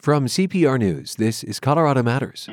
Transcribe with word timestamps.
From 0.00 0.26
CPR 0.26 0.78
News, 0.78 1.16
this 1.16 1.42
is 1.42 1.58
Colorado 1.58 2.04
Matters. 2.04 2.48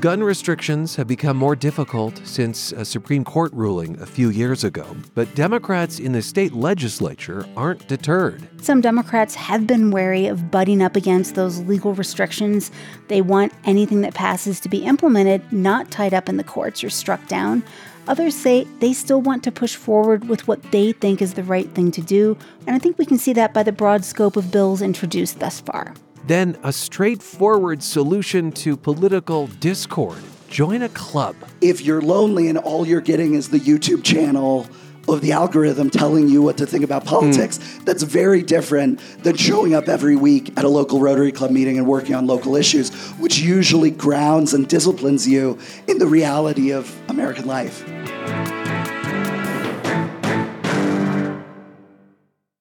Gun 0.00 0.22
restrictions 0.22 0.96
have 0.96 1.06
become 1.06 1.38
more 1.38 1.56
difficult 1.56 2.20
since 2.24 2.72
a 2.72 2.84
Supreme 2.84 3.24
Court 3.24 3.50
ruling 3.54 3.98
a 4.02 4.06
few 4.06 4.28
years 4.28 4.64
ago, 4.64 4.84
but 5.14 5.34
Democrats 5.34 5.98
in 5.98 6.12
the 6.12 6.20
state 6.20 6.52
legislature 6.52 7.46
aren't 7.56 7.88
deterred. 7.88 8.46
Some 8.60 8.82
Democrats 8.82 9.34
have 9.36 9.66
been 9.66 9.92
wary 9.92 10.26
of 10.26 10.50
butting 10.50 10.82
up 10.82 10.94
against 10.94 11.34
those 11.34 11.60
legal 11.60 11.94
restrictions. 11.94 12.70
They 13.08 13.22
want 13.22 13.54
anything 13.64 14.02
that 14.02 14.12
passes 14.12 14.60
to 14.60 14.68
be 14.68 14.84
implemented, 14.84 15.50
not 15.50 15.90
tied 15.90 16.12
up 16.12 16.28
in 16.28 16.36
the 16.36 16.44
courts 16.44 16.84
or 16.84 16.90
struck 16.90 17.26
down. 17.28 17.62
Others 18.08 18.34
say 18.34 18.66
they 18.80 18.92
still 18.92 19.20
want 19.20 19.44
to 19.44 19.52
push 19.52 19.76
forward 19.76 20.28
with 20.28 20.48
what 20.48 20.60
they 20.72 20.92
think 20.92 21.22
is 21.22 21.34
the 21.34 21.44
right 21.44 21.70
thing 21.70 21.90
to 21.92 22.00
do, 22.00 22.36
and 22.66 22.74
I 22.74 22.78
think 22.78 22.98
we 22.98 23.06
can 23.06 23.18
see 23.18 23.32
that 23.34 23.54
by 23.54 23.62
the 23.62 23.72
broad 23.72 24.04
scope 24.04 24.36
of 24.36 24.50
bills 24.50 24.82
introduced 24.82 25.38
thus 25.38 25.60
far. 25.60 25.94
Then 26.26 26.56
a 26.62 26.72
straightforward 26.72 27.82
solution 27.82 28.52
to 28.52 28.76
political 28.76 29.46
discord. 29.46 30.22
Join 30.48 30.82
a 30.82 30.88
club. 30.90 31.34
If 31.60 31.80
you're 31.80 32.02
lonely 32.02 32.48
and 32.48 32.58
all 32.58 32.86
you're 32.86 33.00
getting 33.00 33.34
is 33.34 33.48
the 33.48 33.58
YouTube 33.58 34.04
channel 34.04 34.66
of 35.08 35.20
the 35.20 35.32
algorithm 35.32 35.90
telling 35.90 36.28
you 36.28 36.42
what 36.42 36.56
to 36.58 36.66
think 36.66 36.84
about 36.84 37.04
politics, 37.04 37.58
mm. 37.58 37.84
that's 37.84 38.02
very 38.02 38.42
different 38.42 39.00
than 39.22 39.36
showing 39.36 39.74
up 39.74 39.88
every 39.88 40.16
week 40.16 40.56
at 40.56 40.64
a 40.64 40.68
local 40.68 41.00
Rotary 41.00 41.32
Club 41.32 41.50
meeting 41.50 41.78
and 41.78 41.86
working 41.86 42.14
on 42.14 42.26
local 42.26 42.56
issues, 42.56 42.90
which 43.18 43.38
usually 43.38 43.90
grounds 43.90 44.54
and 44.54 44.68
disciplines 44.68 45.26
you 45.26 45.58
in 45.88 45.98
the 45.98 46.06
reality 46.06 46.72
of 46.72 46.94
American 47.08 47.46
life. 47.46 47.84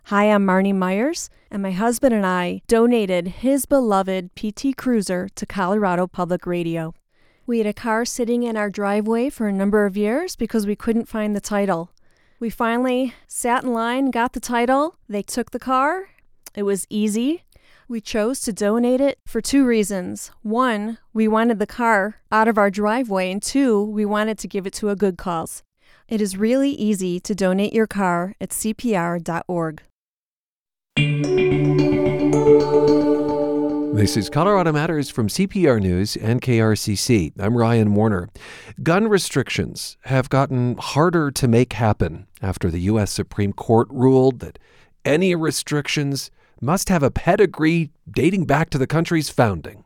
Hi, 0.05 0.25
I'm 0.25 0.45
Marnie 0.45 0.75
Myers, 0.75 1.29
and 1.49 1.63
my 1.63 1.71
husband 1.71 2.13
and 2.13 2.25
I 2.25 2.61
donated 2.67 3.27
his 3.27 3.65
beloved 3.65 4.31
PT 4.35 4.75
Cruiser 4.75 5.29
to 5.35 5.45
Colorado 5.45 6.05
Public 6.05 6.45
Radio. 6.45 6.93
We 7.47 7.59
had 7.59 7.67
a 7.67 7.73
car 7.73 8.03
sitting 8.03 8.43
in 8.43 8.57
our 8.57 8.69
driveway 8.69 9.29
for 9.29 9.47
a 9.47 9.53
number 9.53 9.85
of 9.85 9.95
years 9.95 10.35
because 10.35 10.67
we 10.67 10.75
couldn't 10.75 11.07
find 11.07 11.33
the 11.33 11.39
title. 11.39 11.91
We 12.41 12.49
finally 12.49 13.13
sat 13.27 13.63
in 13.63 13.71
line, 13.71 14.09
got 14.09 14.33
the 14.33 14.39
title, 14.39 14.95
they 15.07 15.21
took 15.21 15.51
the 15.51 15.59
car. 15.59 16.09
It 16.55 16.63
was 16.63 16.87
easy. 16.89 17.43
We 17.87 18.01
chose 18.01 18.41
to 18.41 18.51
donate 18.51 18.99
it 18.99 19.19
for 19.27 19.41
two 19.41 19.63
reasons. 19.63 20.31
One, 20.41 20.97
we 21.13 21.27
wanted 21.27 21.59
the 21.59 21.67
car 21.67 22.15
out 22.31 22.47
of 22.47 22.57
our 22.57 22.71
driveway, 22.71 23.31
and 23.31 23.43
two, 23.43 23.83
we 23.83 24.05
wanted 24.05 24.39
to 24.39 24.47
give 24.47 24.65
it 24.65 24.73
to 24.73 24.89
a 24.89 24.95
good 24.95 25.19
cause. 25.19 25.61
It 26.07 26.19
is 26.19 26.35
really 26.35 26.71
easy 26.71 27.19
to 27.19 27.35
donate 27.35 27.73
your 27.73 27.85
car 27.85 28.33
at 28.41 28.49
cpr.org. 28.49 29.83
This 33.93 34.15
is 34.15 34.29
Colorado 34.29 34.71
Matters 34.71 35.09
from 35.09 35.27
CPR 35.27 35.81
News 35.81 36.15
and 36.15 36.41
KRCC. 36.41 37.33
I'm 37.37 37.57
Ryan 37.57 37.93
Warner. 37.93 38.29
Gun 38.81 39.09
restrictions 39.09 39.97
have 40.05 40.29
gotten 40.29 40.77
harder 40.77 41.29
to 41.31 41.47
make 41.47 41.73
happen 41.73 42.25
after 42.41 42.71
the 42.71 42.79
U.S. 42.81 43.11
Supreme 43.11 43.51
Court 43.51 43.89
ruled 43.91 44.39
that 44.39 44.57
any 45.03 45.35
restrictions 45.35 46.31
must 46.61 46.87
have 46.87 47.03
a 47.03 47.11
pedigree 47.11 47.91
dating 48.09 48.45
back 48.45 48.69
to 48.69 48.77
the 48.77 48.87
country's 48.87 49.29
founding. 49.29 49.83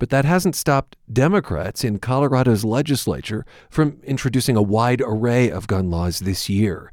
But 0.00 0.10
that 0.10 0.24
hasn't 0.24 0.56
stopped 0.56 0.96
Democrats 1.10 1.84
in 1.84 2.00
Colorado's 2.00 2.64
legislature 2.64 3.46
from 3.70 4.00
introducing 4.02 4.56
a 4.56 4.62
wide 4.62 5.00
array 5.00 5.48
of 5.48 5.68
gun 5.68 5.90
laws 5.90 6.18
this 6.18 6.48
year. 6.48 6.92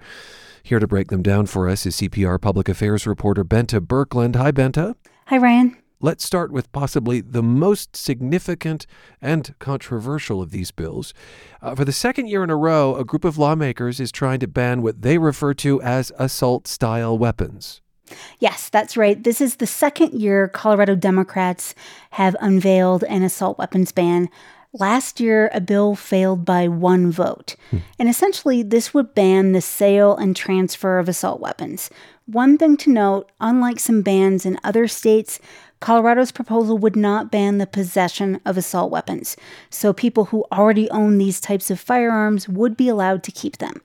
Here 0.61 0.79
to 0.79 0.87
break 0.87 1.07
them 1.07 1.23
down 1.23 1.47
for 1.47 1.67
us 1.67 1.85
is 1.87 1.95
CPR 1.97 2.39
Public 2.39 2.69
Affairs 2.69 3.07
reporter 3.07 3.43
Bente 3.43 3.79
Birkeland. 3.79 4.35
Hi, 4.35 4.51
Bente. 4.51 4.95
Hi, 5.25 5.37
Ryan. 5.37 5.75
Let's 6.05 6.23
start 6.23 6.51
with 6.51 6.71
possibly 6.71 7.19
the 7.19 7.41
most 7.41 7.95
significant 7.95 8.85
and 9.23 9.55
controversial 9.57 10.39
of 10.39 10.51
these 10.51 10.69
bills. 10.69 11.15
Uh, 11.63 11.73
for 11.73 11.83
the 11.83 11.91
second 11.91 12.27
year 12.27 12.43
in 12.43 12.51
a 12.51 12.55
row, 12.55 12.95
a 12.95 13.03
group 13.03 13.25
of 13.25 13.39
lawmakers 13.39 13.99
is 13.99 14.11
trying 14.11 14.39
to 14.41 14.47
ban 14.47 14.83
what 14.83 15.01
they 15.01 15.17
refer 15.17 15.55
to 15.55 15.81
as 15.81 16.11
assault 16.19 16.67
style 16.67 17.17
weapons. 17.17 17.81
Yes, 18.37 18.69
that's 18.69 18.95
right. 18.95 19.23
This 19.23 19.41
is 19.41 19.55
the 19.55 19.65
second 19.65 20.13
year 20.13 20.47
Colorado 20.47 20.93
Democrats 20.93 21.73
have 22.11 22.35
unveiled 22.39 23.03
an 23.05 23.23
assault 23.23 23.57
weapons 23.57 23.91
ban. 23.91 24.29
Last 24.73 25.19
year, 25.19 25.49
a 25.53 25.61
bill 25.61 25.95
failed 25.95 26.45
by 26.45 26.67
one 26.67 27.09
vote. 27.09 27.55
Hmm. 27.71 27.77
And 27.97 28.09
essentially, 28.09 28.61
this 28.61 28.93
would 28.93 29.15
ban 29.15 29.53
the 29.53 29.61
sale 29.61 30.15
and 30.15 30.35
transfer 30.35 30.99
of 30.99 31.09
assault 31.09 31.39
weapons. 31.39 31.89
One 32.27 32.59
thing 32.59 32.77
to 32.77 32.91
note 32.91 33.31
unlike 33.39 33.79
some 33.79 34.01
bans 34.03 34.45
in 34.45 34.59
other 34.63 34.87
states, 34.87 35.39
Colorado's 35.79 36.31
proposal 36.31 36.77
would 36.77 36.95
not 36.95 37.31
ban 37.31 37.57
the 37.57 37.67
possession 37.67 38.39
of 38.45 38.57
assault 38.57 38.91
weapons. 38.91 39.35
So 39.69 39.93
people 39.93 40.25
who 40.25 40.45
already 40.51 40.89
own 40.89 41.17
these 41.17 41.39
types 41.39 41.69
of 41.69 41.79
firearms 41.79 42.49
would 42.49 42.75
be 42.75 42.89
allowed 42.89 43.23
to 43.23 43.31
keep 43.31 43.57
them. 43.57 43.81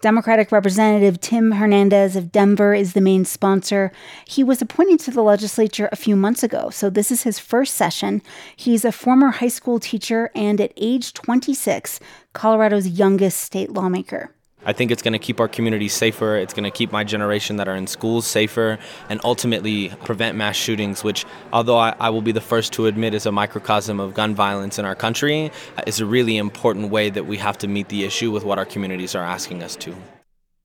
Democratic 0.00 0.50
Representative 0.50 1.20
Tim 1.20 1.52
Hernandez 1.52 2.16
of 2.16 2.32
Denver 2.32 2.72
is 2.72 2.94
the 2.94 3.02
main 3.02 3.26
sponsor. 3.26 3.92
He 4.26 4.42
was 4.42 4.62
appointed 4.62 4.98
to 5.00 5.10
the 5.10 5.22
legislature 5.22 5.90
a 5.92 5.96
few 5.96 6.16
months 6.16 6.42
ago, 6.42 6.70
so 6.70 6.88
this 6.88 7.10
is 7.10 7.24
his 7.24 7.38
first 7.38 7.74
session. 7.74 8.22
He's 8.56 8.86
a 8.86 8.92
former 8.92 9.30
high 9.30 9.48
school 9.48 9.78
teacher 9.78 10.30
and 10.34 10.58
at 10.58 10.72
age 10.78 11.12
26, 11.12 12.00
Colorado's 12.32 12.88
youngest 12.88 13.40
state 13.40 13.72
lawmaker. 13.72 14.34
I 14.64 14.72
think 14.72 14.90
it's 14.90 15.02
going 15.02 15.12
to 15.12 15.18
keep 15.18 15.40
our 15.40 15.48
communities 15.48 15.94
safer. 15.94 16.36
It's 16.36 16.52
going 16.52 16.64
to 16.64 16.70
keep 16.70 16.92
my 16.92 17.04
generation 17.04 17.56
that 17.56 17.68
are 17.68 17.74
in 17.74 17.86
schools 17.86 18.26
safer 18.26 18.78
and 19.08 19.20
ultimately 19.24 19.88
prevent 20.04 20.36
mass 20.36 20.56
shootings, 20.56 21.02
which, 21.02 21.24
although 21.52 21.78
I, 21.78 21.94
I, 21.98 22.10
will 22.10 22.22
be 22.22 22.32
the 22.32 22.40
first 22.40 22.72
to 22.74 22.86
admit 22.86 23.14
is 23.14 23.26
a 23.26 23.32
microcosm 23.32 24.00
of 24.00 24.14
gun 24.14 24.34
violence 24.34 24.78
in 24.78 24.84
our 24.84 24.94
country, 24.94 25.50
is 25.86 26.00
a 26.00 26.06
really 26.06 26.36
important 26.36 26.90
way 26.90 27.10
that 27.10 27.26
we 27.26 27.38
have 27.38 27.56
to 27.58 27.68
meet 27.68 27.88
the 27.88 28.04
issue 28.04 28.30
with 28.30 28.44
what 28.44 28.58
our 28.58 28.66
communities 28.66 29.14
are 29.14 29.24
asking 29.24 29.62
us 29.62 29.76
to. 29.76 29.94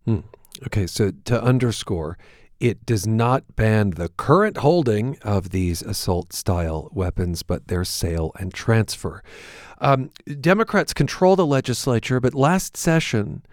Hmm. 0.06 0.20
Okay, 0.68 0.88
so 0.88 1.12
to 1.26 1.42
underscore, 1.42 2.18
it 2.60 2.86
does 2.86 3.06
not 3.06 3.56
ban 3.56 3.92
the 3.92 4.10
current 4.10 4.58
holding 4.58 5.18
of 5.22 5.50
these 5.50 5.82
assault 5.82 6.32
style 6.34 6.90
weapons, 6.94 7.44
but 7.44 7.68
their 7.68 7.84
sale 7.84 8.32
and 8.40 8.54
transfer. 8.54 9.22
Um, 9.80 10.12
Democrats 10.40 10.94
control 10.94 11.36
the 11.36 11.46
legislature, 11.46 12.20
but 12.20 12.34
last 12.34 12.78
session, 12.78 13.44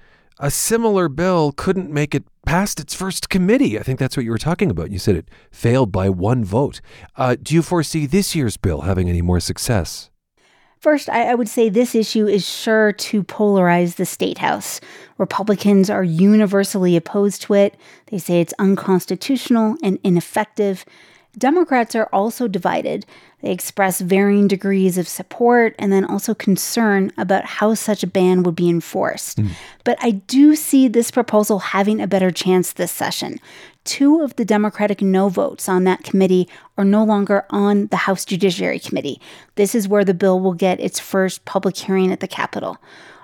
a 0.43 0.51
similar 0.51 1.09
bill 1.09 1.53
couldn't 1.53 1.89
make 1.89 2.17
it 2.17 2.25
past 2.45 2.81
its 2.81 2.93
first 2.93 3.31
committee. 3.31 3.79
I 3.79 3.85
think 3.85 4.01
that's 4.01 4.17
what 4.17 4.25
you 4.25 4.33
were 4.33 4.39
talking 4.39 4.71
about. 4.73 4.91
You 4.91 4.99
said 4.99 5.15
it 5.15 5.29
failed 5.53 5.93
by 5.93 6.11
one 6.11 6.45
vote. 6.45 6.81
Uh, 7.17 7.37
do 7.41 7.55
you 7.55 7.63
foresee 7.63 8.07
this 8.07 8.35
year's 8.35 8.57
bill 8.57 8.81
having 8.81 9.09
any 9.09 9.23
more 9.23 9.39
success? 9.39 10.11
First, 10.81 11.09
I, 11.09 11.31
I 11.31 11.35
would 11.37 11.49
say 11.49 11.69
this 11.69 11.95
issue 11.95 12.27
is 12.27 12.45
sure 12.47 12.91
to 12.93 13.23
polarize 13.23 13.95
the 13.95 14.05
state 14.05 14.39
house. 14.39 14.81
Republicans 15.17 15.89
are 15.89 16.03
universally 16.03 16.97
opposed 16.97 17.43
to 17.43 17.55
it. 17.55 17.77
They 18.07 18.19
say 18.19 18.41
it's 18.41 18.53
unconstitutional 18.59 19.77
and 19.81 20.01
ineffective. 20.03 20.85
Democrats 21.39 21.95
are 21.95 22.09
also 22.13 22.47
divided. 22.47 23.07
They 23.41 23.51
express 23.51 24.01
varying 24.01 24.49
degrees 24.49 24.99
of 24.99 25.09
support 25.09 25.75
and 25.79 25.91
then 25.91 26.05
also 26.05 26.35
concern 26.35 27.11
about 27.17 27.45
how 27.45 27.75
such 27.75 28.03
a 28.03 28.07
ban 28.07 28.43
would 28.43 28.55
be 28.55 28.69
enforced. 28.69 29.39
Mm. 29.39 29.51
But 29.83 29.99
I 30.01 30.11
do 30.11 30.55
see 30.55 30.89
this 30.89 31.11
proposal 31.11 31.59
having 31.59 32.01
a 32.01 32.07
better 32.07 32.31
chance 32.31 32.73
this 32.73 32.93
session. 32.93 33.41
Two 33.85 34.21
of 34.21 34.37
the 34.37 34.45
Democratic 34.45 35.01
no 35.01 35.29
votes 35.29 35.69
on 35.69 35.85
that 35.85 36.05
committee 36.05 36.49
are 36.77 36.85
no 36.85 37.03
longer 37.03 37.47
on 37.51 37.87
the 37.89 37.97
House 37.97 38.25
Judiciary 38.25 38.79
Committee. 38.79 39.21
This 39.57 39.75
is 39.75 39.89
where 39.89 40.05
the 40.05 40.15
bill 40.15 40.39
will 40.39 40.55
get 40.55 40.81
its 40.81 41.01
first 41.01 41.45
public 41.47 41.77
hearing 41.77 42.13
at 42.13 42.21
the 42.21 42.29
Capitol. 42.29 42.79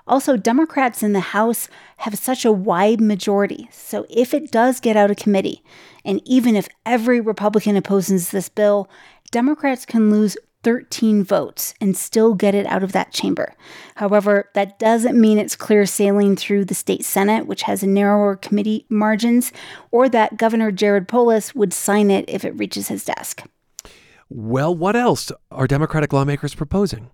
Also, 0.09 0.37
Democrats 0.37 1.03
in 1.03 1.13
the 1.13 1.21
House 1.21 1.69
have 1.99 2.19
such 2.19 2.45
a 2.45 2.53
wide 2.53 3.01
majority. 3.01 3.69
So 3.71 4.07
if 4.09 4.33
it 4.33 4.51
does 4.51 4.81
get 4.81 4.97
out 4.97 5.11
of 5.11 5.19
committee, 5.19 5.63
and 6.05 6.23
even 6.25 6.57
if 6.57 6.67
every 6.87 7.21
Republican 7.21 7.77
opposes 7.77 8.31
this 8.31 8.49
bill, 8.49 8.89
Democrats 9.31 9.85
can 9.85 10.11
lose 10.11 10.37
13 10.65 11.23
votes 11.23 11.75
and 11.81 11.97
still 11.97 12.35
get 12.35 12.55
it 12.55 12.67
out 12.67 12.83
of 12.83 12.93
that 12.93 13.13
chamber. 13.13 13.55
However, 13.97 14.51
that 14.55 14.79
doesn't 14.79 15.21
mean 15.21 15.39
it's 15.39 15.55
clear 15.55 15.87
sailing 15.87 16.37
through 16.37 16.65
the 16.65 16.75
state 16.75 17.05
Senate, 17.05 17.47
which 17.47 17.63
has 17.63 17.83
narrower 17.83 18.35
committee 18.35 18.87
margins, 18.89 19.53
or 19.91 20.09
that 20.09 20.37
Governor 20.37 20.73
Jared 20.73 21.07
Polis 21.07 21.55
would 21.55 21.73
sign 21.73 22.11
it 22.11 22.25
if 22.29 22.45
it 22.45 22.59
reaches 22.59 22.89
his 22.89 23.05
desk. 23.05 23.45
Well, 24.31 24.75
what 24.75 24.97
else 24.97 25.31
are 25.51 25.67
Democratic 25.67 26.13
lawmakers 26.13 26.55
proposing? 26.55 27.11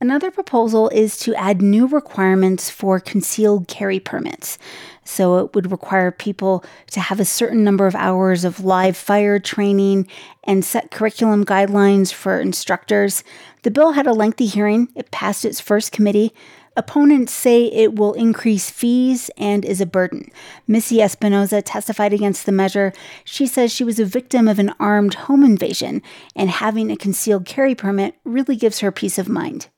Another 0.00 0.30
proposal 0.30 0.88
is 0.90 1.16
to 1.18 1.34
add 1.34 1.62
new 1.62 1.86
requirements 1.86 2.68
for 2.68 3.00
concealed 3.00 3.68
carry 3.68 3.98
permits. 3.98 4.58
So 5.04 5.38
it 5.38 5.54
would 5.54 5.70
require 5.70 6.10
people 6.10 6.64
to 6.90 7.00
have 7.00 7.20
a 7.20 7.24
certain 7.24 7.64
number 7.64 7.86
of 7.86 7.94
hours 7.94 8.44
of 8.44 8.64
live 8.64 8.96
fire 8.96 9.38
training 9.38 10.08
and 10.42 10.64
set 10.64 10.90
curriculum 10.90 11.44
guidelines 11.44 12.12
for 12.12 12.40
instructors. 12.40 13.24
The 13.62 13.70
bill 13.70 13.92
had 13.92 14.06
a 14.06 14.12
lengthy 14.12 14.46
hearing, 14.46 14.88
it 14.94 15.10
passed 15.10 15.44
its 15.44 15.60
first 15.60 15.92
committee, 15.92 16.34
Opponents 16.76 17.32
say 17.32 17.66
it 17.66 17.94
will 17.94 18.14
increase 18.14 18.68
fees 18.68 19.30
and 19.36 19.64
is 19.64 19.80
a 19.80 19.86
burden. 19.86 20.30
Missy 20.66 20.96
Espinoza 20.96 21.62
testified 21.64 22.12
against 22.12 22.46
the 22.46 22.52
measure. 22.52 22.92
She 23.22 23.46
says 23.46 23.70
she 23.70 23.84
was 23.84 24.00
a 24.00 24.04
victim 24.04 24.48
of 24.48 24.58
an 24.58 24.74
armed 24.80 25.14
home 25.14 25.44
invasion, 25.44 26.02
and 26.34 26.50
having 26.50 26.90
a 26.90 26.96
concealed 26.96 27.44
carry 27.44 27.76
permit 27.76 28.16
really 28.24 28.56
gives 28.56 28.80
her 28.80 28.90
peace 28.90 29.18
of 29.18 29.28
mind. 29.28 29.68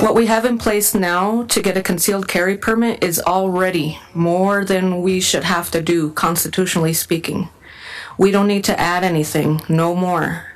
What 0.00 0.14
we 0.14 0.26
have 0.26 0.46
in 0.46 0.56
place 0.56 0.94
now 0.94 1.42
to 1.42 1.60
get 1.60 1.76
a 1.76 1.82
concealed 1.82 2.26
carry 2.26 2.56
permit 2.56 3.04
is 3.04 3.20
already 3.20 3.98
more 4.14 4.64
than 4.64 5.02
we 5.02 5.20
should 5.20 5.44
have 5.44 5.70
to 5.72 5.82
do, 5.82 6.12
constitutionally 6.12 6.94
speaking. 6.94 7.50
We 8.16 8.30
don't 8.30 8.46
need 8.46 8.64
to 8.64 8.80
add 8.80 9.04
anything, 9.04 9.60
no 9.68 9.94
more. 9.94 10.46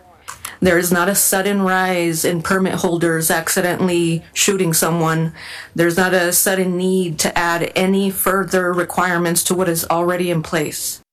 There 0.61 0.79
is 0.79 0.91
not 0.91 1.11
a 1.11 1.14
sudden 1.14 1.61
rise 1.61 2.25
in 2.25 2.41
permit 2.41 2.76
holders 2.76 3.31
accidentally 3.31 4.25
shooting 4.32 4.73
someone. 4.73 5.35
There's 5.75 5.99
not 5.99 6.14
a 6.14 6.32
sudden 6.32 6.79
need 6.79 7.19
to 7.19 7.37
add 7.37 7.70
any 7.76 8.11
further 8.11 8.73
requirements 8.73 9.44
to 9.44 9.55
what 9.55 9.69
is 9.69 9.85
already 9.91 10.31
in 10.31 10.43
place. 10.43 11.03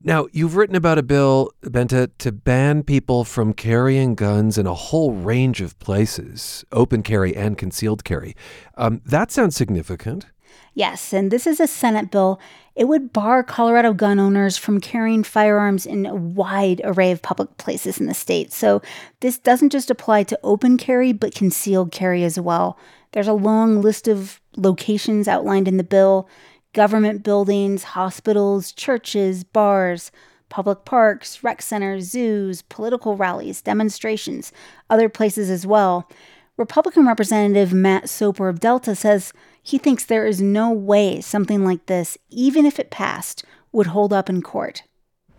Now, 0.00 0.28
you've 0.30 0.54
written 0.54 0.76
about 0.76 0.98
a 0.98 1.02
bill, 1.02 1.50
Bente, 1.62 2.10
to 2.18 2.30
ban 2.30 2.84
people 2.84 3.24
from 3.24 3.52
carrying 3.52 4.14
guns 4.14 4.56
in 4.56 4.66
a 4.66 4.74
whole 4.74 5.12
range 5.12 5.60
of 5.60 5.76
places, 5.80 6.64
open 6.70 7.02
carry 7.02 7.34
and 7.34 7.58
concealed 7.58 8.04
carry. 8.04 8.36
Um, 8.76 9.00
that 9.04 9.32
sounds 9.32 9.56
significant. 9.56 10.26
Yes, 10.72 11.12
and 11.12 11.32
this 11.32 11.48
is 11.48 11.58
a 11.58 11.66
Senate 11.66 12.12
bill. 12.12 12.38
It 12.76 12.84
would 12.84 13.12
bar 13.12 13.42
Colorado 13.42 13.92
gun 13.92 14.20
owners 14.20 14.56
from 14.56 14.80
carrying 14.80 15.24
firearms 15.24 15.84
in 15.84 16.06
a 16.06 16.14
wide 16.14 16.80
array 16.84 17.10
of 17.10 17.20
public 17.20 17.56
places 17.56 17.98
in 17.98 18.06
the 18.06 18.14
state. 18.14 18.52
So 18.52 18.80
this 19.18 19.36
doesn't 19.36 19.70
just 19.70 19.90
apply 19.90 20.22
to 20.24 20.38
open 20.44 20.76
carry, 20.76 21.12
but 21.12 21.34
concealed 21.34 21.90
carry 21.90 22.22
as 22.22 22.38
well. 22.38 22.78
There's 23.12 23.26
a 23.26 23.32
long 23.32 23.82
list 23.82 24.06
of 24.06 24.40
locations 24.56 25.26
outlined 25.26 25.66
in 25.66 25.76
the 25.76 25.82
bill 25.82 26.28
government 26.72 27.22
buildings, 27.22 27.82
hospitals, 27.84 28.72
churches, 28.72 29.44
bars, 29.44 30.10
public 30.48 30.84
parks, 30.84 31.42
rec 31.44 31.62
centers, 31.62 32.10
zoos, 32.10 32.62
political 32.62 33.16
rallies, 33.16 33.62
demonstrations, 33.62 34.52
other 34.90 35.08
places 35.08 35.50
as 35.50 35.66
well. 35.66 36.08
Republican 36.56 37.06
Representative 37.06 37.72
Matt 37.72 38.08
Soper 38.08 38.48
of 38.48 38.58
Delta 38.60 38.94
says 38.94 39.32
he 39.62 39.78
thinks 39.78 40.04
there 40.04 40.26
is 40.26 40.40
no 40.40 40.72
way 40.72 41.20
something 41.20 41.64
like 41.64 41.86
this, 41.86 42.18
even 42.30 42.66
if 42.66 42.80
it 42.80 42.90
passed, 42.90 43.44
would 43.70 43.88
hold 43.88 44.12
up 44.12 44.28
in 44.28 44.42
court. 44.42 44.82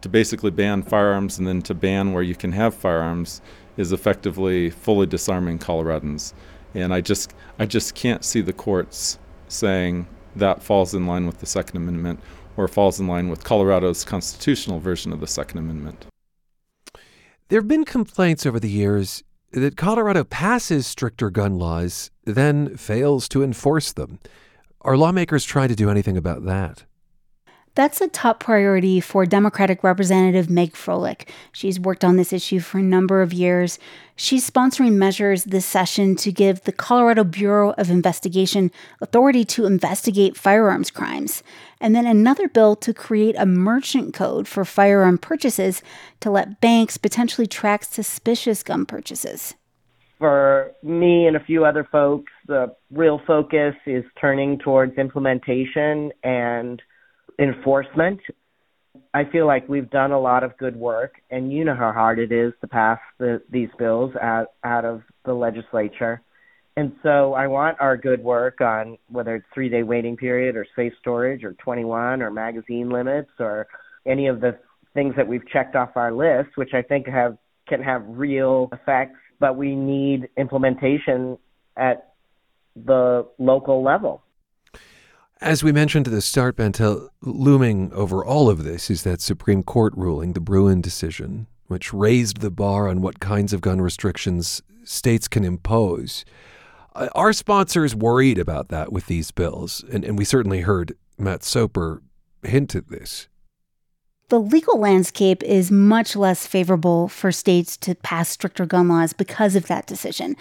To 0.01 0.09
basically 0.09 0.51
ban 0.51 0.83
firearms 0.83 1.37
and 1.37 1.45
then 1.45 1.61
to 1.63 1.73
ban 1.73 2.13
where 2.13 2.23
you 2.23 2.35
can 2.35 2.53
have 2.53 2.73
firearms 2.73 3.41
is 3.75 3.91
effectively 3.91 4.69
fully 4.69 5.07
disarming 5.07 5.59
Coloradans. 5.59 6.33
And 6.73 6.93
I 6.93 7.01
just 7.01 7.33
I 7.57 7.65
just 7.65 7.95
can't 7.95 8.23
see 8.23 8.41
the 8.41 8.53
courts 8.53 9.19
saying 9.49 10.07
that 10.35 10.63
falls 10.63 10.93
in 10.93 11.07
line 11.07 11.25
with 11.25 11.39
the 11.39 11.45
Second 11.45 11.77
Amendment 11.77 12.19
or 12.57 12.67
falls 12.67 12.99
in 12.99 13.07
line 13.07 13.29
with 13.29 13.43
Colorado's 13.43 14.03
constitutional 14.03 14.79
version 14.79 15.13
of 15.13 15.19
the 15.19 15.27
Second 15.27 15.59
Amendment. 15.59 16.05
There 17.47 17.59
have 17.59 17.67
been 17.67 17.85
complaints 17.85 18.45
over 18.45 18.59
the 18.59 18.69
years 18.69 19.23
that 19.51 19.77
Colorado 19.77 20.23
passes 20.23 20.85
stricter 20.85 21.29
gun 21.29 21.57
laws, 21.57 22.11
then 22.25 22.77
fails 22.77 23.27
to 23.29 23.43
enforce 23.43 23.91
them. 23.91 24.19
Are 24.81 24.97
lawmakers 24.97 25.43
trying 25.45 25.69
to 25.69 25.75
do 25.75 25.89
anything 25.89 26.17
about 26.17 26.45
that? 26.45 26.83
That's 27.79 28.01
a 28.01 28.09
top 28.09 28.41
priority 28.41 28.99
for 28.99 29.25
Democratic 29.25 29.85
Representative 29.85 30.49
Meg 30.49 30.73
Froelich. 30.73 31.25
She's 31.53 31.79
worked 31.79 32.03
on 32.03 32.17
this 32.17 32.33
issue 32.33 32.59
for 32.59 32.79
a 32.79 32.83
number 32.83 33.21
of 33.21 33.31
years. 33.31 33.79
She's 34.17 34.45
sponsoring 34.45 34.95
measures 34.95 35.45
this 35.45 35.65
session 35.65 36.17
to 36.17 36.29
give 36.33 36.61
the 36.65 36.73
Colorado 36.73 37.23
Bureau 37.23 37.73
of 37.77 37.89
Investigation 37.89 38.69
authority 38.99 39.45
to 39.45 39.65
investigate 39.65 40.35
firearms 40.35 40.91
crimes, 40.91 41.41
and 41.79 41.95
then 41.95 42.05
another 42.05 42.49
bill 42.49 42.75
to 42.75 42.93
create 42.93 43.37
a 43.37 43.45
merchant 43.45 44.13
code 44.13 44.45
for 44.45 44.65
firearm 44.65 45.17
purchases 45.17 45.81
to 46.19 46.29
let 46.29 46.59
banks 46.59 46.97
potentially 46.97 47.47
track 47.47 47.85
suspicious 47.85 48.61
gun 48.61 48.85
purchases. 48.85 49.55
For 50.17 50.73
me 50.83 51.27
and 51.27 51.37
a 51.37 51.45
few 51.45 51.63
other 51.63 51.87
folks, 51.89 52.33
the 52.45 52.75
real 52.91 53.21
focus 53.25 53.75
is 53.85 54.03
turning 54.19 54.59
towards 54.59 54.97
implementation 54.97 56.11
and 56.25 56.81
enforcement. 57.39 58.19
I 59.13 59.23
feel 59.31 59.47
like 59.47 59.67
we've 59.67 59.89
done 59.89 60.11
a 60.11 60.19
lot 60.19 60.43
of 60.43 60.57
good 60.57 60.75
work, 60.75 61.15
and 61.31 61.51
you 61.51 61.63
know 61.63 61.75
how 61.75 61.91
hard 61.91 62.19
it 62.19 62.31
is 62.31 62.53
to 62.61 62.67
pass 62.67 62.99
the, 63.17 63.41
these 63.49 63.69
bills 63.79 64.11
out, 64.21 64.47
out 64.63 64.85
of 64.85 65.01
the 65.25 65.33
legislature. 65.33 66.21
And 66.77 66.93
so 67.03 67.33
I 67.33 67.47
want 67.47 67.77
our 67.79 67.97
good 67.97 68.23
work 68.23 68.61
on 68.61 68.97
whether 69.09 69.35
it's 69.35 69.45
three 69.53 69.69
day 69.69 69.83
waiting 69.83 70.15
period 70.15 70.55
or 70.55 70.65
safe 70.75 70.93
storage 71.01 71.43
or 71.43 71.53
21 71.53 72.21
or 72.21 72.31
magazine 72.31 72.89
limits 72.89 73.31
or 73.39 73.67
any 74.05 74.27
of 74.27 74.39
the 74.39 74.57
things 74.93 75.13
that 75.17 75.27
we've 75.27 75.47
checked 75.49 75.75
off 75.75 75.89
our 75.95 76.11
list, 76.11 76.55
which 76.55 76.73
I 76.73 76.81
think 76.81 77.07
have 77.07 77.37
can 77.67 77.83
have 77.83 78.03
real 78.07 78.69
effects, 78.71 79.19
but 79.39 79.55
we 79.55 79.75
need 79.75 80.29
implementation 80.37 81.37
at 81.77 82.13
the 82.75 83.27
local 83.37 83.83
level. 83.83 84.23
As 85.41 85.63
we 85.63 85.71
mentioned 85.71 86.05
at 86.05 86.11
the 86.11 86.21
start, 86.21 86.57
Bente, 86.57 87.07
looming 87.21 87.93
over 87.93 88.25
all 88.25 88.49
of 88.49 88.65
this 88.65 88.89
is 88.89 89.03
that 89.03 89.21
Supreme 89.21 89.63
Court 89.63 89.93
ruling, 89.95 90.33
the 90.33 90.41
Bruen 90.41 90.81
decision, 90.81 91.47
which 91.67 91.93
raised 91.93 92.41
the 92.41 92.51
bar 92.51 92.89
on 92.89 93.01
what 93.01 93.21
kinds 93.21 93.53
of 93.53 93.61
gun 93.61 93.79
restrictions 93.79 94.61
states 94.83 95.29
can 95.29 95.45
impose. 95.45 96.25
Uh, 96.93 97.07
our 97.15 97.31
sponsors 97.31 97.95
worried 97.95 98.37
about 98.37 98.67
that 98.67 98.91
with 98.91 99.05
these 99.05 99.31
bills, 99.31 99.85
and, 99.89 100.03
and 100.03 100.17
we 100.17 100.25
certainly 100.25 100.61
heard 100.61 100.97
Matt 101.17 101.45
Soper 101.45 102.03
hint 102.43 102.75
at 102.75 102.89
this. 102.89 103.29
The 104.27 104.41
legal 104.41 104.77
landscape 104.77 105.41
is 105.43 105.71
much 105.71 106.17
less 106.17 106.45
favorable 106.45 107.07
for 107.07 107.31
states 107.31 107.77
to 107.77 107.95
pass 107.95 108.27
stricter 108.27 108.65
gun 108.65 108.89
laws 108.89 109.13
because 109.13 109.55
of 109.55 109.67
that 109.67 109.87
decision. 109.87 110.35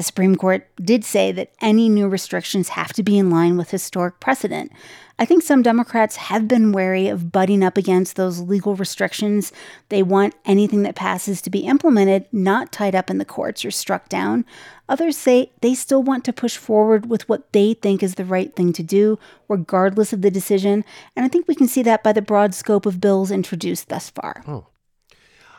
The 0.00 0.04
Supreme 0.04 0.36
Court 0.36 0.66
did 0.82 1.04
say 1.04 1.30
that 1.30 1.52
any 1.60 1.90
new 1.90 2.08
restrictions 2.08 2.70
have 2.70 2.94
to 2.94 3.02
be 3.02 3.18
in 3.18 3.28
line 3.28 3.58
with 3.58 3.70
historic 3.70 4.18
precedent. 4.18 4.72
I 5.18 5.26
think 5.26 5.42
some 5.42 5.60
Democrats 5.60 6.16
have 6.16 6.48
been 6.48 6.72
wary 6.72 7.08
of 7.08 7.30
butting 7.30 7.62
up 7.62 7.76
against 7.76 8.16
those 8.16 8.40
legal 8.40 8.74
restrictions. 8.74 9.52
They 9.90 10.02
want 10.02 10.36
anything 10.46 10.84
that 10.84 10.94
passes 10.94 11.42
to 11.42 11.50
be 11.50 11.66
implemented, 11.66 12.24
not 12.32 12.72
tied 12.72 12.94
up 12.94 13.10
in 13.10 13.18
the 13.18 13.26
courts 13.26 13.62
or 13.62 13.70
struck 13.70 14.08
down. 14.08 14.46
Others 14.88 15.18
say 15.18 15.52
they 15.60 15.74
still 15.74 16.02
want 16.02 16.24
to 16.24 16.32
push 16.32 16.56
forward 16.56 17.10
with 17.10 17.28
what 17.28 17.52
they 17.52 17.74
think 17.74 18.02
is 18.02 18.14
the 18.14 18.24
right 18.24 18.56
thing 18.56 18.72
to 18.72 18.82
do, 18.82 19.18
regardless 19.48 20.14
of 20.14 20.22
the 20.22 20.30
decision. 20.30 20.82
And 21.14 21.26
I 21.26 21.28
think 21.28 21.46
we 21.46 21.54
can 21.54 21.68
see 21.68 21.82
that 21.82 22.02
by 22.02 22.14
the 22.14 22.22
broad 22.22 22.54
scope 22.54 22.86
of 22.86 23.02
bills 23.02 23.30
introduced 23.30 23.90
thus 23.90 24.08
far. 24.08 24.42
Oh. 24.48 24.68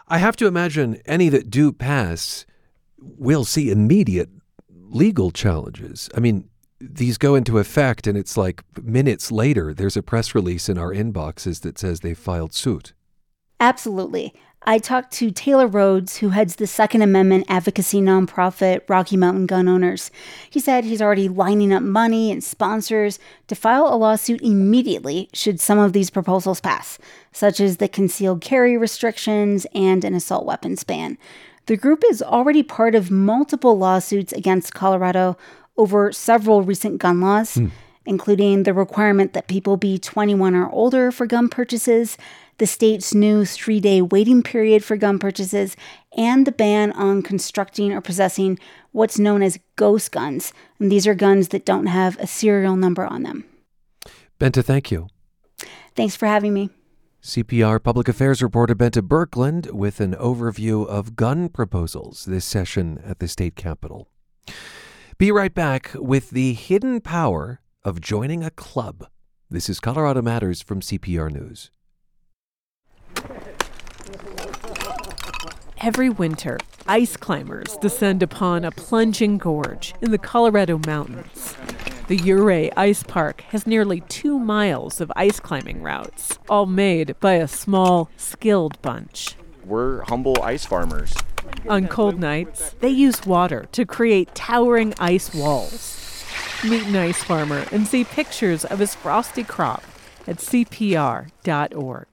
I 0.08 0.18
have 0.18 0.36
to 0.38 0.48
imagine 0.48 1.00
any 1.06 1.30
that 1.30 1.52
do 1.52 1.72
pass 1.72 2.48
we'll 3.02 3.46
see 3.46 3.72
immediate 3.72 4.30
legal 4.70 5.32
challenges. 5.32 6.10
I 6.16 6.20
mean, 6.20 6.50
these 6.80 7.18
go 7.18 7.36
into 7.36 7.60
effect, 7.60 8.08
and 8.08 8.18
it's 8.18 8.38
like 8.38 8.64
minutes 8.82 9.32
later, 9.32 9.74
there's 9.74 9.98
a 9.98 10.04
press 10.04 10.34
release 10.34 10.70
in 10.70 10.78
our 10.78 10.92
inboxes 10.92 11.62
that 11.62 11.78
says 11.78 12.00
they 12.00 12.14
filed 12.14 12.54
suit. 12.54 12.94
Absolutely. 13.60 14.34
I 14.64 14.78
talked 14.78 15.12
to 15.14 15.32
Taylor 15.32 15.66
Rhodes, 15.66 16.18
who 16.18 16.30
heads 16.30 16.56
the 16.56 16.68
Second 16.68 17.02
Amendment 17.02 17.46
advocacy 17.48 18.00
nonprofit 18.00 18.82
Rocky 18.88 19.18
Mountain 19.18 19.48
Gun 19.48 19.68
Owners. 19.68 20.12
He 20.52 20.60
said 20.60 20.84
he's 20.84 21.02
already 21.02 21.28
lining 21.28 21.74
up 21.74 21.82
money 21.82 22.32
and 22.32 22.44
sponsors 22.44 23.18
to 23.48 23.56
file 23.56 23.88
a 23.88 23.98
lawsuit 23.98 24.40
immediately 24.42 25.30
should 25.34 25.60
some 25.60 25.80
of 25.80 25.94
these 25.94 26.12
proposals 26.12 26.62
pass, 26.62 27.00
such 27.32 27.60
as 27.60 27.78
the 27.78 27.88
concealed 27.88 28.42
carry 28.42 28.78
restrictions 28.78 29.66
and 29.74 30.06
an 30.06 30.14
assault 30.14 30.46
weapons 30.46 30.84
ban. 30.84 31.18
The 31.68 31.78
group 31.78 32.04
is 32.10 32.22
already 32.22 32.64
part 32.64 32.96
of 32.96 33.12
multiple 33.12 33.78
lawsuits 33.78 34.34
against 34.34 34.74
Colorado 34.74 35.38
over 35.78 36.12
several 36.12 36.64
recent 36.64 36.98
gun 36.98 37.22
laws, 37.22 37.56
mm. 37.56 37.72
including 38.06 38.64
the 38.64 38.74
requirement 38.74 39.34
that 39.34 39.48
people 39.48 39.78
be 39.78 39.98
21 39.98 40.56
or 40.56 40.70
older 40.70 41.12
for 41.12 41.26
gun 41.26 41.50
purchases, 41.50 42.18
the 42.58 42.68
state's 42.68 43.14
new 43.14 43.46
three 43.46 43.80
day 43.80 44.02
waiting 44.02 44.44
period 44.44 44.84
for 44.84 44.98
gun 44.98 45.18
purchases, 45.18 45.76
and 46.18 46.46
the 46.46 46.52
ban 46.52 46.92
on 46.94 47.22
constructing 47.22 47.92
or 47.92 48.02
possessing 48.02 48.60
what's 48.92 49.18
known 49.18 49.42
as 49.42 49.60
ghost 49.76 50.12
guns. 50.12 50.54
And 50.80 50.92
these 50.92 51.08
are 51.08 51.16
guns 51.16 51.50
that 51.50 51.66
don't 51.66 51.88
have 51.88 52.18
a 52.20 52.28
serial 52.28 52.76
number 52.76 53.06
on 53.06 53.24
them. 53.24 53.46
Bente, 54.40 54.64
thank 54.64 54.92
you. 54.92 55.08
Thanks 55.96 56.16
for 56.16 56.26
having 56.26 56.54
me. 56.54 56.70
CPR 57.24 57.84
Public 57.84 58.08
Affairs 58.08 58.42
reporter 58.42 58.74
Bente 58.74 59.00
Birkeland 59.00 59.70
with 59.74 60.00
an 60.00 60.16
overview 60.16 60.88
of 60.88 61.16
gun 61.16 61.50
proposals 61.50 62.26
this 62.26 62.44
session 62.44 63.00
at 63.06 63.20
the 63.20 63.28
state 63.28 63.56
capitol. 63.56 64.10
Be 65.20 65.32
right 65.32 65.54
back 65.54 65.92
with 65.94 66.32
the 66.32 66.54
hidden 66.54 67.00
power 67.00 67.62
of 67.84 68.02
joining 68.02 68.44
a 68.44 68.50
club. 68.50 69.06
This 69.52 69.70
is 69.70 69.80
Colorado 69.80 70.24
Matters 70.24 70.64
from 70.64 70.82
CPR 70.82 71.32
News. 71.32 71.70
Every 75.80 76.10
winter, 76.10 76.58
ice 76.88 77.16
climbers 77.18 77.78
descend 77.78 78.24
upon 78.24 78.66
a 78.66 78.72
plunging 78.72 79.38
gorge 79.38 79.94
in 80.02 80.10
the 80.10 80.18
Colorado 80.18 80.80
mountains. 80.88 81.56
The 82.12 82.30
Ouray 82.30 82.70
Ice 82.76 83.04
Park 83.04 83.40
has 83.52 83.66
nearly 83.66 84.02
two 84.02 84.38
miles 84.38 85.00
of 85.00 85.14
ice 85.16 85.40
climbing 85.40 85.82
routes, 85.82 86.38
all 86.50 86.66
made 86.66 87.18
by 87.22 87.36
a 87.36 87.48
small, 87.48 88.10
skilled 88.18 88.82
bunch. 88.82 89.38
We're 89.64 90.02
humble 90.02 90.36
ice 90.44 90.66
farmers. 90.66 91.16
On 91.70 91.88
cold 91.88 92.20
nights, 92.20 92.76
they 92.82 92.90
use 92.90 93.26
water 93.26 93.66
to 93.72 93.86
create 93.86 94.36
towering 94.36 94.94
ice 95.00 95.34
walls. 95.34 96.26
Meet 96.66 96.88
an 96.88 96.98
ice 96.98 97.24
farmer 97.24 97.66
and 97.72 97.88
see 97.88 98.04
pictures 98.04 98.66
of 98.66 98.80
his 98.80 98.94
frosty 98.94 99.46
crop 99.46 99.82
at 100.28 100.40
CPR.org. 100.40 102.11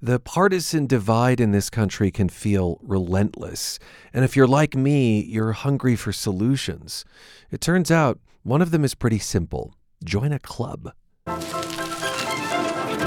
The 0.00 0.20
partisan 0.20 0.86
divide 0.86 1.40
in 1.40 1.50
this 1.50 1.68
country 1.68 2.12
can 2.12 2.28
feel 2.28 2.78
relentless. 2.82 3.80
And 4.12 4.24
if 4.24 4.36
you're 4.36 4.46
like 4.46 4.76
me, 4.76 5.24
you're 5.24 5.50
hungry 5.50 5.96
for 5.96 6.12
solutions. 6.12 7.04
It 7.50 7.60
turns 7.60 7.90
out 7.90 8.20
one 8.44 8.62
of 8.62 8.70
them 8.70 8.84
is 8.84 8.94
pretty 8.94 9.18
simple 9.18 9.74
join 10.04 10.32
a 10.32 10.38
club. 10.38 10.92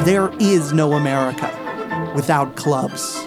There 0.03 0.33
is 0.41 0.73
no 0.73 0.91
America 0.91 1.49
without 2.13 2.57
clubs. 2.57 3.23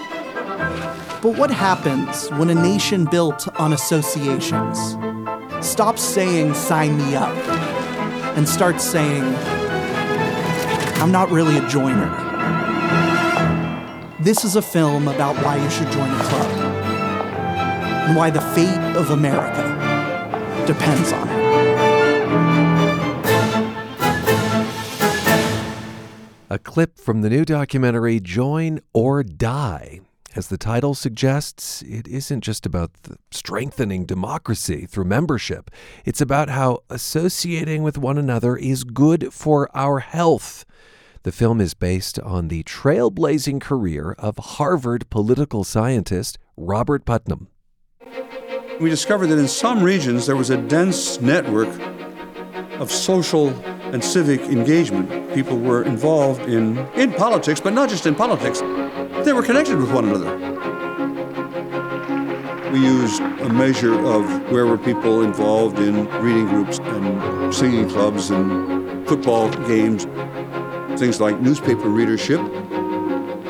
But 1.23 1.39
what 1.39 1.51
happens 1.51 2.29
when 2.33 2.51
a 2.51 2.55
nation 2.55 3.07
built 3.07 3.49
on 3.59 3.73
associations 3.73 4.79
stops 5.67 6.03
saying, 6.03 6.53
sign 6.53 6.99
me 6.99 7.17
up, 7.17 7.35
and 8.37 8.47
starts 8.47 8.85
saying, 8.85 9.25
I'm 11.01 11.11
not 11.11 11.31
really 11.31 11.57
a 11.57 11.67
joiner? 11.67 12.34
This 14.25 14.43
is 14.43 14.57
a 14.57 14.63
film 14.63 15.07
about 15.07 15.37
why 15.45 15.63
you 15.63 15.69
should 15.69 15.93
join 15.93 16.09
a 16.09 16.23
club 16.23 16.51
and 18.09 18.17
why 18.17 18.31
the 18.31 18.41
fate 18.41 18.97
of 18.97 19.11
America 19.11 19.63
depends 20.67 21.13
on 21.13 21.29
it. 21.29 21.45
A 26.49 26.59
clip 26.59 26.99
from 26.99 27.21
the 27.21 27.29
new 27.29 27.45
documentary 27.45 28.19
Join 28.19 28.81
or 28.95 29.23
Die. 29.23 30.01
As 30.35 30.49
the 30.49 30.57
title 30.57 30.95
suggests, 30.95 31.83
it 31.83 32.09
isn't 32.09 32.41
just 32.41 32.65
about 32.65 32.93
strengthening 33.31 34.07
democracy 34.07 34.87
through 34.87 35.05
membership. 35.05 35.71
It's 36.07 36.23
about 36.23 36.49
how 36.49 36.79
associating 36.89 37.83
with 37.83 37.99
one 37.99 38.17
another 38.17 38.57
is 38.57 38.85
good 38.85 39.35
for 39.35 39.69
our 39.77 39.99
health. 39.99 40.65
The 41.25 41.33
film 41.33 41.59
is 41.59 41.73
based 41.73 42.19
on 42.19 42.49
the 42.49 42.63
trailblazing 42.65 43.59
career 43.59 44.15
of 44.19 44.37
Harvard 44.37 45.09
political 45.09 45.65
scientist 45.65 46.37
Robert 46.55 47.07
Putnam. 47.07 47.49
We 48.79 48.91
discovered 48.91 49.29
that 49.29 49.39
in 49.39 49.49
some 49.49 49.83
regions 49.83 50.27
there 50.27 50.37
was 50.37 50.51
a 50.51 50.59
dense 50.59 51.23
network 51.23 51.71
of 52.79 52.93
social 52.93 53.49
and 53.95 54.05
civic 54.05 54.43
engagement. 54.43 55.33
People 55.35 55.59
were 55.59 55.83
involved 55.85 56.43
in, 56.43 56.77
in 56.95 57.15
politics, 57.15 57.59
but 57.59 57.73
not 57.73 57.89
just 57.89 58.05
in 58.05 58.15
politics. 58.15 58.61
They 59.25 59.33
were 59.33 59.43
connected 59.43 59.79
with 59.79 59.91
one 59.95 60.05
another. 60.05 60.37
We 62.71 62.81
used 62.81 63.23
a 63.23 63.49
measure 63.49 63.95
of 63.95 64.53
where 64.53 64.67
were 64.67 64.77
people 64.77 65.23
involved 65.23 65.79
in 65.79 66.07
reading 66.21 66.49
groups 66.49 66.81
and 66.81 67.55
singing 67.55 67.89
clubs 67.89 68.31
and 68.31 69.09
football 69.09 69.49
games, 69.67 70.07
things 70.99 71.21
like 71.21 71.41
newspaper 71.41 71.89
readership, 71.89 72.41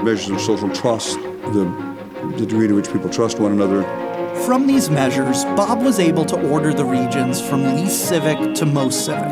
measures 0.02 0.30
of 0.30 0.40
social 0.40 0.70
trust, 0.70 1.18
the, 1.18 1.94
the 2.36 2.46
degree 2.46 2.68
to 2.68 2.74
which 2.74 2.90
people 2.92 3.10
trust 3.10 3.38
one 3.38 3.52
another. 3.52 3.82
From 4.46 4.66
these 4.66 4.90
measures, 4.90 5.44
Bob 5.56 5.82
was 5.82 5.98
able 5.98 6.24
to 6.26 6.50
order 6.50 6.72
the 6.72 6.84
regions 6.84 7.40
from 7.40 7.62
least 7.76 8.08
civic 8.08 8.54
to 8.56 8.66
most 8.66 9.04
civic. 9.04 9.24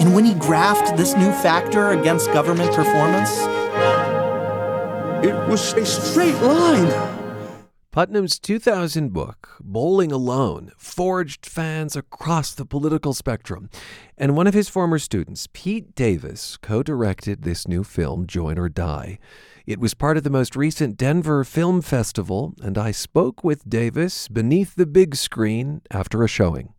And 0.00 0.14
when 0.14 0.24
he 0.24 0.34
graphed 0.34 0.96
this 0.96 1.14
new 1.14 1.30
factor 1.30 1.90
against 1.90 2.32
government 2.32 2.72
performance, 2.74 3.38
it 5.24 5.34
was 5.48 5.72
a 5.74 5.86
straight 5.86 6.34
line. 6.42 7.13
Putnam's 7.94 8.40
2000 8.40 9.12
book, 9.12 9.50
Bowling 9.60 10.10
Alone, 10.10 10.72
forged 10.76 11.46
fans 11.46 11.94
across 11.94 12.52
the 12.52 12.66
political 12.66 13.14
spectrum. 13.14 13.70
And 14.18 14.36
one 14.36 14.48
of 14.48 14.52
his 14.52 14.68
former 14.68 14.98
students, 14.98 15.46
Pete 15.52 15.94
Davis, 15.94 16.56
co 16.56 16.82
directed 16.82 17.42
this 17.42 17.68
new 17.68 17.84
film, 17.84 18.26
Join 18.26 18.58
or 18.58 18.68
Die. 18.68 19.20
It 19.64 19.78
was 19.78 19.94
part 19.94 20.16
of 20.16 20.24
the 20.24 20.28
most 20.28 20.56
recent 20.56 20.96
Denver 20.96 21.44
Film 21.44 21.80
Festival, 21.80 22.54
and 22.60 22.76
I 22.76 22.90
spoke 22.90 23.44
with 23.44 23.70
Davis 23.70 24.26
beneath 24.26 24.74
the 24.74 24.86
big 24.86 25.14
screen 25.14 25.80
after 25.88 26.24
a 26.24 26.28
showing. 26.28 26.74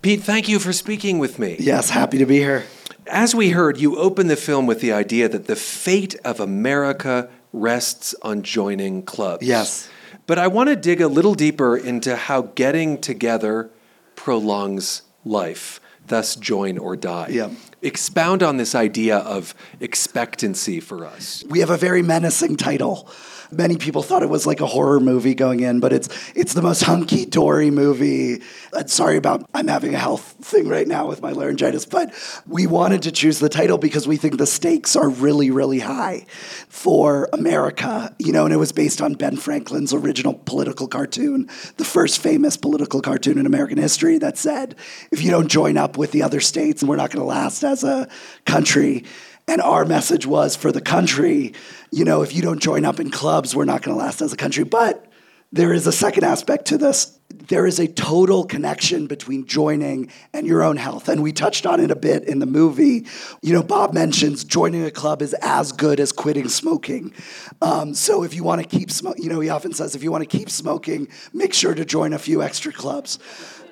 Pete, 0.00 0.22
thank 0.22 0.48
you 0.48 0.60
for 0.60 0.72
speaking 0.72 1.18
with 1.18 1.40
me. 1.40 1.56
Yes, 1.58 1.90
happy 1.90 2.18
to 2.18 2.24
be 2.24 2.36
here. 2.36 2.66
As 3.08 3.34
we 3.34 3.50
heard, 3.50 3.78
you 3.78 3.98
opened 3.98 4.30
the 4.30 4.36
film 4.36 4.68
with 4.68 4.80
the 4.80 4.92
idea 4.92 5.28
that 5.28 5.48
the 5.48 5.56
fate 5.56 6.14
of 6.24 6.38
America 6.38 7.28
rests 7.52 8.14
on 8.22 8.44
joining 8.44 9.02
clubs. 9.02 9.44
Yes. 9.44 9.90
But 10.30 10.38
I 10.38 10.46
want 10.46 10.68
to 10.68 10.76
dig 10.76 11.00
a 11.00 11.08
little 11.08 11.34
deeper 11.34 11.76
into 11.76 12.14
how 12.14 12.42
getting 12.42 13.00
together 13.00 13.68
prolongs 14.14 15.02
life, 15.24 15.80
thus, 16.06 16.36
join 16.36 16.78
or 16.78 16.94
die. 16.94 17.30
Yeah. 17.30 17.50
Expound 17.82 18.42
on 18.42 18.56
this 18.58 18.74
idea 18.74 19.18
of 19.18 19.54
expectancy 19.80 20.80
for 20.80 21.06
us. 21.06 21.44
We 21.48 21.60
have 21.60 21.70
a 21.70 21.76
very 21.78 22.02
menacing 22.02 22.56
title. 22.56 23.08
Many 23.52 23.78
people 23.78 24.04
thought 24.04 24.22
it 24.22 24.28
was 24.28 24.46
like 24.46 24.60
a 24.60 24.66
horror 24.66 25.00
movie 25.00 25.34
going 25.34 25.58
in, 25.60 25.80
but 25.80 25.92
it's 25.92 26.08
it's 26.36 26.54
the 26.54 26.62
most 26.62 26.82
hunky 26.84 27.26
dory 27.26 27.70
movie. 27.70 28.42
I'm 28.72 28.86
sorry 28.86 29.16
about 29.16 29.48
I'm 29.52 29.66
having 29.66 29.92
a 29.92 29.98
health 29.98 30.36
thing 30.40 30.68
right 30.68 30.86
now 30.86 31.08
with 31.08 31.20
my 31.20 31.32
laryngitis, 31.32 31.84
but 31.84 32.14
we 32.46 32.68
wanted 32.68 33.02
to 33.02 33.10
choose 33.10 33.40
the 33.40 33.48
title 33.48 33.76
because 33.76 34.06
we 34.06 34.16
think 34.16 34.38
the 34.38 34.46
stakes 34.46 34.94
are 34.94 35.08
really 35.08 35.50
really 35.50 35.80
high 35.80 36.26
for 36.68 37.28
America. 37.32 38.14
You 38.20 38.32
know, 38.32 38.44
and 38.44 38.54
it 38.54 38.58
was 38.58 38.70
based 38.70 39.02
on 39.02 39.14
Ben 39.14 39.36
Franklin's 39.36 39.92
original 39.92 40.34
political 40.34 40.86
cartoon, 40.86 41.48
the 41.76 41.84
first 41.84 42.20
famous 42.20 42.56
political 42.56 43.00
cartoon 43.00 43.36
in 43.36 43.46
American 43.46 43.78
history 43.78 44.18
that 44.18 44.38
said, 44.38 44.76
if 45.10 45.22
you 45.22 45.30
don't 45.32 45.48
join 45.48 45.76
up 45.76 45.98
with 45.98 46.12
the 46.12 46.22
other 46.22 46.40
states, 46.40 46.84
we're 46.84 46.94
not 46.94 47.10
going 47.10 47.22
to 47.22 47.26
last 47.26 47.64
as 47.70 47.84
a 47.84 48.08
country. 48.44 49.04
And 49.48 49.60
our 49.60 49.84
message 49.84 50.26
was 50.26 50.54
for 50.54 50.70
the 50.70 50.80
country, 50.80 51.54
you 51.90 52.04
know, 52.04 52.22
if 52.22 52.34
you 52.34 52.42
don't 52.42 52.60
join 52.60 52.84
up 52.84 53.00
in 53.00 53.10
clubs, 53.10 53.56
we're 53.56 53.64
not 53.64 53.82
going 53.82 53.96
to 53.96 54.04
last 54.04 54.20
as 54.20 54.32
a 54.32 54.36
country. 54.36 54.64
But 54.64 55.06
there 55.52 55.72
is 55.72 55.86
a 55.86 55.92
second 55.92 56.24
aspect 56.24 56.66
to 56.66 56.78
this. 56.78 57.18
There 57.48 57.66
is 57.66 57.80
a 57.80 57.88
total 57.88 58.44
connection 58.44 59.08
between 59.08 59.46
joining 59.46 60.12
and 60.32 60.46
your 60.46 60.62
own 60.62 60.76
health. 60.76 61.08
And 61.08 61.20
we 61.20 61.32
touched 61.32 61.66
on 61.66 61.80
it 61.80 61.90
a 61.90 61.96
bit 61.96 62.24
in 62.24 62.38
the 62.38 62.46
movie. 62.46 63.06
You 63.42 63.54
know, 63.54 63.62
Bob 63.62 63.92
mentions 63.92 64.44
joining 64.44 64.84
a 64.84 64.90
club 64.92 65.22
is 65.22 65.34
as 65.42 65.72
good 65.72 65.98
as 65.98 66.12
quitting 66.12 66.48
smoking. 66.48 67.12
Um, 67.60 67.94
so 67.94 68.22
if 68.22 68.34
you 68.34 68.44
want 68.44 68.62
to 68.62 68.68
keep 68.68 68.92
smoking, 68.92 69.24
you 69.24 69.30
know, 69.30 69.40
he 69.40 69.48
often 69.48 69.72
says, 69.72 69.96
if 69.96 70.04
you 70.04 70.12
want 70.12 70.22
to 70.22 70.38
keep 70.38 70.48
smoking, 70.48 71.08
make 71.32 71.52
sure 71.52 71.74
to 71.74 71.84
join 71.84 72.12
a 72.12 72.18
few 72.20 72.40
extra 72.40 72.72
clubs. 72.72 73.18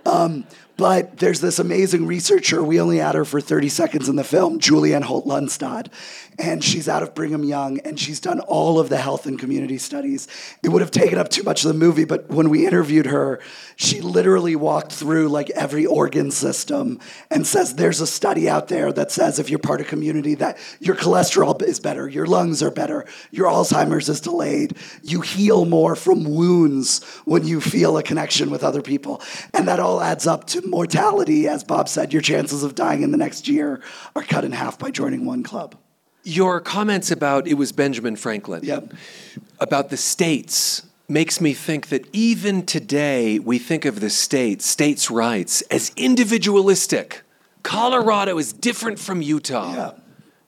Um, 0.05 0.45
but 0.79 1.19
there's 1.19 1.41
this 1.41 1.59
amazing 1.59 2.07
researcher, 2.07 2.63
we 2.63 2.81
only 2.81 2.99
had 2.99 3.17
her 3.17 3.25
for 3.25 3.41
30 3.41 3.69
seconds 3.69 4.09
in 4.09 4.17
the 4.17 4.25
film, 4.25 4.61
Julianne 4.61 5.03
Holt 5.03 5.27
Lunstad. 5.27 5.89
And 6.39 6.63
she's 6.63 6.89
out 6.89 7.03
of 7.03 7.15
Brigham 7.15 7.43
Young, 7.43 7.81
and 7.81 7.99
she's 7.99 8.21
done 8.21 8.39
all 8.41 8.79
of 8.79 8.89
the 8.89 8.99
health 8.99 9.27
and 9.27 9.39
community 9.39 9.77
studies. 9.77 10.29
It 10.63 10.69
would 10.69 10.83
have 10.83 10.93
taken 10.93 11.19
up 11.19 11.31
too 11.31 11.43
much 11.43 11.65
of 11.65 11.69
the 11.69 11.79
movie, 11.79 12.05
but 12.05 12.29
when 12.29 12.49
we 12.49 12.65
interviewed 12.65 13.07
her, 13.07 13.41
she 13.75 14.01
literally 14.01 14.55
walked 14.55 14.93
through 14.93 15.29
like 15.29 15.51
every 15.51 15.85
organ 15.85 16.31
system 16.31 17.01
and 17.29 17.45
says 17.45 17.75
there's 17.75 18.01
a 18.01 18.07
study 18.07 18.49
out 18.49 18.69
there 18.69 18.93
that 18.93 19.11
says 19.11 19.39
if 19.39 19.51
you're 19.51 19.59
part 19.59 19.81
of 19.81 19.89
community 19.89 20.35
that 20.37 20.59
your 20.79 20.95
cholesterol 20.95 21.61
is 21.61 21.81
better, 21.81 22.09
your 22.09 22.27
lungs 22.27 22.63
are 22.63 22.71
better, 22.71 23.05
your 23.33 23.49
Alzheimer's 23.49 24.09
is 24.09 24.21
delayed, 24.21 24.77
you 25.03 25.21
heal 25.21 25.65
more 25.65 25.97
from 25.97 26.23
wounds 26.23 27.03
when 27.25 27.47
you 27.47 27.61
feel 27.61 27.97
a 27.99 28.03
connection 28.03 28.51
with 28.51 28.63
other 28.63 28.83
people. 28.83 29.21
And 29.55 29.67
that 29.67 29.81
all 29.81 30.01
adds 30.01 30.27
up 30.27 30.47
to 30.49 30.67
mortality. 30.67 31.49
As 31.49 31.65
Bob 31.65 31.89
said, 31.89 32.13
your 32.13 32.23
chances 32.23 32.63
of 32.63 32.75
dying 32.75 33.03
in 33.03 33.11
the 33.11 33.19
next 33.19 33.49
year 33.49 33.83
are 34.15 34.23
cut 34.23 34.45
in 34.45 34.53
half 34.53 34.79
by 34.79 34.91
joining 34.91 35.25
one 35.25 35.43
club. 35.43 35.77
Your 36.29 36.61
comments 36.61 37.11
about 37.11 37.49
it 37.49 37.55
was 37.55 37.73
Benjamin 37.73 38.15
Franklin, 38.15 38.63
yep. 38.63 38.93
about 39.61 39.89
the 39.89 39.97
states, 39.97 40.87
makes 41.09 41.41
me 41.41 41.55
think 41.55 41.89
that 41.89 42.07
even 42.13 42.67
today 42.67 43.39
we 43.39 43.59
think 43.59 43.87
of 43.87 44.01
the 44.01 44.11
states, 44.11 44.67
states' 44.67 45.11
rights, 45.11 45.63
as 45.71 45.91
individualistic. 45.97 47.23
Colorado 47.63 48.37
is 48.37 48.53
different 48.53 48.99
from 48.99 49.23
Utah, 49.23 49.73
yeah. 49.73 49.91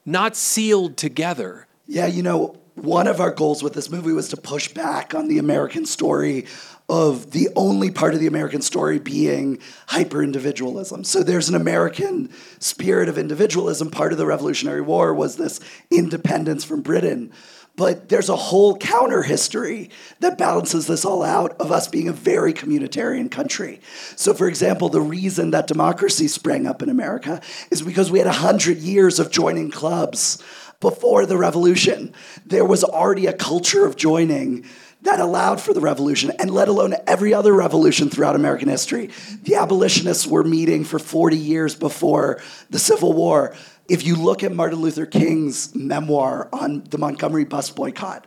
not 0.04 0.36
sealed 0.36 0.98
together. 0.98 1.66
Yeah, 1.86 2.08
you 2.08 2.22
know, 2.22 2.58
one 2.74 3.06
of 3.06 3.18
our 3.18 3.30
goals 3.30 3.62
with 3.62 3.72
this 3.72 3.88
movie 3.88 4.12
was 4.12 4.28
to 4.28 4.36
push 4.36 4.68
back 4.68 5.14
on 5.14 5.28
the 5.28 5.38
American 5.38 5.86
story 5.86 6.44
of 6.90 7.30
the 7.30 7.48
only 7.54 7.88
part 7.88 8.14
of 8.14 8.20
the 8.20 8.26
American 8.26 8.60
story 8.60 8.98
being 8.98 9.60
hyper 9.86 10.24
individualism. 10.24 11.04
So 11.04 11.22
there's 11.22 11.48
an 11.48 11.54
American 11.54 12.30
spirit 12.58 13.08
of 13.08 13.16
individualism. 13.16 13.92
Part 13.92 14.10
of 14.10 14.18
the 14.18 14.26
Revolutionary 14.26 14.80
War 14.80 15.14
was 15.14 15.36
this 15.36 15.60
independence 15.88 16.64
from 16.64 16.82
Britain. 16.82 17.32
But 17.76 18.08
there's 18.08 18.28
a 18.28 18.36
whole 18.36 18.76
counter 18.76 19.22
history 19.22 19.90
that 20.18 20.36
balances 20.36 20.88
this 20.88 21.04
all 21.04 21.22
out 21.22 21.52
of 21.60 21.70
us 21.70 21.86
being 21.86 22.08
a 22.08 22.12
very 22.12 22.52
communitarian 22.52 23.30
country. 23.30 23.80
So, 24.16 24.34
for 24.34 24.48
example, 24.48 24.88
the 24.88 25.00
reason 25.00 25.52
that 25.52 25.68
democracy 25.68 26.26
sprang 26.26 26.66
up 26.66 26.82
in 26.82 26.88
America 26.88 27.40
is 27.70 27.82
because 27.82 28.10
we 28.10 28.18
had 28.18 28.26
100 28.26 28.78
years 28.78 29.20
of 29.20 29.30
joining 29.30 29.70
clubs 29.70 30.42
before 30.80 31.24
the 31.24 31.36
revolution. 31.36 32.12
There 32.44 32.64
was 32.64 32.82
already 32.82 33.26
a 33.26 33.32
culture 33.32 33.86
of 33.86 33.96
joining 33.96 34.64
that 35.02 35.20
allowed 35.20 35.60
for 35.60 35.72
the 35.72 35.80
revolution, 35.80 36.30
and 36.38 36.50
let 36.50 36.68
alone 36.68 36.94
every 37.06 37.32
other 37.32 37.52
revolution 37.52 38.10
throughout 38.10 38.36
American 38.36 38.68
history. 38.68 39.10
The 39.42 39.56
abolitionists 39.56 40.26
were 40.26 40.44
meeting 40.44 40.84
for 40.84 40.98
40 40.98 41.36
years 41.36 41.74
before 41.74 42.40
the 42.68 42.78
Civil 42.78 43.12
War. 43.12 43.54
If 43.88 44.04
you 44.04 44.16
look 44.16 44.42
at 44.42 44.52
Martin 44.52 44.80
Luther 44.80 45.06
King's 45.06 45.74
memoir 45.74 46.48
on 46.52 46.84
the 46.84 46.98
Montgomery 46.98 47.44
bus 47.44 47.70
boycott, 47.70 48.26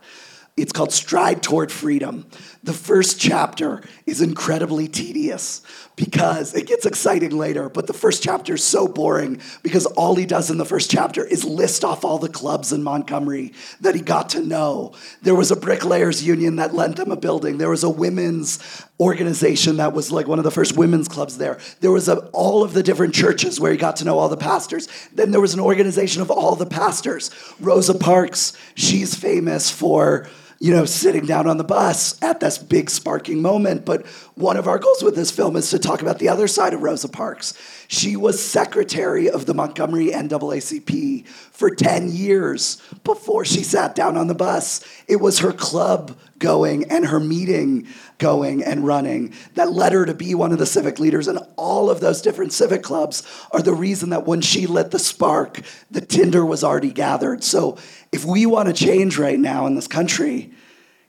it's 0.56 0.72
called 0.72 0.92
Stride 0.92 1.42
Toward 1.42 1.72
Freedom. 1.72 2.26
The 2.64 2.72
first 2.72 3.20
chapter 3.20 3.82
is 4.06 4.22
incredibly 4.22 4.88
tedious 4.88 5.60
because 5.96 6.54
it 6.54 6.66
gets 6.66 6.86
exciting 6.86 7.36
later, 7.36 7.68
but 7.68 7.86
the 7.86 7.92
first 7.92 8.22
chapter 8.22 8.54
is 8.54 8.64
so 8.64 8.88
boring 8.88 9.38
because 9.62 9.84
all 9.84 10.14
he 10.14 10.24
does 10.24 10.50
in 10.50 10.56
the 10.56 10.64
first 10.64 10.90
chapter 10.90 11.26
is 11.26 11.44
list 11.44 11.84
off 11.84 12.06
all 12.06 12.16
the 12.16 12.30
clubs 12.30 12.72
in 12.72 12.82
Montgomery 12.82 13.52
that 13.82 13.94
he 13.94 14.00
got 14.00 14.30
to 14.30 14.40
know. 14.40 14.94
There 15.20 15.34
was 15.34 15.50
a 15.50 15.56
bricklayers 15.56 16.24
union 16.24 16.56
that 16.56 16.72
lent 16.72 16.96
them 16.96 17.12
a 17.12 17.16
building. 17.16 17.58
There 17.58 17.68
was 17.68 17.84
a 17.84 17.90
women's 17.90 18.58
organization 18.98 19.76
that 19.76 19.92
was 19.92 20.10
like 20.10 20.26
one 20.26 20.38
of 20.38 20.44
the 20.44 20.50
first 20.50 20.74
women's 20.74 21.06
clubs 21.06 21.36
there. 21.36 21.58
There 21.80 21.92
was 21.92 22.08
a, 22.08 22.16
all 22.28 22.64
of 22.64 22.72
the 22.72 22.82
different 22.82 23.14
churches 23.14 23.60
where 23.60 23.72
he 23.72 23.76
got 23.76 23.96
to 23.96 24.06
know 24.06 24.18
all 24.18 24.30
the 24.30 24.38
pastors. 24.38 24.88
Then 25.12 25.32
there 25.32 25.40
was 25.40 25.52
an 25.52 25.60
organization 25.60 26.22
of 26.22 26.30
all 26.30 26.56
the 26.56 26.64
pastors. 26.64 27.30
Rosa 27.60 27.92
Parks, 27.92 28.56
she's 28.74 29.14
famous 29.14 29.70
for 29.70 30.30
you 30.58 30.72
know, 30.72 30.84
sitting 30.84 31.26
down 31.26 31.46
on 31.46 31.56
the 31.56 31.64
bus 31.64 32.20
at 32.22 32.40
this 32.40 32.58
big 32.58 32.90
sparking 32.90 33.42
moment. 33.42 33.84
But 33.84 34.06
one 34.36 34.56
of 34.56 34.66
our 34.66 34.78
goals 34.78 35.02
with 35.02 35.14
this 35.14 35.30
film 35.30 35.54
is 35.54 35.70
to 35.70 35.78
talk 35.78 36.02
about 36.02 36.18
the 36.18 36.28
other 36.28 36.48
side 36.48 36.74
of 36.74 36.82
Rosa 36.82 37.08
Parks. 37.08 37.54
She 37.86 38.16
was 38.16 38.44
secretary 38.44 39.30
of 39.30 39.46
the 39.46 39.54
Montgomery 39.54 40.08
NAACP 40.08 41.26
for 41.26 41.70
10 41.70 42.10
years 42.10 42.82
before 43.04 43.44
she 43.44 43.62
sat 43.62 43.94
down 43.94 44.16
on 44.16 44.26
the 44.26 44.34
bus. 44.34 44.84
It 45.06 45.16
was 45.16 45.38
her 45.38 45.52
club 45.52 46.18
going 46.40 46.90
and 46.90 47.06
her 47.06 47.20
meeting 47.20 47.86
going 48.18 48.64
and 48.64 48.84
running 48.84 49.34
that 49.54 49.70
led 49.70 49.92
her 49.92 50.04
to 50.04 50.14
be 50.14 50.34
one 50.34 50.50
of 50.50 50.58
the 50.58 50.66
civic 50.66 50.98
leaders. 50.98 51.28
And 51.28 51.38
all 51.56 51.88
of 51.88 52.00
those 52.00 52.20
different 52.20 52.52
civic 52.52 52.82
clubs 52.82 53.22
are 53.52 53.62
the 53.62 53.72
reason 53.72 54.10
that 54.10 54.26
when 54.26 54.40
she 54.40 54.66
lit 54.66 54.90
the 54.90 54.98
spark, 54.98 55.60
the 55.92 56.00
tinder 56.00 56.44
was 56.44 56.64
already 56.64 56.90
gathered. 56.90 57.44
So 57.44 57.78
if 58.10 58.24
we 58.24 58.46
want 58.46 58.68
to 58.68 58.74
change 58.74 59.16
right 59.16 59.38
now 59.38 59.66
in 59.66 59.76
this 59.76 59.86
country, 59.86 60.52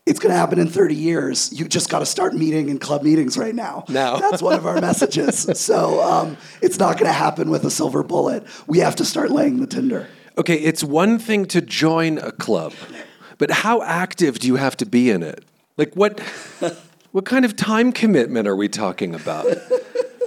it's 0.06 0.20
going 0.20 0.32
to 0.32 0.38
happen 0.38 0.60
in 0.60 0.68
30 0.68 0.94
years. 0.96 1.52
You 1.52 1.68
just 1.68 1.90
got 1.90 2.00
to 2.00 2.06
start 2.06 2.36
meeting 2.36 2.70
in 2.70 2.78
club 2.78 3.02
meetings 3.04 3.38
right 3.38 3.56
now. 3.56 3.86
Now. 3.90 4.18
That's 4.30 4.42
one 4.42 4.54
of 4.54 4.66
our 4.66 4.80
messages. 4.80 5.48
So 5.60 6.02
um, 6.04 6.38
it's 6.62 6.78
not 6.78 6.98
going 6.98 7.08
to 7.08 7.14
happen 7.14 7.50
with 7.50 7.64
a 7.66 7.72
silver 7.72 8.04
bullet. 8.04 8.46
We 8.68 8.80
have 8.80 8.96
to 8.98 9.06
start 9.06 9.32
laying 9.32 9.60
the 9.60 9.68
tinder. 9.68 10.08
Okay, 10.38 10.58
it's 10.58 10.84
one 10.84 11.18
thing 11.18 11.46
to 11.48 11.62
join 11.62 12.18
a 12.18 12.32
club, 12.32 12.74
but 13.38 13.50
how 13.50 13.82
active 13.82 14.38
do 14.40 14.48
you 14.48 14.58
have 14.58 14.76
to 14.78 14.86
be 14.86 15.10
in 15.10 15.24
it? 15.24 15.46
Like 15.78 15.94
what 15.96 16.20
what 17.12 17.26
kind 17.26 17.46
of 17.46 17.56
time 17.56 17.94
commitment 17.94 18.46
are 18.48 18.56
we 18.56 18.68
talking 18.68 19.16
about? 19.16 19.46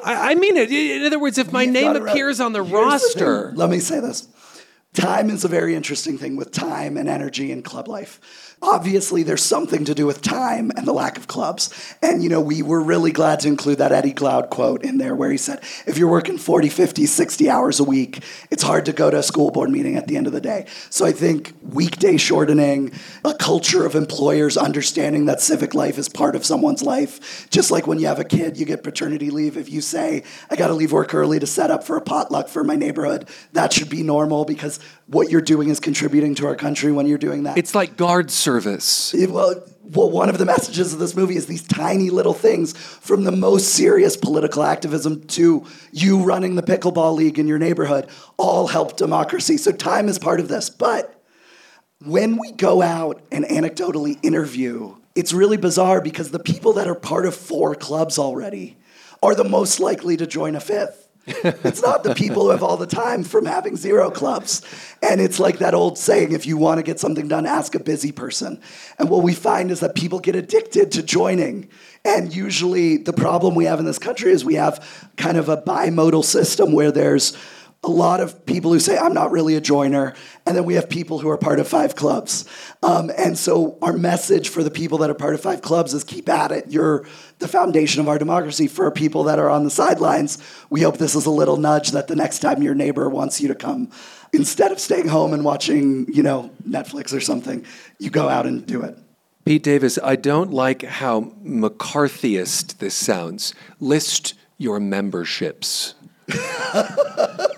I, 0.02 0.30
I 0.30 0.34
mean 0.34 0.56
it. 0.56 0.70
In 0.72 1.04
other 1.04 1.18
words, 1.18 1.36
if 1.36 1.52
my 1.52 1.64
You've 1.64 1.72
name 1.74 1.94
appears 1.94 2.40
on 2.40 2.52
the 2.52 2.62
the 2.64 2.74
roster, 2.74 3.48
thing. 3.48 3.56
let 3.56 3.68
me 3.68 3.80
say 3.80 4.00
this. 4.00 4.28
Time 4.94 5.28
is 5.28 5.44
a 5.44 5.48
very 5.48 5.74
interesting 5.74 6.16
thing 6.16 6.36
with 6.36 6.50
time 6.50 6.96
and 6.96 7.08
energy 7.08 7.52
in 7.52 7.62
club 7.62 7.86
life. 7.86 8.47
Obviously, 8.60 9.22
there's 9.22 9.42
something 9.42 9.84
to 9.84 9.94
do 9.94 10.04
with 10.04 10.20
time 10.20 10.72
and 10.76 10.86
the 10.86 10.92
lack 10.92 11.16
of 11.16 11.28
clubs. 11.28 11.94
And, 12.02 12.22
you 12.22 12.28
know, 12.28 12.40
we 12.40 12.60
were 12.60 12.82
really 12.82 13.12
glad 13.12 13.40
to 13.40 13.48
include 13.48 13.78
that 13.78 13.92
Eddie 13.92 14.12
Cloud 14.12 14.50
quote 14.50 14.82
in 14.82 14.98
there 14.98 15.14
where 15.14 15.30
he 15.30 15.36
said, 15.36 15.60
if 15.86 15.96
you're 15.96 16.10
working 16.10 16.38
40, 16.38 16.68
50, 16.68 17.06
60 17.06 17.48
hours 17.48 17.78
a 17.78 17.84
week, 17.84 18.24
it's 18.50 18.64
hard 18.64 18.84
to 18.86 18.92
go 18.92 19.10
to 19.10 19.18
a 19.18 19.22
school 19.22 19.52
board 19.52 19.70
meeting 19.70 19.96
at 19.96 20.08
the 20.08 20.16
end 20.16 20.26
of 20.26 20.32
the 20.32 20.40
day. 20.40 20.66
So 20.90 21.06
I 21.06 21.12
think 21.12 21.54
weekday 21.62 22.16
shortening, 22.16 22.92
a 23.24 23.32
culture 23.34 23.86
of 23.86 23.94
employers 23.94 24.56
understanding 24.56 25.26
that 25.26 25.40
civic 25.40 25.72
life 25.72 25.96
is 25.96 26.08
part 26.08 26.34
of 26.34 26.44
someone's 26.44 26.82
life. 26.82 27.48
Just 27.50 27.70
like 27.70 27.86
when 27.86 28.00
you 28.00 28.08
have 28.08 28.18
a 28.18 28.24
kid, 28.24 28.56
you 28.56 28.66
get 28.66 28.82
paternity 28.82 29.30
leave. 29.30 29.56
If 29.56 29.70
you 29.70 29.80
say, 29.80 30.24
I 30.50 30.56
got 30.56 30.66
to 30.66 30.74
leave 30.74 30.90
work 30.90 31.14
early 31.14 31.38
to 31.38 31.46
set 31.46 31.70
up 31.70 31.84
for 31.84 31.96
a 31.96 32.00
potluck 32.00 32.48
for 32.48 32.64
my 32.64 32.74
neighborhood, 32.74 33.28
that 33.52 33.72
should 33.72 33.88
be 33.88 34.02
normal 34.02 34.44
because 34.44 34.80
what 35.06 35.30
you're 35.30 35.40
doing 35.40 35.68
is 35.68 35.78
contributing 35.78 36.34
to 36.34 36.46
our 36.46 36.56
country 36.56 36.90
when 36.90 37.06
you're 37.06 37.18
doing 37.18 37.44
that. 37.44 37.56
it's 37.56 37.74
like 37.74 37.96
guard 37.96 38.30
service. 38.30 38.47
It- 39.14 39.30
well, 39.30 39.54
well, 39.82 40.10
one 40.10 40.28
of 40.28 40.36
the 40.38 40.44
messages 40.44 40.92
of 40.92 40.98
this 40.98 41.16
movie 41.16 41.36
is 41.36 41.46
these 41.46 41.62
tiny 41.62 42.10
little 42.10 42.34
things 42.34 42.74
from 42.76 43.24
the 43.24 43.32
most 43.32 43.68
serious 43.68 44.16
political 44.16 44.62
activism 44.62 45.22
to 45.28 45.64
you 45.92 46.22
running 46.22 46.56
the 46.56 46.62
pickleball 46.62 47.14
league 47.14 47.38
in 47.38 47.48
your 47.48 47.58
neighborhood 47.58 48.06
all 48.36 48.66
help 48.68 48.96
democracy. 48.96 49.56
So 49.56 49.72
time 49.72 50.08
is 50.08 50.18
part 50.18 50.40
of 50.40 50.48
this. 50.48 50.68
But 50.68 51.14
when 52.04 52.36
we 52.36 52.52
go 52.52 52.82
out 52.82 53.22
and 53.32 53.44
anecdotally 53.46 54.18
interview, 54.22 54.96
it's 55.14 55.32
really 55.32 55.56
bizarre 55.56 56.00
because 56.00 56.30
the 56.30 56.38
people 56.38 56.74
that 56.74 56.86
are 56.86 56.94
part 56.94 57.26
of 57.26 57.34
four 57.34 57.74
clubs 57.74 58.18
already 58.18 58.76
are 59.22 59.34
the 59.34 59.44
most 59.44 59.80
likely 59.80 60.16
to 60.16 60.26
join 60.26 60.54
a 60.54 60.60
fifth. 60.60 61.07
It's 61.44 61.82
not 61.82 62.02
the 62.02 62.14
people 62.14 62.44
who 62.44 62.50
have 62.50 62.62
all 62.62 62.76
the 62.76 62.86
time 62.86 63.22
from 63.24 63.44
having 63.44 63.76
zero 63.76 64.10
clubs. 64.10 64.62
And 65.02 65.20
it's 65.20 65.38
like 65.38 65.58
that 65.58 65.74
old 65.74 65.98
saying 65.98 66.32
if 66.32 66.46
you 66.46 66.56
want 66.56 66.78
to 66.78 66.82
get 66.82 66.98
something 66.98 67.28
done, 67.28 67.46
ask 67.46 67.74
a 67.74 67.80
busy 67.80 68.12
person. 68.12 68.60
And 68.98 69.08
what 69.08 69.22
we 69.22 69.34
find 69.34 69.70
is 69.70 69.80
that 69.80 69.94
people 69.94 70.20
get 70.20 70.36
addicted 70.36 70.92
to 70.92 71.02
joining. 71.02 71.68
And 72.04 72.34
usually 72.34 72.96
the 72.96 73.12
problem 73.12 73.54
we 73.54 73.66
have 73.66 73.78
in 73.78 73.84
this 73.84 73.98
country 73.98 74.32
is 74.32 74.44
we 74.44 74.54
have 74.54 75.10
kind 75.16 75.36
of 75.36 75.48
a 75.48 75.56
bimodal 75.56 76.24
system 76.24 76.72
where 76.72 76.92
there's 76.92 77.36
a 77.88 77.90
lot 77.90 78.20
of 78.20 78.46
people 78.46 78.72
who 78.72 78.78
say, 78.78 78.96
I'm 78.96 79.14
not 79.14 79.32
really 79.32 79.56
a 79.56 79.60
joiner. 79.60 80.14
And 80.46 80.56
then 80.56 80.64
we 80.64 80.74
have 80.74 80.88
people 80.88 81.18
who 81.18 81.28
are 81.28 81.36
part 81.36 81.58
of 81.58 81.66
five 81.66 81.96
clubs. 81.96 82.44
Um, 82.82 83.10
and 83.18 83.36
so 83.36 83.76
our 83.82 83.94
message 83.94 84.50
for 84.50 84.62
the 84.62 84.70
people 84.70 84.98
that 84.98 85.10
are 85.10 85.14
part 85.14 85.34
of 85.34 85.40
five 85.40 85.62
clubs 85.62 85.92
is 85.94 86.04
keep 86.04 86.28
at 86.28 86.52
it. 86.52 86.66
You're 86.68 87.06
the 87.40 87.48
foundation 87.48 88.00
of 88.00 88.08
our 88.08 88.18
democracy. 88.18 88.68
For 88.68 88.88
people 88.92 89.24
that 89.24 89.38
are 89.40 89.50
on 89.50 89.64
the 89.64 89.70
sidelines, 89.70 90.38
we 90.70 90.82
hope 90.82 90.98
this 90.98 91.16
is 91.16 91.26
a 91.26 91.30
little 91.30 91.56
nudge 91.56 91.90
that 91.90 92.06
the 92.06 92.14
next 92.14 92.38
time 92.38 92.62
your 92.62 92.74
neighbor 92.74 93.08
wants 93.08 93.40
you 93.40 93.48
to 93.48 93.54
come, 93.54 93.90
instead 94.32 94.70
of 94.70 94.78
staying 94.78 95.08
home 95.08 95.32
and 95.32 95.44
watching, 95.44 96.06
you 96.12 96.22
know, 96.22 96.50
Netflix 96.68 97.12
or 97.12 97.20
something, 97.20 97.64
you 97.98 98.10
go 98.10 98.28
out 98.28 98.46
and 98.46 98.66
do 98.66 98.82
it. 98.82 98.96
Pete 99.44 99.62
Davis, 99.62 99.98
I 100.04 100.16
don't 100.16 100.52
like 100.52 100.82
how 100.82 101.32
McCarthyist 101.42 102.78
this 102.78 102.94
sounds. 102.94 103.54
List 103.80 104.34
your 104.58 104.78
memberships. 104.78 105.94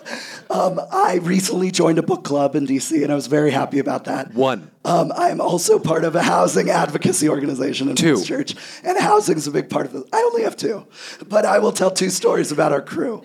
Um, 0.50 0.80
I 0.90 1.20
recently 1.22 1.70
joined 1.70 1.98
a 1.98 2.02
book 2.02 2.24
club 2.24 2.56
in 2.56 2.66
DC, 2.66 3.04
and 3.04 3.12
I 3.12 3.14
was 3.14 3.28
very 3.28 3.52
happy 3.52 3.78
about 3.78 4.04
that. 4.06 4.34
One. 4.34 4.68
Um, 4.84 5.12
I 5.16 5.28
am 5.28 5.40
also 5.40 5.78
part 5.78 6.04
of 6.04 6.16
a 6.16 6.22
housing 6.22 6.70
advocacy 6.70 7.28
organization 7.28 7.88
in 7.88 7.94
Two. 7.94 8.16
this 8.16 8.26
church, 8.26 8.56
and 8.82 8.98
housing 8.98 9.36
is 9.36 9.46
a 9.46 9.52
big 9.52 9.70
part 9.70 9.86
of 9.86 9.94
it. 9.94 10.04
I 10.12 10.16
only 10.16 10.42
have 10.42 10.56
two, 10.56 10.86
but 11.28 11.44
I 11.44 11.60
will 11.60 11.70
tell 11.70 11.92
two 11.92 12.10
stories 12.10 12.50
about 12.50 12.72
our 12.72 12.82
crew. 12.82 13.24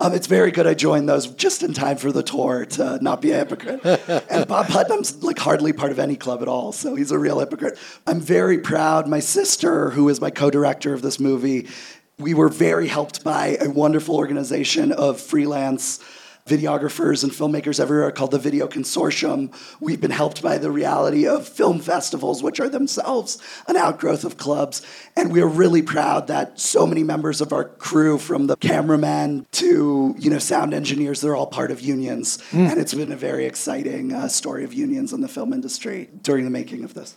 Um, 0.00 0.14
it's 0.14 0.28
very 0.28 0.52
good 0.52 0.66
I 0.66 0.74
joined 0.74 1.08
those 1.08 1.26
just 1.26 1.62
in 1.64 1.74
time 1.74 1.96
for 1.96 2.12
the 2.12 2.22
tour 2.22 2.64
to 2.64 3.02
not 3.02 3.20
be 3.20 3.32
a 3.32 3.38
hypocrite. 3.38 3.84
and 4.30 4.46
Bob 4.46 4.68
Putnam's 4.68 5.22
like 5.24 5.38
hardly 5.38 5.72
part 5.72 5.90
of 5.90 5.98
any 5.98 6.16
club 6.16 6.40
at 6.40 6.48
all, 6.48 6.70
so 6.70 6.94
he's 6.94 7.10
a 7.10 7.18
real 7.18 7.40
hypocrite. 7.40 7.78
I'm 8.06 8.20
very 8.20 8.58
proud. 8.58 9.08
My 9.08 9.20
sister, 9.20 9.90
who 9.90 10.08
is 10.08 10.20
my 10.20 10.30
co-director 10.30 10.94
of 10.94 11.02
this 11.02 11.18
movie, 11.18 11.68
we 12.16 12.32
were 12.32 12.48
very 12.48 12.86
helped 12.86 13.24
by 13.24 13.58
a 13.60 13.68
wonderful 13.68 14.14
organization 14.14 14.92
of 14.92 15.20
freelance 15.20 15.98
videographers 16.50 17.22
and 17.22 17.32
filmmakers 17.32 17.78
everywhere 17.78 18.10
called 18.10 18.32
the 18.32 18.38
Video 18.38 18.66
Consortium. 18.66 19.54
We've 19.78 20.00
been 20.00 20.10
helped 20.10 20.42
by 20.42 20.58
the 20.58 20.70
reality 20.70 21.26
of 21.26 21.46
film 21.46 21.78
festivals, 21.78 22.42
which 22.42 22.58
are 22.58 22.68
themselves 22.68 23.38
an 23.68 23.76
outgrowth 23.76 24.24
of 24.24 24.36
clubs. 24.36 24.82
And 25.16 25.32
we're 25.32 25.46
really 25.46 25.82
proud 25.82 26.26
that 26.26 26.58
so 26.58 26.86
many 26.86 27.04
members 27.04 27.40
of 27.40 27.52
our 27.52 27.64
crew, 27.64 28.18
from 28.18 28.48
the 28.48 28.56
cameraman 28.56 29.46
to 29.52 30.14
you 30.18 30.30
know 30.30 30.38
sound 30.38 30.74
engineers, 30.74 31.20
they're 31.20 31.36
all 31.36 31.46
part 31.46 31.70
of 31.70 31.80
unions. 31.80 32.38
And 32.52 32.78
it's 32.80 32.94
been 32.94 33.12
a 33.12 33.16
very 33.16 33.46
exciting 33.46 34.12
uh, 34.12 34.28
story 34.28 34.64
of 34.64 34.74
unions 34.74 35.12
in 35.12 35.20
the 35.20 35.28
film 35.28 35.52
industry 35.52 36.08
during 36.22 36.44
the 36.44 36.50
making 36.50 36.84
of 36.84 36.94
this. 36.94 37.16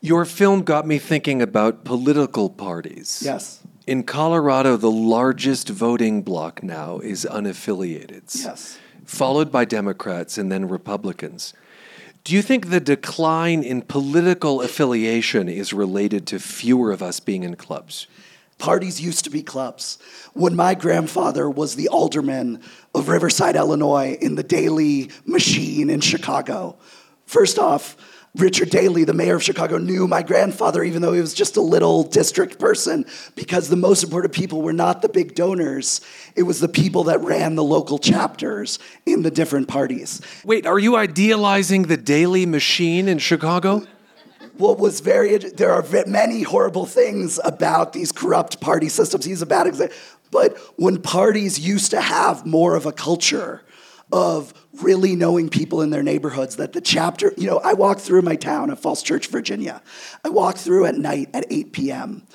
Your 0.00 0.24
film 0.24 0.62
got 0.62 0.86
me 0.86 0.98
thinking 0.98 1.40
about 1.42 1.84
political 1.84 2.50
parties. 2.50 3.22
Yes. 3.24 3.62
In 3.86 4.02
Colorado, 4.02 4.76
the 4.76 4.90
largest 4.90 5.68
voting 5.68 6.22
bloc 6.22 6.60
now 6.60 6.98
is 6.98 7.24
unaffiliated. 7.30 8.34
Yes. 8.34 8.78
Followed 9.04 9.52
by 9.52 9.64
Democrats 9.64 10.36
and 10.36 10.50
then 10.50 10.66
Republicans. 10.66 11.54
Do 12.24 12.34
you 12.34 12.42
think 12.42 12.70
the 12.70 12.80
decline 12.80 13.62
in 13.62 13.82
political 13.82 14.60
affiliation 14.60 15.48
is 15.48 15.72
related 15.72 16.26
to 16.26 16.40
fewer 16.40 16.90
of 16.90 17.00
us 17.00 17.20
being 17.20 17.44
in 17.44 17.54
clubs? 17.54 18.08
Parties 18.58 19.00
used 19.00 19.22
to 19.22 19.30
be 19.30 19.44
clubs. 19.44 19.98
When 20.32 20.56
my 20.56 20.74
grandfather 20.74 21.48
was 21.48 21.76
the 21.76 21.86
alderman 21.86 22.60
of 22.92 23.08
Riverside, 23.08 23.54
Illinois, 23.54 24.18
in 24.20 24.34
the 24.34 24.42
Daley 24.42 25.10
machine 25.24 25.90
in 25.90 26.00
Chicago, 26.00 26.76
first 27.26 27.56
off, 27.56 27.96
Richard 28.36 28.68
Daley, 28.68 29.04
the 29.04 29.14
mayor 29.14 29.36
of 29.36 29.42
Chicago, 29.42 29.78
knew 29.78 30.06
my 30.06 30.22
grandfather, 30.22 30.84
even 30.84 31.00
though 31.00 31.14
he 31.14 31.20
was 31.20 31.32
just 31.32 31.56
a 31.56 31.62
little 31.62 32.02
district 32.02 32.58
person, 32.58 33.06
because 33.34 33.70
the 33.70 33.76
most 33.76 34.04
important 34.04 34.34
people 34.34 34.60
were 34.60 34.74
not 34.74 35.00
the 35.00 35.08
big 35.08 35.34
donors. 35.34 36.02
It 36.34 36.42
was 36.42 36.60
the 36.60 36.68
people 36.68 37.04
that 37.04 37.20
ran 37.22 37.54
the 37.54 37.64
local 37.64 37.98
chapters 37.98 38.78
in 39.06 39.22
the 39.22 39.30
different 39.30 39.68
parties. 39.68 40.20
Wait, 40.44 40.66
are 40.66 40.78
you 40.78 40.96
idealizing 40.96 41.84
the 41.84 41.96
Daley 41.96 42.44
machine 42.44 43.08
in 43.08 43.18
Chicago? 43.18 43.86
What 44.58 44.78
was 44.78 45.00
very, 45.00 45.36
there 45.38 45.72
are 45.72 45.84
many 46.06 46.42
horrible 46.42 46.84
things 46.84 47.40
about 47.42 47.94
these 47.94 48.12
corrupt 48.12 48.60
party 48.60 48.90
systems. 48.90 49.24
He's 49.24 49.42
a 49.42 49.46
bad 49.46 49.66
example. 49.66 49.96
But 50.30 50.58
when 50.76 51.00
parties 51.00 51.58
used 51.58 51.90
to 51.92 52.00
have 52.00 52.44
more 52.44 52.74
of 52.74 52.84
a 52.84 52.92
culture, 52.92 53.62
of 54.12 54.54
really 54.82 55.16
knowing 55.16 55.48
people 55.48 55.82
in 55.82 55.90
their 55.90 56.02
neighborhoods 56.02 56.56
that 56.56 56.72
the 56.72 56.80
chapter, 56.80 57.32
you 57.36 57.46
know, 57.46 57.58
I 57.58 57.74
walk 57.74 57.98
through 57.98 58.22
my 58.22 58.36
town 58.36 58.70
of 58.70 58.78
Falls 58.78 59.02
Church, 59.02 59.28
Virginia. 59.28 59.82
I 60.24 60.28
walk 60.28 60.56
through 60.56 60.86
at 60.86 60.96
night 60.96 61.30
at 61.34 61.44
8 61.50 61.72
p.m. 61.72 62.26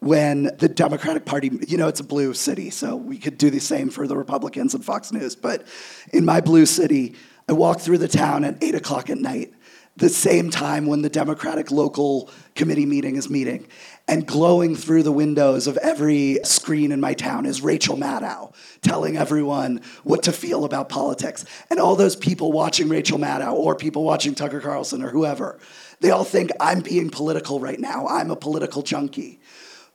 when 0.00 0.50
the 0.58 0.68
Democratic 0.68 1.24
Party, 1.24 1.50
you 1.68 1.76
know, 1.76 1.88
it's 1.88 2.00
a 2.00 2.04
blue 2.04 2.34
city, 2.34 2.70
so 2.70 2.96
we 2.96 3.18
could 3.18 3.38
do 3.38 3.50
the 3.50 3.60
same 3.60 3.90
for 3.90 4.06
the 4.06 4.16
Republicans 4.16 4.74
and 4.74 4.84
Fox 4.84 5.12
News. 5.12 5.36
But 5.36 5.66
in 6.12 6.24
my 6.24 6.40
blue 6.40 6.66
city, 6.66 7.14
I 7.48 7.52
walk 7.52 7.80
through 7.80 7.98
the 7.98 8.08
town 8.08 8.44
at 8.44 8.62
8 8.62 8.74
o'clock 8.74 9.10
at 9.10 9.18
night 9.18 9.52
the 9.96 10.08
same 10.08 10.50
time 10.50 10.86
when 10.86 11.02
the 11.02 11.10
Democratic 11.10 11.70
local 11.70 12.30
committee 12.54 12.86
meeting 12.86 13.16
is 13.16 13.28
meeting. 13.28 13.66
And 14.10 14.26
glowing 14.26 14.74
through 14.74 15.04
the 15.04 15.12
windows 15.12 15.68
of 15.68 15.76
every 15.76 16.40
screen 16.42 16.90
in 16.90 17.00
my 17.00 17.14
town 17.14 17.46
is 17.46 17.62
Rachel 17.62 17.96
Maddow 17.96 18.52
telling 18.82 19.16
everyone 19.16 19.82
what 20.02 20.24
to 20.24 20.32
feel 20.32 20.64
about 20.64 20.88
politics. 20.88 21.44
And 21.70 21.78
all 21.78 21.94
those 21.94 22.16
people 22.16 22.50
watching 22.50 22.88
Rachel 22.88 23.18
Maddow 23.18 23.52
or 23.52 23.76
people 23.76 24.02
watching 24.02 24.34
Tucker 24.34 24.58
Carlson 24.58 25.04
or 25.04 25.10
whoever, 25.10 25.60
they 26.00 26.10
all 26.10 26.24
think 26.24 26.50
I'm 26.58 26.80
being 26.80 27.08
political 27.08 27.60
right 27.60 27.78
now. 27.78 28.08
I'm 28.08 28.32
a 28.32 28.36
political 28.36 28.82
junkie. 28.82 29.38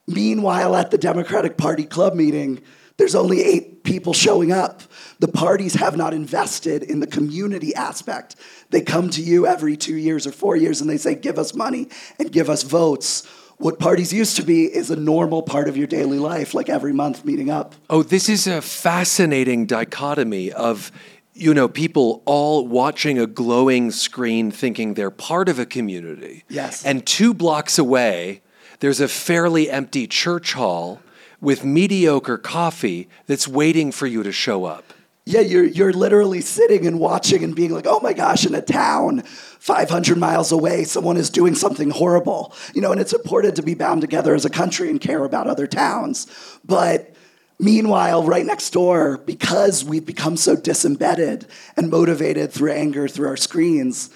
Meanwhile, 0.06 0.74
at 0.76 0.90
the 0.90 0.96
Democratic 0.96 1.58
Party 1.58 1.84
club 1.84 2.14
meeting, 2.14 2.62
there's 2.96 3.14
only 3.14 3.42
eight 3.42 3.84
people 3.84 4.14
showing 4.14 4.50
up. 4.50 4.80
The 5.18 5.28
parties 5.28 5.74
have 5.74 5.94
not 5.94 6.14
invested 6.14 6.82
in 6.82 7.00
the 7.00 7.06
community 7.06 7.74
aspect. 7.74 8.36
They 8.70 8.80
come 8.80 9.10
to 9.10 9.20
you 9.20 9.46
every 9.46 9.76
two 9.76 9.96
years 9.96 10.26
or 10.26 10.32
four 10.32 10.56
years 10.56 10.80
and 10.80 10.88
they 10.88 10.96
say, 10.96 11.14
give 11.14 11.38
us 11.38 11.54
money 11.54 11.90
and 12.18 12.32
give 12.32 12.48
us 12.48 12.62
votes. 12.62 13.28
What 13.58 13.78
parties 13.78 14.12
used 14.12 14.36
to 14.36 14.42
be 14.42 14.64
is 14.64 14.90
a 14.90 14.96
normal 14.96 15.42
part 15.42 15.68
of 15.68 15.76
your 15.76 15.86
daily 15.86 16.18
life, 16.18 16.52
like 16.52 16.68
every 16.68 16.92
month 16.92 17.24
meeting 17.24 17.50
up. 17.50 17.74
Oh, 17.88 18.02
this 18.02 18.28
is 18.28 18.46
a 18.46 18.60
fascinating 18.60 19.66
dichotomy 19.66 20.52
of 20.52 20.92
you 21.36 21.52
know, 21.52 21.68
people 21.68 22.22
all 22.24 22.66
watching 22.66 23.18
a 23.18 23.26
glowing 23.26 23.90
screen 23.90 24.50
thinking 24.50 24.94
they're 24.94 25.10
part 25.10 25.50
of 25.50 25.58
a 25.58 25.66
community. 25.66 26.44
Yes. 26.48 26.84
And 26.84 27.06
two 27.06 27.34
blocks 27.34 27.78
away, 27.78 28.40
there's 28.80 29.00
a 29.00 29.08
fairly 29.08 29.70
empty 29.70 30.06
church 30.06 30.54
hall 30.54 31.00
with 31.40 31.62
mediocre 31.62 32.38
coffee 32.38 33.08
that's 33.26 33.46
waiting 33.46 33.92
for 33.92 34.06
you 34.06 34.22
to 34.22 34.32
show 34.32 34.64
up. 34.64 34.94
Yeah, 35.28 35.40
you're, 35.40 35.64
you're 35.64 35.92
literally 35.92 36.40
sitting 36.40 36.86
and 36.86 37.00
watching 37.00 37.42
and 37.42 37.52
being 37.52 37.72
like, 37.72 37.86
oh 37.88 37.98
my 37.98 38.12
gosh, 38.12 38.46
in 38.46 38.54
a 38.54 38.62
town 38.62 39.22
500 39.22 40.16
miles 40.16 40.52
away, 40.52 40.84
someone 40.84 41.16
is 41.16 41.30
doing 41.30 41.56
something 41.56 41.90
horrible. 41.90 42.54
You 42.74 42.80
know, 42.80 42.92
and 42.92 43.00
it's 43.00 43.12
important 43.12 43.56
to 43.56 43.62
be 43.64 43.74
bound 43.74 44.02
together 44.02 44.36
as 44.36 44.44
a 44.44 44.50
country 44.50 44.88
and 44.88 45.00
care 45.00 45.24
about 45.24 45.48
other 45.48 45.66
towns. 45.66 46.28
But 46.64 47.12
meanwhile, 47.58 48.22
right 48.22 48.46
next 48.46 48.70
door, 48.70 49.18
because 49.18 49.84
we've 49.84 50.06
become 50.06 50.36
so 50.36 50.54
disembedded 50.54 51.46
and 51.76 51.90
motivated 51.90 52.52
through 52.52 52.70
anger, 52.70 53.08
through 53.08 53.26
our 53.26 53.36
screens, 53.36 54.10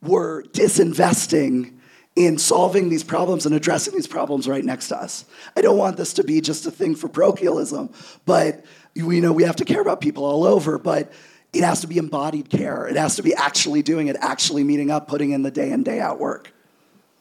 we're 0.00 0.44
disinvesting 0.44 1.72
in 2.14 2.38
solving 2.38 2.88
these 2.88 3.02
problems 3.02 3.46
and 3.46 3.54
addressing 3.54 3.94
these 3.94 4.06
problems 4.06 4.46
right 4.46 4.64
next 4.64 4.88
to 4.88 4.96
us. 4.96 5.24
I 5.56 5.62
don't 5.62 5.78
want 5.78 5.96
this 5.96 6.12
to 6.14 6.24
be 6.24 6.40
just 6.40 6.66
a 6.66 6.70
thing 6.70 6.94
for 6.94 7.08
parochialism, 7.08 7.90
but 8.26 8.64
you 8.94 9.20
know 9.20 9.32
we 9.32 9.44
have 9.44 9.56
to 9.56 9.64
care 9.64 9.80
about 9.80 10.00
people 10.00 10.24
all 10.24 10.44
over, 10.44 10.78
but 10.78 11.12
it 11.52 11.62
has 11.62 11.80
to 11.82 11.86
be 11.86 11.98
embodied 11.98 12.48
care. 12.48 12.86
It 12.86 12.96
has 12.96 13.16
to 13.16 13.22
be 13.22 13.34
actually 13.34 13.82
doing 13.82 14.08
it, 14.08 14.16
actually 14.20 14.64
meeting 14.64 14.90
up, 14.90 15.08
putting 15.08 15.32
in 15.32 15.42
the 15.42 15.50
day 15.50 15.70
in 15.70 15.82
day 15.82 16.00
out 16.00 16.18
work. 16.18 16.52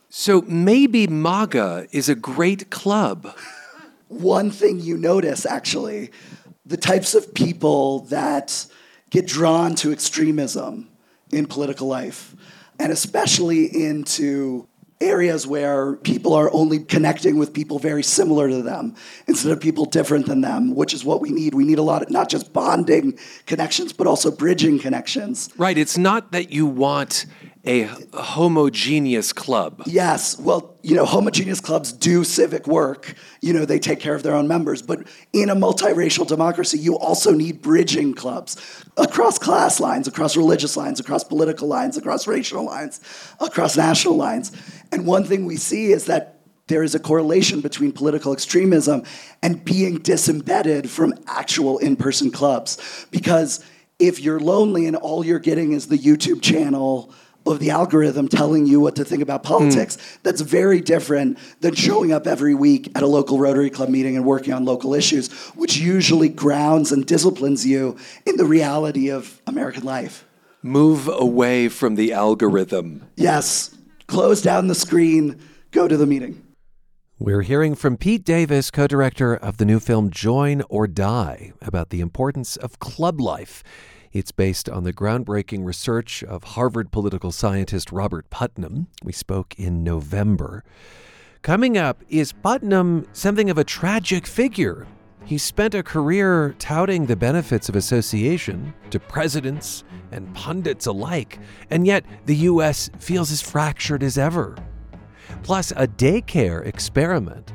So 0.09 0.41
maybe 0.41 1.07
MAGA 1.07 1.87
is 1.91 2.09
a 2.09 2.15
great 2.15 2.69
club. 2.69 3.33
One 4.07 4.51
thing 4.51 4.79
you 4.79 4.97
notice 4.97 5.45
actually, 5.45 6.11
the 6.65 6.77
types 6.77 7.15
of 7.15 7.33
people 7.33 7.99
that 8.05 8.65
get 9.09 9.25
drawn 9.25 9.75
to 9.75 9.91
extremism 9.91 10.89
in 11.31 11.45
political 11.45 11.87
life, 11.87 12.35
and 12.79 12.91
especially 12.91 13.65
into 13.65 14.67
areas 15.01 15.47
where 15.47 15.95
people 15.97 16.33
are 16.33 16.51
only 16.53 16.79
connecting 16.79 17.37
with 17.37 17.53
people 17.53 17.79
very 17.79 18.03
similar 18.03 18.49
to 18.49 18.61
them 18.61 18.95
instead 19.27 19.51
of 19.51 19.59
people 19.59 19.85
different 19.85 20.27
than 20.27 20.41
them, 20.41 20.75
which 20.75 20.93
is 20.93 21.03
what 21.03 21.21
we 21.21 21.31
need. 21.31 21.53
We 21.53 21.65
need 21.65 21.79
a 21.79 21.83
lot 21.83 22.01
of 22.03 22.09
not 22.09 22.29
just 22.29 22.53
bonding 22.53 23.17
connections, 23.45 23.93
but 23.93 24.07
also 24.07 24.31
bridging 24.31 24.79
connections. 24.79 25.49
Right. 25.57 25.77
It's 25.77 25.97
not 25.97 26.31
that 26.31 26.51
you 26.51 26.65
want 26.65 27.25
a 27.65 27.83
homogeneous 28.13 29.33
club. 29.33 29.83
Yes. 29.85 30.37
Well, 30.39 30.75
you 30.81 30.95
know, 30.95 31.05
homogeneous 31.05 31.61
clubs 31.61 31.91
do 31.91 32.23
civic 32.23 32.65
work. 32.65 33.13
You 33.41 33.53
know, 33.53 33.65
they 33.65 33.77
take 33.77 33.99
care 33.99 34.15
of 34.15 34.23
their 34.23 34.35
own 34.35 34.47
members. 34.47 34.81
But 34.81 35.07
in 35.31 35.49
a 35.49 35.55
multiracial 35.55 36.25
democracy, 36.25 36.79
you 36.79 36.97
also 36.97 37.31
need 37.31 37.61
bridging 37.61 38.15
clubs 38.15 38.57
across 38.97 39.37
class 39.37 39.79
lines, 39.79 40.07
across 40.07 40.35
religious 40.35 40.75
lines, 40.75 40.99
across 40.99 41.23
political 41.23 41.67
lines, 41.67 41.97
across 41.97 42.25
racial 42.25 42.63
lines, 42.63 42.99
across 43.39 43.77
national 43.77 44.15
lines. 44.15 44.51
And 44.91 45.05
one 45.05 45.23
thing 45.23 45.45
we 45.45 45.57
see 45.57 45.91
is 45.91 46.05
that 46.05 46.39
there 46.67 46.83
is 46.83 46.95
a 46.95 46.99
correlation 46.99 47.61
between 47.61 47.91
political 47.91 48.33
extremism 48.33 49.03
and 49.43 49.63
being 49.63 49.99
disembedded 49.99 50.89
from 50.89 51.13
actual 51.27 51.77
in 51.77 51.95
person 51.95 52.31
clubs. 52.31 53.05
Because 53.11 53.63
if 53.99 54.19
you're 54.19 54.39
lonely 54.39 54.87
and 54.87 54.95
all 54.95 55.23
you're 55.23 55.37
getting 55.37 55.73
is 55.73 55.87
the 55.87 55.97
YouTube 55.97 56.41
channel, 56.41 57.13
of 57.45 57.59
the 57.59 57.69
algorithm 57.69 58.27
telling 58.27 58.65
you 58.65 58.79
what 58.79 58.95
to 58.95 59.05
think 59.05 59.21
about 59.21 59.43
politics. 59.43 59.97
Mm. 59.97 60.17
That's 60.23 60.41
very 60.41 60.81
different 60.81 61.37
than 61.61 61.75
showing 61.75 62.11
up 62.11 62.27
every 62.27 62.53
week 62.53 62.91
at 62.95 63.03
a 63.03 63.07
local 63.07 63.39
Rotary 63.39 63.69
Club 63.69 63.89
meeting 63.89 64.15
and 64.15 64.25
working 64.25 64.53
on 64.53 64.65
local 64.65 64.93
issues, 64.93 65.31
which 65.55 65.77
usually 65.77 66.29
grounds 66.29 66.91
and 66.91 67.05
disciplines 67.05 67.65
you 67.65 67.97
in 68.25 68.37
the 68.37 68.45
reality 68.45 69.09
of 69.09 69.41
American 69.47 69.83
life. 69.83 70.25
Move 70.61 71.07
away 71.07 71.67
from 71.67 71.95
the 71.95 72.13
algorithm. 72.13 73.07
Yes. 73.15 73.75
Close 74.07 74.41
down 74.41 74.67
the 74.67 74.75
screen, 74.75 75.39
go 75.71 75.87
to 75.87 75.97
the 75.97 76.05
meeting. 76.05 76.43
We're 77.17 77.43
hearing 77.43 77.75
from 77.75 77.97
Pete 77.97 78.25
Davis, 78.25 78.71
co 78.71 78.87
director 78.87 79.35
of 79.35 79.57
the 79.57 79.65
new 79.65 79.79
film 79.79 80.09
Join 80.09 80.63
or 80.69 80.87
Die, 80.87 81.53
about 81.61 81.89
the 81.89 82.01
importance 82.01 82.57
of 82.57 82.79
club 82.79 83.21
life 83.21 83.63
it's 84.13 84.31
based 84.31 84.69
on 84.69 84.83
the 84.83 84.93
groundbreaking 84.93 85.65
research 85.65 86.23
of 86.23 86.43
Harvard 86.43 86.91
political 86.91 87.31
scientist 87.31 87.91
Robert 87.91 88.29
Putnam. 88.29 88.87
We 89.03 89.13
spoke 89.13 89.55
in 89.57 89.83
November. 89.83 90.63
Coming 91.41 91.77
up, 91.77 92.03
is 92.09 92.33
Putnam 92.33 93.07
something 93.13 93.49
of 93.49 93.57
a 93.57 93.63
tragic 93.63 94.27
figure? 94.27 94.85
He 95.23 95.37
spent 95.37 95.73
a 95.73 95.83
career 95.83 96.55
touting 96.59 97.05
the 97.05 97.15
benefits 97.15 97.69
of 97.69 97.75
association 97.75 98.73
to 98.89 98.99
presidents 98.99 99.83
and 100.11 100.33
pundits 100.35 100.87
alike, 100.87 101.39
and 101.69 101.87
yet 101.87 102.03
the 102.25 102.35
U.S. 102.35 102.89
feels 102.99 103.31
as 103.31 103.41
fractured 103.41 104.03
as 104.03 104.17
ever. 104.17 104.57
Plus, 105.43 105.71
a 105.71 105.87
daycare 105.87 106.65
experiment, 106.65 107.53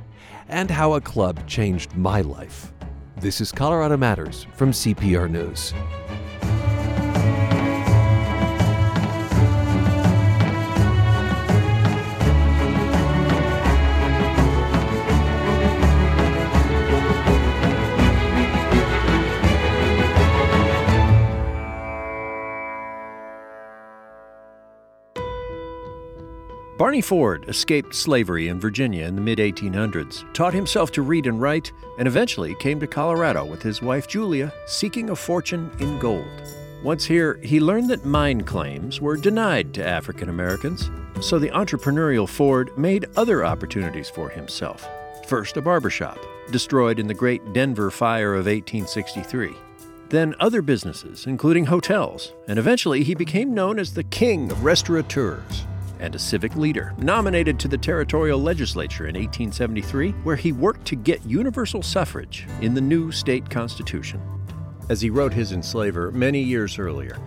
and 0.48 0.70
how 0.70 0.94
a 0.94 1.00
club 1.00 1.46
changed 1.46 1.94
my 1.96 2.22
life. 2.22 2.72
This 3.18 3.40
is 3.40 3.52
Colorado 3.52 3.96
Matters 3.96 4.46
from 4.54 4.72
CPR 4.72 5.30
News. 5.30 5.74
Barney 26.86 27.00
Ford 27.00 27.46
escaped 27.48 27.96
slavery 27.96 28.46
in 28.46 28.60
Virginia 28.60 29.06
in 29.06 29.16
the 29.16 29.20
mid 29.20 29.40
1800s, 29.40 30.32
taught 30.32 30.54
himself 30.54 30.92
to 30.92 31.02
read 31.02 31.26
and 31.26 31.40
write, 31.40 31.72
and 31.98 32.06
eventually 32.06 32.54
came 32.54 32.78
to 32.78 32.86
Colorado 32.86 33.44
with 33.44 33.60
his 33.60 33.82
wife 33.82 34.06
Julia, 34.06 34.52
seeking 34.68 35.10
a 35.10 35.16
fortune 35.16 35.68
in 35.80 35.98
gold. 35.98 36.30
Once 36.84 37.04
here, 37.04 37.40
he 37.42 37.58
learned 37.58 37.90
that 37.90 38.04
mine 38.04 38.42
claims 38.42 39.00
were 39.00 39.16
denied 39.16 39.74
to 39.74 39.84
African 39.84 40.28
Americans, 40.28 40.88
so 41.20 41.40
the 41.40 41.50
entrepreneurial 41.50 42.28
Ford 42.28 42.70
made 42.78 43.06
other 43.16 43.44
opportunities 43.44 44.08
for 44.08 44.28
himself. 44.28 44.86
First, 45.26 45.56
a 45.56 45.60
barbershop, 45.62 46.20
destroyed 46.52 47.00
in 47.00 47.08
the 47.08 47.14
Great 47.14 47.52
Denver 47.52 47.90
Fire 47.90 48.34
of 48.34 48.46
1863. 48.46 49.56
Then, 50.10 50.36
other 50.38 50.62
businesses, 50.62 51.26
including 51.26 51.64
hotels, 51.64 52.32
and 52.46 52.60
eventually 52.60 53.02
he 53.02 53.16
became 53.16 53.54
known 53.54 53.80
as 53.80 53.92
the 53.92 54.04
king 54.04 54.52
of 54.52 54.62
restaurateurs 54.62 55.66
and 56.00 56.14
a 56.14 56.18
civic 56.18 56.56
leader, 56.56 56.94
nominated 56.98 57.58
to 57.58 57.68
the 57.68 57.78
territorial 57.78 58.40
legislature 58.40 59.06
in 59.06 59.14
1873, 59.14 60.12
where 60.22 60.36
he 60.36 60.52
worked 60.52 60.84
to 60.86 60.96
get 60.96 61.24
universal 61.24 61.82
suffrage 61.82 62.46
in 62.60 62.74
the 62.74 62.80
new 62.80 63.10
state 63.10 63.48
constitution. 63.48 64.20
As 64.88 65.00
he 65.00 65.10
wrote 65.10 65.32
his 65.32 65.52
enslaver 65.52 66.10
many 66.12 66.40
years 66.40 66.78
earlier, 66.78 67.18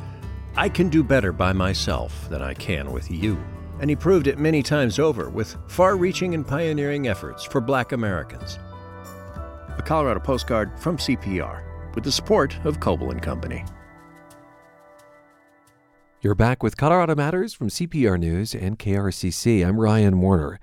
I 0.56 0.70
can 0.70 0.90
do 0.90 1.04
better 1.04 1.32
by 1.32 1.54
myself 1.54 2.30
than 2.30 2.42
I 2.42 2.54
can 2.54 2.92
with 2.92 3.10
you. 3.12 3.38
And 3.80 3.90
he 3.90 3.96
proved 3.96 4.28
it 4.28 4.40
many 4.40 4.62
times 4.62 5.00
over 5.00 5.30
with 5.30 5.56
far 5.68 5.96
reaching 5.96 6.34
and 6.34 6.46
pioneering 6.46 7.08
efforts 7.08 7.46
for 7.46 7.62
black 7.62 7.92
Americans. 7.92 8.60
A 9.78 9.84
Colorado 9.86 10.20
postcard 10.20 10.78
from 10.80 10.98
CPR 10.98 11.64
with 11.96 12.04
the 12.04 12.12
support 12.12 12.58
of 12.66 12.80
Coble 12.80 13.12
and 13.12 13.22
Company. 13.22 13.64
You're 16.22 16.36
back 16.36 16.62
with 16.62 16.76
Colorado 16.76 17.16
Matters 17.16 17.54
from 17.54 17.70
CPR 17.70 18.20
News 18.20 18.54
and 18.54 18.78
KRCC. 18.78 19.66
I'm 19.66 19.80
Ryan 19.80 20.20
Warner. 20.20 20.60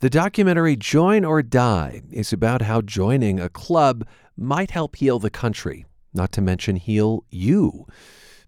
The 0.00 0.10
documentary 0.10 0.76
Join 0.76 1.24
or 1.24 1.40
Die 1.40 2.02
is 2.10 2.30
about 2.30 2.60
how 2.60 2.82
joining 2.82 3.40
a 3.40 3.48
club 3.48 4.06
might 4.36 4.72
help 4.72 4.96
heal 4.96 5.18
the 5.18 5.30
country, 5.30 5.86
not 6.12 6.30
to 6.32 6.42
mention 6.42 6.76
heal 6.76 7.24
you. 7.30 7.86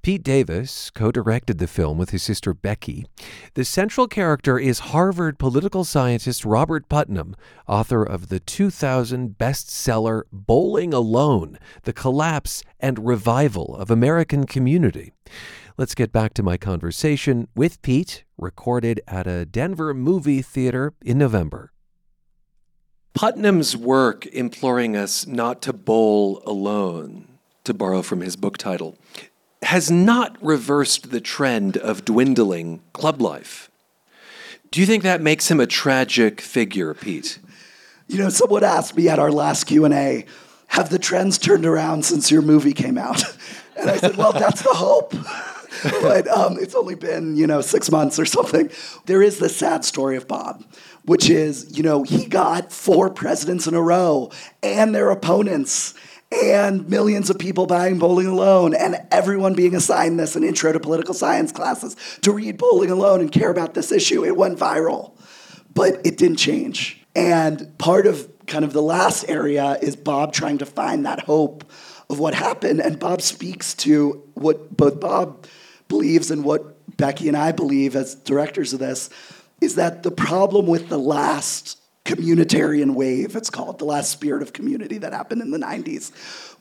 Pete 0.02 0.22
Davis 0.22 0.90
co 0.90 1.10
directed 1.10 1.56
the 1.56 1.66
film 1.66 1.96
with 1.96 2.10
his 2.10 2.22
sister 2.22 2.52
Becky. 2.52 3.06
The 3.54 3.64
central 3.64 4.06
character 4.06 4.58
is 4.58 4.80
Harvard 4.80 5.38
political 5.38 5.84
scientist 5.84 6.44
Robert 6.44 6.90
Putnam, 6.90 7.36
author 7.66 8.02
of 8.02 8.28
the 8.28 8.38
2000 8.38 9.38
bestseller 9.38 10.24
Bowling 10.30 10.92
Alone 10.92 11.58
The 11.84 11.94
Collapse 11.94 12.62
and 12.78 13.06
Revival 13.06 13.74
of 13.76 13.90
American 13.90 14.44
Community. 14.44 15.12
Let's 15.80 15.94
get 15.94 16.12
back 16.12 16.34
to 16.34 16.42
my 16.42 16.58
conversation 16.58 17.48
with 17.56 17.80
Pete, 17.80 18.24
recorded 18.36 19.00
at 19.08 19.26
a 19.26 19.46
Denver 19.46 19.94
movie 19.94 20.42
theater 20.42 20.92
in 21.02 21.16
November. 21.16 21.72
Putnam's 23.14 23.74
work 23.74 24.26
imploring 24.26 24.94
us 24.94 25.26
not 25.26 25.62
to 25.62 25.72
bowl 25.72 26.42
alone, 26.44 27.38
to 27.64 27.72
borrow 27.72 28.02
from 28.02 28.20
his 28.20 28.36
book 28.36 28.58
title, 28.58 28.98
has 29.62 29.90
not 29.90 30.36
reversed 30.42 31.12
the 31.12 31.20
trend 31.22 31.78
of 31.78 32.04
dwindling 32.04 32.82
club 32.92 33.22
life. 33.22 33.70
Do 34.70 34.80
you 34.80 34.86
think 34.86 35.02
that 35.02 35.22
makes 35.22 35.50
him 35.50 35.60
a 35.60 35.66
tragic 35.66 36.42
figure, 36.42 36.92
Pete? 36.92 37.38
You 38.06 38.18
know, 38.18 38.28
someone 38.28 38.64
asked 38.64 38.98
me 38.98 39.08
at 39.08 39.18
our 39.18 39.32
last 39.32 39.64
Q&A, 39.64 40.26
have 40.66 40.90
the 40.90 40.98
trends 40.98 41.38
turned 41.38 41.64
around 41.64 42.04
since 42.04 42.30
your 42.30 42.42
movie 42.42 42.74
came 42.74 42.98
out? 42.98 43.22
And 43.76 43.88
I 43.88 43.96
said, 43.96 44.16
well, 44.16 44.32
that's 44.32 44.60
the 44.60 44.74
hope. 44.74 45.14
but 46.02 46.28
um, 46.28 46.58
it's 46.58 46.74
only 46.74 46.94
been, 46.94 47.36
you 47.36 47.46
know, 47.46 47.60
six 47.60 47.90
months 47.90 48.18
or 48.18 48.24
something. 48.24 48.70
There 49.06 49.22
is 49.22 49.38
the 49.38 49.48
sad 49.48 49.84
story 49.84 50.16
of 50.16 50.26
Bob, 50.26 50.64
which 51.04 51.30
is, 51.30 51.76
you 51.76 51.82
know, 51.82 52.02
he 52.02 52.26
got 52.26 52.72
four 52.72 53.10
presidents 53.10 53.66
in 53.66 53.74
a 53.74 53.82
row 53.82 54.30
and 54.62 54.94
their 54.94 55.10
opponents 55.10 55.94
and 56.32 56.88
millions 56.88 57.28
of 57.28 57.38
people 57.38 57.66
buying 57.66 57.98
Bowling 57.98 58.26
Alone 58.26 58.74
and 58.74 58.96
everyone 59.10 59.54
being 59.54 59.74
assigned 59.74 60.18
this 60.18 60.36
in 60.36 60.44
intro 60.44 60.72
to 60.72 60.78
political 60.78 61.14
science 61.14 61.50
classes 61.50 61.96
to 62.22 62.32
read 62.32 62.56
Bowling 62.56 62.90
Alone 62.90 63.20
and 63.20 63.32
care 63.32 63.50
about 63.50 63.74
this 63.74 63.90
issue. 63.90 64.24
It 64.24 64.36
went 64.36 64.58
viral, 64.58 65.12
but 65.74 66.00
it 66.04 66.16
didn't 66.16 66.36
change. 66.36 67.04
And 67.16 67.76
part 67.78 68.06
of 68.06 68.28
kind 68.46 68.64
of 68.64 68.72
the 68.72 68.82
last 68.82 69.28
area 69.28 69.78
is 69.82 69.96
Bob 69.96 70.32
trying 70.32 70.58
to 70.58 70.66
find 70.66 71.04
that 71.06 71.20
hope 71.20 71.64
of 72.08 72.18
what 72.18 72.34
happened. 72.34 72.80
And 72.80 72.98
Bob 72.98 73.22
speaks 73.22 73.74
to 73.74 74.22
what 74.34 74.76
both 74.76 75.00
Bob 75.00 75.46
believes 75.90 76.30
and 76.30 76.42
what 76.42 76.96
Becky 76.96 77.28
and 77.28 77.36
I 77.36 77.52
believe 77.52 77.94
as 77.94 78.14
directors 78.14 78.72
of 78.72 78.78
this 78.78 79.10
is 79.60 79.74
that 79.74 80.02
the 80.02 80.10
problem 80.10 80.66
with 80.66 80.88
the 80.88 80.98
last 80.98 81.78
communitarian 82.06 82.94
wave, 82.94 83.36
it's 83.36 83.50
called, 83.50 83.78
the 83.78 83.84
last 83.84 84.10
spirit 84.10 84.40
of 84.40 84.54
community 84.54 84.96
that 84.98 85.12
happened 85.12 85.42
in 85.42 85.50
the 85.50 85.58
90s, 85.58 86.12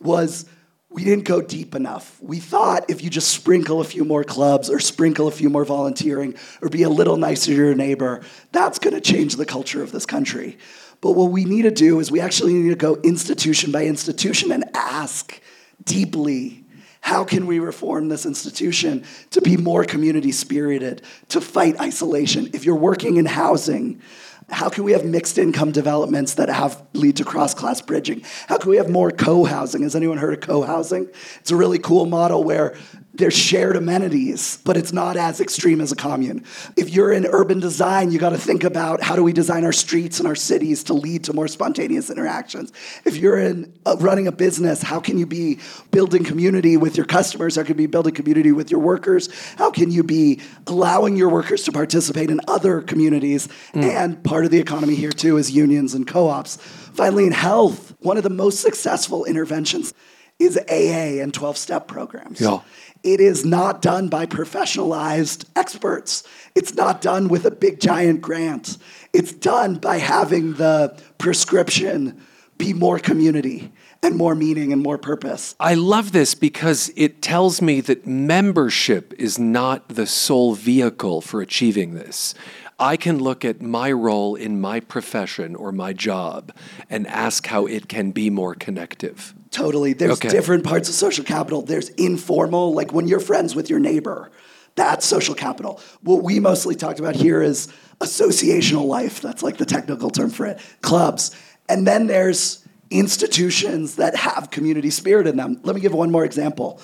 was 0.02 0.46
we 0.90 1.04
didn't 1.04 1.26
go 1.26 1.42
deep 1.42 1.76
enough. 1.76 2.18
We 2.22 2.40
thought 2.40 2.90
if 2.90 3.04
you 3.04 3.10
just 3.10 3.30
sprinkle 3.30 3.80
a 3.80 3.84
few 3.84 4.04
more 4.04 4.24
clubs 4.24 4.70
or 4.70 4.80
sprinkle 4.80 5.28
a 5.28 5.32
few 5.32 5.50
more 5.50 5.64
volunteering 5.64 6.36
or 6.62 6.70
be 6.70 6.84
a 6.84 6.90
little 6.90 7.16
nicer 7.16 7.52
to 7.52 7.56
your 7.56 7.76
neighbor, 7.76 8.22
that's 8.52 8.80
going 8.80 8.96
to 8.96 9.02
change 9.02 9.36
the 9.36 9.46
culture 9.46 9.84
of 9.84 9.92
this 9.92 10.06
country. 10.06 10.58
But 11.00 11.12
what 11.12 11.32
we 11.32 11.46
need 11.46 11.62
to 11.62 11.72
do 11.72 12.00
is 12.00 12.12
we 12.12 12.20
actually 12.20 12.54
need 12.54 12.70
to 12.70 12.76
go 12.76 12.96
institution 13.04 13.72
by 13.72 13.86
institution 13.86 14.52
and 14.52 14.66
ask 14.74 15.40
deeply 15.86 16.59
how 17.02 17.24
can 17.24 17.48
we 17.48 17.60
reform 17.60 18.10
this 18.10 18.26
institution 18.26 19.04
to 19.32 19.42
be 19.42 19.58
more 19.58 19.84
community 19.84 20.32
spirited, 20.32 21.02
to 21.30 21.42
fight 21.42 21.80
isolation? 21.80 22.50
If 22.54 22.66
you're 22.66 22.76
working 22.76 23.18
in 23.18 23.26
housing, 23.26 24.02
how 24.50 24.70
can 24.70 24.84
we 24.84 24.92
have 24.94 25.06
mixed 25.06 25.38
income 25.38 25.72
developments 25.72 26.36
that 26.36 26.50
have 26.50 26.84
lead 26.94 27.18
to 27.18 27.24
cross 27.24 27.54
class 27.54 27.82
bridging? 27.82 28.24
How 28.48 28.58
can 28.58 28.70
we 28.70 28.78
have 28.78 28.90
more 28.90 29.12
co 29.12 29.44
housing? 29.44 29.84
Has 29.84 29.96
anyone 29.96 30.18
heard 30.18 30.34
of 30.34 30.42
co 30.42 30.64
housing? 30.64 31.10
It's 31.40 31.52
a 31.52 31.56
really 31.56 31.80
cool 31.80 32.06
model 32.06 32.44
where 32.44 32.76
there's 33.20 33.38
shared 33.38 33.76
amenities, 33.76 34.60
but 34.64 34.78
it's 34.78 34.94
not 34.94 35.18
as 35.18 35.42
extreme 35.42 35.82
as 35.82 35.92
a 35.92 35.96
commune. 35.96 36.44
If 36.78 36.90
you're 36.90 37.12
in 37.12 37.26
urban 37.26 37.60
design, 37.60 38.12
you 38.12 38.18
got 38.18 38.30
to 38.30 38.38
think 38.38 38.64
about 38.64 39.04
how 39.04 39.16
do 39.16 39.24
we 39.24 39.34
design 39.34 39.66
our 39.66 39.74
streets 39.74 40.20
and 40.20 40.28
our 40.28 40.36
cities 40.36 40.86
to 40.86 40.94
lead 40.94 41.26
to 41.26 41.34
more 41.34 41.48
spontaneous 41.48 42.10
interactions. 42.10 42.72
If 43.04 43.18
you're 43.18 43.38
in 43.38 43.74
uh, 43.86 43.98
running 44.00 44.28
a 44.28 44.32
business, 44.32 44.82
how 44.82 45.00
can 45.02 45.18
you 45.18 45.26
be 45.26 45.60
building 45.92 46.24
community 46.24 46.78
with 46.78 46.96
your 46.96 47.06
customers? 47.06 47.58
How 47.58 47.64
can 47.64 47.74
you 47.74 47.76
be 47.76 47.88
building 47.88 48.14
community 48.14 48.54
with 48.54 48.72
your 48.72 48.80
workers? 48.80 49.30
How 49.58 49.70
can 49.70 49.92
you 49.92 50.04
be 50.04 50.40
allowing 50.66 51.18
your 51.18 51.30
workers 51.30 51.64
to 51.64 51.72
participate 51.72 52.30
in 52.30 52.40
other 52.48 52.82
communities? 52.82 53.50
Mm. 53.74 53.84
And 53.84 54.24
part 54.24 54.46
of 54.46 54.52
the 54.52 54.60
economy 54.60 54.96
here 54.96 55.12
too 55.12 55.38
is 55.38 55.52
unions 55.52 55.94
and 55.94 56.08
co-ops. 56.08 56.56
Finally, 56.56 57.28
in 57.28 57.34
health, 57.34 57.94
one 58.00 58.16
of 58.16 58.24
the 58.24 58.30
most 58.30 58.62
successful 58.62 59.26
interventions 59.26 59.94
is 60.40 60.58
AA 60.58 61.22
and 61.22 61.34
12 61.34 61.58
step 61.58 61.88
programs. 61.88 62.40
Yeah. 62.40 62.62
It 63.04 63.20
is 63.20 63.46
not 63.46 63.82
done 63.82 64.10
by 64.10 64.26
professionalized 64.26 65.46
experts. 65.56 66.24
It's 66.56 66.76
not 66.76 67.02
done 67.02 67.30
with 67.30 67.46
a 67.46 67.52
big 67.52 67.80
giant 67.80 68.22
grant. 68.22 68.78
It's 69.14 69.32
done 69.32 69.76
by 69.76 69.98
having 69.98 70.54
the 70.54 71.00
prescription 71.18 72.22
be 72.58 72.74
more 72.74 73.00
community 73.00 73.72
and 74.04 74.16
more 74.16 74.36
meaning 74.36 74.74
and 74.74 74.84
more 74.84 74.98
purpose. 74.98 75.56
I 75.60 75.74
love 75.76 76.12
this 76.12 76.36
because 76.36 76.92
it 76.96 77.22
tells 77.22 77.62
me 77.62 77.82
that 77.82 78.06
membership 78.06 79.14
is 79.18 79.40
not 79.40 79.88
the 79.88 80.06
sole 80.06 80.54
vehicle 80.54 81.22
for 81.22 81.42
achieving 81.42 81.94
this. 81.94 82.36
I 82.78 82.96
can 82.96 83.20
look 83.20 83.44
at 83.44 83.62
my 83.62 83.92
role 83.92 84.36
in 84.36 84.62
my 84.62 84.80
profession 84.80 85.56
or 85.56 85.72
my 85.72 85.92
job 85.92 86.54
and 86.90 87.08
ask 87.08 87.48
how 87.48 87.66
it 87.66 87.90
can 87.90 88.12
be 88.12 88.30
more 88.30 88.56
connective. 88.56 89.34
Totally. 89.52 89.94
There's 89.94 90.14
okay. 90.14 90.30
different 90.30 90.64
parts 90.64 90.90
of 90.90 90.96
social 90.96 91.26
capital. 91.26 91.62
There's 91.62 91.90
informal, 91.90 92.74
like 92.74 92.94
when 92.94 93.08
you're 93.08 93.20
friends 93.20 93.56
with 93.56 93.70
your 93.70 93.80
neighbor, 93.80 94.32
that's 94.76 95.06
social 95.06 95.36
capital. 95.36 95.82
What 96.02 96.24
we 96.24 96.40
mostly 96.40 96.76
talked 96.76 97.00
about 97.00 97.16
here 97.16 97.42
is 97.42 97.68
associational 98.00 98.86
life. 98.86 99.22
That's 99.22 99.44
like 99.44 99.58
the 99.58 99.66
technical 99.66 100.10
term 100.10 100.30
for 100.30 100.46
it. 100.46 100.60
Clubs. 100.82 101.36
And 101.68 101.86
then 101.86 102.08
there's 102.08 102.66
institutions 102.90 103.96
that 103.96 104.16
have 104.16 104.50
community 104.52 104.90
spirit 104.90 105.28
in 105.28 105.38
them. 105.38 105.60
Let 105.64 105.76
me 105.76 105.82
give 105.82 105.94
one 105.94 106.12
more 106.12 106.26
example. 106.26 106.82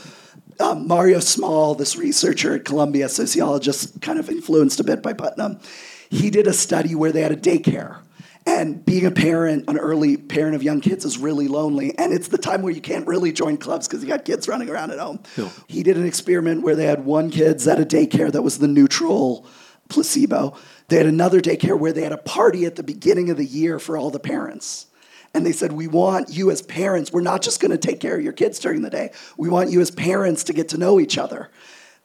Um, 0.60 0.88
Mario 0.88 1.20
Small, 1.20 1.76
this 1.76 1.96
researcher 1.96 2.56
at 2.56 2.66
Columbia, 2.66 3.10
sociologist, 3.10 4.02
kind 4.02 4.20
of 4.20 4.30
influenced 4.30 4.80
a 4.80 4.84
bit 4.84 5.02
by 5.02 5.14
Putnam, 5.14 5.60
he 6.10 6.30
did 6.30 6.48
a 6.48 6.54
study 6.54 6.96
where 6.96 7.12
they 7.12 7.22
had 7.22 7.32
a 7.32 7.38
daycare. 7.38 8.00
And 8.48 8.86
being 8.86 9.06
a 9.06 9.12
parent, 9.12 9.66
an 9.68 9.80
early 9.80 10.18
parent 10.18 10.56
of 10.56 10.62
young 10.62 10.80
kids, 10.80 11.04
is 11.04 11.18
really 11.18 11.48
lonely. 11.48 11.98
And 11.98 12.14
it's 12.14 12.28
the 12.28 12.38
time 12.38 12.62
where 12.62 12.72
you 12.72 12.82
can't 12.82 13.08
really 13.08 13.32
join 13.32 13.58
clubs 13.58 13.88
because 13.88 14.04
you 14.04 14.10
got 14.10 14.24
kids 14.24 14.48
running 14.48 14.70
around 14.70 14.92
at 14.92 15.00
home. 15.00 15.20
He 15.68 15.82
did 15.82 15.98
an 15.98 16.06
experiment 16.06 16.62
where 16.62 16.76
they 16.76 16.86
had 16.86 17.06
one 17.06 17.32
kids 17.32 17.68
at 17.68 17.80
a 17.80 17.86
daycare 17.86 18.32
that 18.32 18.44
was 18.44 18.60
the 18.60 18.68
neutral 18.68 19.48
placebo. 19.90 20.56
They 20.90 20.98
had 20.98 21.08
another 21.08 21.42
daycare 21.42 21.78
where 21.78 21.92
they 21.92 22.04
had 22.04 22.12
a 22.12 22.18
party 22.18 22.66
at 22.66 22.76
the 22.76 22.84
beginning 22.84 23.32
of 23.32 23.38
the 23.38 23.46
year 23.46 23.80
for 23.80 23.98
all 23.98 24.12
the 24.12 24.20
parents. 24.20 24.88
And 25.34 25.46
they 25.46 25.52
said, 25.52 25.72
We 25.72 25.88
want 25.88 26.30
you 26.30 26.52
as 26.52 26.62
parents, 26.62 27.12
we're 27.12 27.22
not 27.22 27.42
just 27.42 27.60
gonna 27.60 27.78
take 27.78 28.00
care 28.00 28.16
of 28.16 28.24
your 28.24 28.34
kids 28.34 28.60
during 28.60 28.84
the 28.84 28.90
day. 28.90 29.12
We 29.38 29.50
want 29.50 29.72
you 29.72 29.82
as 29.82 29.92
parents 29.92 30.44
to 30.46 30.54
get 30.54 30.70
to 30.70 30.78
know 30.78 31.00
each 31.00 31.18
other. 31.18 31.50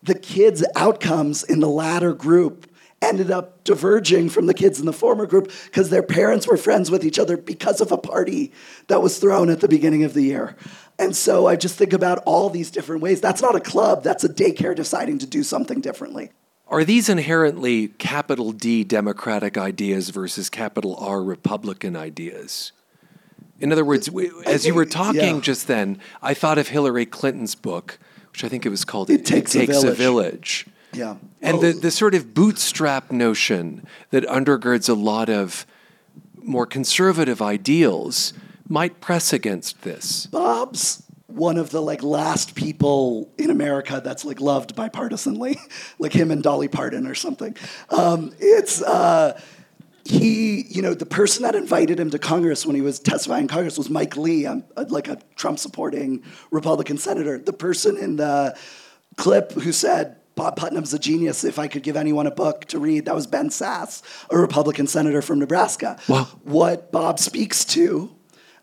The 0.03 0.15
kids' 0.15 0.65
outcomes 0.75 1.43
in 1.43 1.61
the 1.61 1.69
latter 1.69 2.15
group 2.15 2.70
ended 3.03 3.31
up 3.31 3.65
diverging 3.65 4.29
from 4.29 4.47
the 4.47 4.55
kids 4.55 4.79
in 4.79 4.87
the 4.87 4.93
former 4.93 5.27
group 5.27 5.51
because 5.65 5.91
their 5.91 6.03
parents 6.03 6.47
were 6.47 6.57
friends 6.57 6.91
with 6.91 7.05
each 7.05 7.19
other 7.19 7.37
because 7.37 7.81
of 7.81 7.91
a 7.93 7.97
party 7.97 8.53
that 8.89 9.01
was 9.01 9.19
thrown 9.19 9.49
at 9.49 9.61
the 9.61 9.69
beginning 9.69 10.05
of 10.05 10.15
the 10.15 10.23
year. 10.23 10.57
And 10.99 11.17
so 11.17 11.47
I 11.47 11.57
just 11.57 11.77
think 11.77 11.95
about 11.95 12.19
all 12.27 12.51
these 12.51 12.71
different 12.71 13.01
ways. 13.01 13.21
That's 13.21 13.41
not 13.41 13.57
a 13.57 13.61
club, 13.61 14.03
that's 14.03 14.25
a 14.25 14.29
daycare 14.29 14.77
deciding 14.77 15.19
to 15.21 15.27
do 15.27 15.43
something 15.43 15.81
differently. 15.81 16.31
Are 16.69 16.85
these 16.85 17.09
inherently 17.09 17.89
capital 17.89 18.53
D 18.53 18.85
Democratic 18.85 19.59
ideas 19.59 20.11
versus 20.11 20.49
capital 20.49 20.95
R 20.97 21.23
Republican 21.23 21.97
ideas? 21.97 22.73
In 23.59 23.73
other 23.73 23.85
words, 23.85 24.11
we, 24.11 24.31
as 24.47 24.67
you 24.67 24.75
were 24.75 24.87
talking 24.87 25.37
yeah. 25.37 25.41
just 25.41 25.67
then, 25.67 25.99
I 26.23 26.33
thought 26.33 26.59
of 26.59 26.69
Hillary 26.69 27.07
Clinton's 27.07 27.55
book, 27.55 27.99
which 28.33 28.45
I 28.45 28.49
think 28.49 28.65
it 28.65 28.69
was 28.69 28.85
called 28.85 29.11
It 29.11 29.27
Takes 29.27 29.57
a 29.57 29.63
a 29.63 29.67
Village. 29.67 29.97
Village. 29.97 30.67
Yeah. 30.93 31.17
And 31.41 31.59
Oh. 31.59 31.61
the, 31.61 31.73
the 31.73 31.91
sort 31.91 32.15
of 32.15 32.35
bootstrap 32.35 33.11
notion 33.13 33.87
that 34.11 34.25
undergirds 34.25 34.89
a 34.89 34.95
lot 34.95 35.29
of 35.29 35.67
more 36.43 36.67
conservative 36.67 37.41
ideals 37.43 38.33
might 38.69 39.01
press 39.01 39.33
against 39.33 39.83
this. 39.83 40.27
Bob's 40.27 41.03
one 41.27 41.57
of 41.59 41.71
the 41.71 41.81
like 41.81 42.03
last 42.03 42.55
people 42.55 43.31
in 43.39 43.51
America 43.51 44.01
that's 44.03 44.25
like 44.25 44.41
loved 44.41 44.75
bipartisanly, 44.75 45.57
like 45.99 46.13
him 46.13 46.31
and 46.31 46.43
Dolly 46.43 46.69
Parton 46.69 47.07
or 47.07 47.15
something. 47.15 47.57
Um, 47.91 48.33
it's 48.41 48.83
uh, 48.83 49.41
he, 50.05 50.63
you 50.69 50.83
know, 50.83 50.95
the 50.95 51.07
person 51.07 51.43
that 51.45 51.55
invited 51.55 52.01
him 52.01 52.11
to 52.11 52.19
Congress 52.19 52.67
when 52.67 52.75
he 52.75 52.83
was 52.83 52.99
testifying 52.99 53.43
in 53.43 53.49
Congress 53.49 53.79
was 53.79 53.89
Mike 53.91 54.17
Lee, 54.17 54.47
um, 54.47 54.65
uh, 54.77 54.85
like 54.89 55.07
a 55.09 55.19
Trump 55.37 55.59
supporting 55.61 56.25
Republican 56.51 56.99
senator. 56.99 57.39
The 57.39 57.53
person 57.53 57.97
in 57.97 58.17
the 58.17 58.57
clip 59.17 59.53
who 59.53 59.71
said, 59.73 60.17
Bob 60.35 60.57
Putnam's 60.57 60.95
a 60.95 60.99
genius. 60.99 61.45
If 61.45 61.59
I 61.59 61.69
could 61.69 61.83
give 61.83 61.97
anyone 61.97 62.27
a 62.27 62.31
book 62.31 62.65
to 62.67 62.79
read, 62.79 63.05
that 63.05 63.15
was 63.15 63.27
Ben 63.27 63.51
Sasse, 63.51 64.03
a 64.31 64.39
Republican 64.39 64.87
senator 64.87 65.23
from 65.23 65.39
Nebraska. 65.39 65.99
Wow. 66.09 66.29
What 66.45 66.93
Bob 66.93 67.19
speaks 67.19 67.65
to 67.67 68.15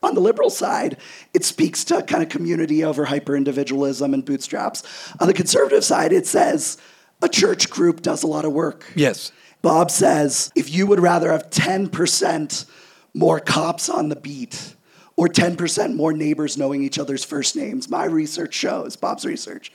on 0.04 0.14
the 0.14 0.22
liberal 0.22 0.50
side, 0.50 0.98
it 1.34 1.44
speaks 1.44 1.84
to 1.86 2.02
kind 2.04 2.24
of 2.24 2.30
community 2.30 2.84
over 2.84 3.06
hyper 3.06 3.36
individualism 3.36 4.14
and 4.14 4.24
bootstraps. 4.24 4.84
On 5.20 5.28
the 5.28 5.34
conservative 5.34 5.84
side, 5.84 6.14
it 6.14 6.28
says 6.28 6.78
a 7.22 7.30
church 7.30 7.70
group 7.70 8.02
does 8.02 8.24
a 8.24 8.28
lot 8.28 8.46
of 8.46 8.54
work. 8.54 8.92
Yes. 8.96 9.32
Bob 9.62 9.90
says 9.90 10.52
if 10.56 10.72
you 10.72 10.86
would 10.88 11.00
rather 11.00 11.32
have 11.32 11.50
10% 11.50 12.66
more 13.14 13.40
cops 13.40 13.90
on 13.90 14.10
the 14.10 14.16
beat 14.16 14.76
or 15.16 15.28
10% 15.28 15.96
more 15.96 16.14
neighbors 16.14 16.58
knowing 16.58 16.84
each 16.84 17.00
other's 17.00 17.26
first 17.26 17.56
names, 17.56 17.90
my 17.90 18.06
research 18.06 18.54
shows, 18.54 18.96
Bob's 18.96 19.26
research, 19.26 19.72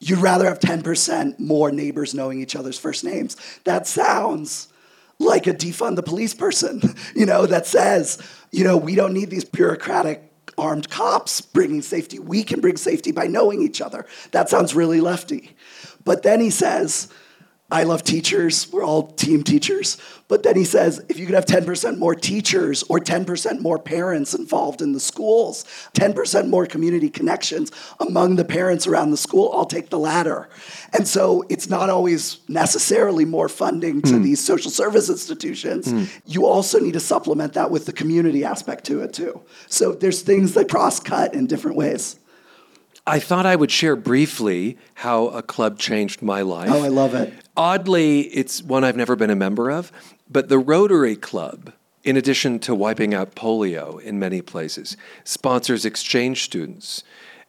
you'd 0.00 0.18
rather 0.18 0.46
have 0.46 0.58
10% 0.58 1.38
more 1.38 1.70
neighbors 1.70 2.14
knowing 2.14 2.40
each 2.40 2.56
other's 2.56 2.78
first 2.78 3.04
names. 3.04 3.36
That 3.64 3.86
sounds 3.86 4.68
like 5.18 5.46
a 5.46 5.52
defund 5.52 5.96
the 5.96 6.02
police 6.02 6.34
person, 6.34 6.80
you 7.14 7.26
know, 7.26 7.46
that 7.46 7.66
says, 7.66 8.18
you 8.50 8.64
know, 8.64 8.76
we 8.76 8.94
don't 8.94 9.12
need 9.12 9.30
these 9.30 9.44
bureaucratic 9.44 10.26
armed 10.58 10.90
cops 10.90 11.40
bringing 11.40 11.82
safety. 11.82 12.18
We 12.18 12.42
can 12.42 12.60
bring 12.60 12.76
safety 12.76 13.12
by 13.12 13.26
knowing 13.26 13.62
each 13.62 13.80
other. 13.80 14.06
That 14.32 14.48
sounds 14.48 14.74
really 14.74 15.00
lefty. 15.00 15.54
But 16.04 16.22
then 16.22 16.40
he 16.40 16.50
says, 16.50 17.08
I 17.70 17.84
love 17.84 18.02
teachers. 18.02 18.70
We're 18.72 18.84
all 18.84 19.08
team 19.12 19.42
teachers. 19.42 19.96
But 20.26 20.42
then 20.42 20.56
he 20.56 20.64
says 20.64 21.04
if 21.08 21.18
you 21.18 21.26
could 21.26 21.34
have 21.34 21.46
10% 21.46 21.98
more 21.98 22.14
teachers 22.14 22.82
or 22.84 22.98
10% 22.98 23.60
more 23.60 23.78
parents 23.78 24.34
involved 24.34 24.82
in 24.82 24.92
the 24.92 25.00
schools, 25.00 25.64
10% 25.94 26.48
more 26.48 26.66
community 26.66 27.08
connections 27.10 27.70
among 27.98 28.36
the 28.36 28.44
parents 28.44 28.86
around 28.86 29.10
the 29.10 29.16
school, 29.16 29.52
I'll 29.54 29.66
take 29.66 29.90
the 29.90 29.98
latter. 29.98 30.48
And 30.92 31.06
so 31.06 31.44
it's 31.48 31.68
not 31.68 31.90
always 31.90 32.40
necessarily 32.48 33.24
more 33.24 33.48
funding 33.48 34.02
to 34.02 34.16
hmm. 34.16 34.22
these 34.22 34.40
social 34.40 34.70
service 34.70 35.08
institutions. 35.08 35.90
Hmm. 35.90 36.04
You 36.26 36.46
also 36.46 36.78
need 36.78 36.94
to 36.94 37.00
supplement 37.00 37.54
that 37.54 37.70
with 37.70 37.86
the 37.86 37.92
community 37.92 38.44
aspect 38.44 38.84
to 38.86 39.00
it, 39.00 39.12
too. 39.12 39.40
So 39.68 39.92
there's 39.92 40.22
things 40.22 40.54
that 40.54 40.68
cross 40.68 41.00
cut 41.00 41.34
in 41.34 41.46
different 41.46 41.76
ways. 41.76 42.18
I 43.10 43.18
thought 43.18 43.44
I 43.44 43.56
would 43.56 43.70
share 43.70 43.96
briefly 43.96 44.78
how 44.94 45.28
a 45.28 45.42
club 45.42 45.78
changed 45.78 46.22
my 46.22 46.42
life. 46.42 46.70
Oh, 46.70 46.84
I 46.84 46.88
love 46.88 47.14
it. 47.14 47.32
Oddly, 47.56 48.20
it's 48.28 48.62
one 48.62 48.84
I've 48.84 48.96
never 48.96 49.16
been 49.16 49.30
a 49.30 49.36
member 49.36 49.70
of, 49.70 49.90
but 50.30 50.48
the 50.48 50.58
Rotary 50.58 51.16
Club, 51.16 51.72
in 52.04 52.16
addition 52.16 52.60
to 52.60 52.74
wiping 52.74 53.12
out 53.12 53.34
polio 53.34 54.00
in 54.00 54.18
many 54.18 54.40
places, 54.40 54.96
sponsors 55.24 55.84
exchange 55.84 56.44
students. 56.44 57.02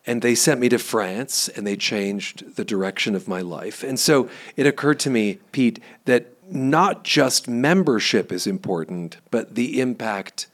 And 0.05 0.23
they 0.23 0.33
sent 0.33 0.59
me 0.59 0.67
to 0.69 0.79
France 0.79 1.47
and 1.47 1.65
they 1.67 1.75
changed 1.75 2.55
the 2.55 2.65
direction 2.65 3.13
of 3.13 3.27
my 3.27 3.41
life. 3.41 3.83
And 3.83 3.99
so 3.99 4.29
it 4.55 4.65
occurred 4.65 4.99
to 5.01 5.11
me, 5.11 5.37
Pete, 5.51 5.79
that 6.05 6.25
not 6.49 7.03
just 7.03 7.47
membership 7.47 8.31
is 8.31 8.47
important, 8.47 9.17
but 9.29 9.53
the 9.53 9.79
impact 9.79 10.47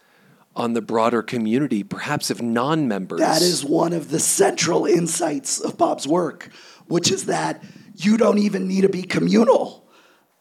on 0.57 0.73
the 0.73 0.81
broader 0.81 1.21
community, 1.21 1.83
perhaps 1.83 2.29
of 2.29 2.41
non 2.41 2.87
members. 2.87 3.19
That 3.19 3.41
is 3.41 3.63
one 3.63 3.93
of 3.93 4.09
the 4.09 4.19
central 4.19 4.85
insights 4.85 5.59
of 5.59 5.77
Bob's 5.77 6.07
work, 6.07 6.49
which 6.87 7.11
is 7.11 7.27
that 7.27 7.63
you 7.95 8.17
don't 8.17 8.39
even 8.39 8.67
need 8.67 8.81
to 8.81 8.89
be 8.89 9.03
communal 9.03 9.87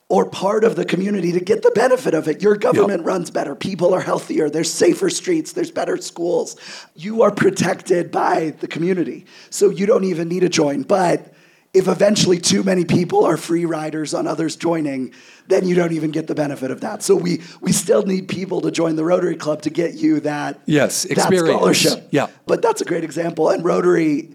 or 0.08 0.28
part 0.28 0.62
of 0.64 0.76
the 0.76 0.84
community 0.84 1.32
to 1.32 1.40
get 1.40 1.62
the 1.62 1.70
benefit 1.72 2.14
of 2.14 2.28
it. 2.28 2.40
Your 2.40 2.56
government 2.56 3.04
runs 3.04 3.30
better, 3.30 3.54
people 3.54 3.92
are 3.92 4.00
healthier, 4.00 4.48
there's 4.48 4.72
safer 4.72 5.10
streets, 5.10 5.52
there's 5.52 5.70
better 5.70 5.96
schools. 5.96 6.56
You 6.94 7.22
are 7.22 7.30
protected 7.32 8.10
by 8.10 8.54
the 8.60 8.68
community. 8.68 9.26
So 9.50 9.68
you 9.70 9.84
don't 9.84 10.04
even 10.04 10.28
need 10.28 10.40
to 10.40 10.48
join. 10.48 10.82
But 10.82 11.34
if 11.76 11.88
eventually 11.88 12.38
too 12.38 12.62
many 12.62 12.84
people 12.86 13.24
are 13.24 13.36
free 13.36 13.66
riders 13.66 14.14
on 14.14 14.26
others 14.26 14.56
joining, 14.56 15.12
then 15.46 15.68
you 15.68 15.74
don't 15.74 15.92
even 15.92 16.10
get 16.10 16.26
the 16.26 16.34
benefit 16.34 16.70
of 16.70 16.80
that. 16.80 17.02
So 17.02 17.14
we 17.14 17.42
we 17.60 17.72
still 17.72 18.02
need 18.04 18.28
people 18.28 18.62
to 18.62 18.70
join 18.70 18.96
the 18.96 19.04
Rotary 19.04 19.36
Club 19.36 19.60
to 19.62 19.70
get 19.70 19.94
you 19.94 20.20
that 20.20 20.58
Yes, 20.64 21.02
that 21.02 21.12
experience. 21.12 21.58
scholarship. 21.58 22.08
Yeah. 22.10 22.28
But 22.46 22.62
that's 22.62 22.80
a 22.80 22.84
great 22.86 23.04
example. 23.04 23.50
And 23.50 23.62
Rotary, 23.62 24.34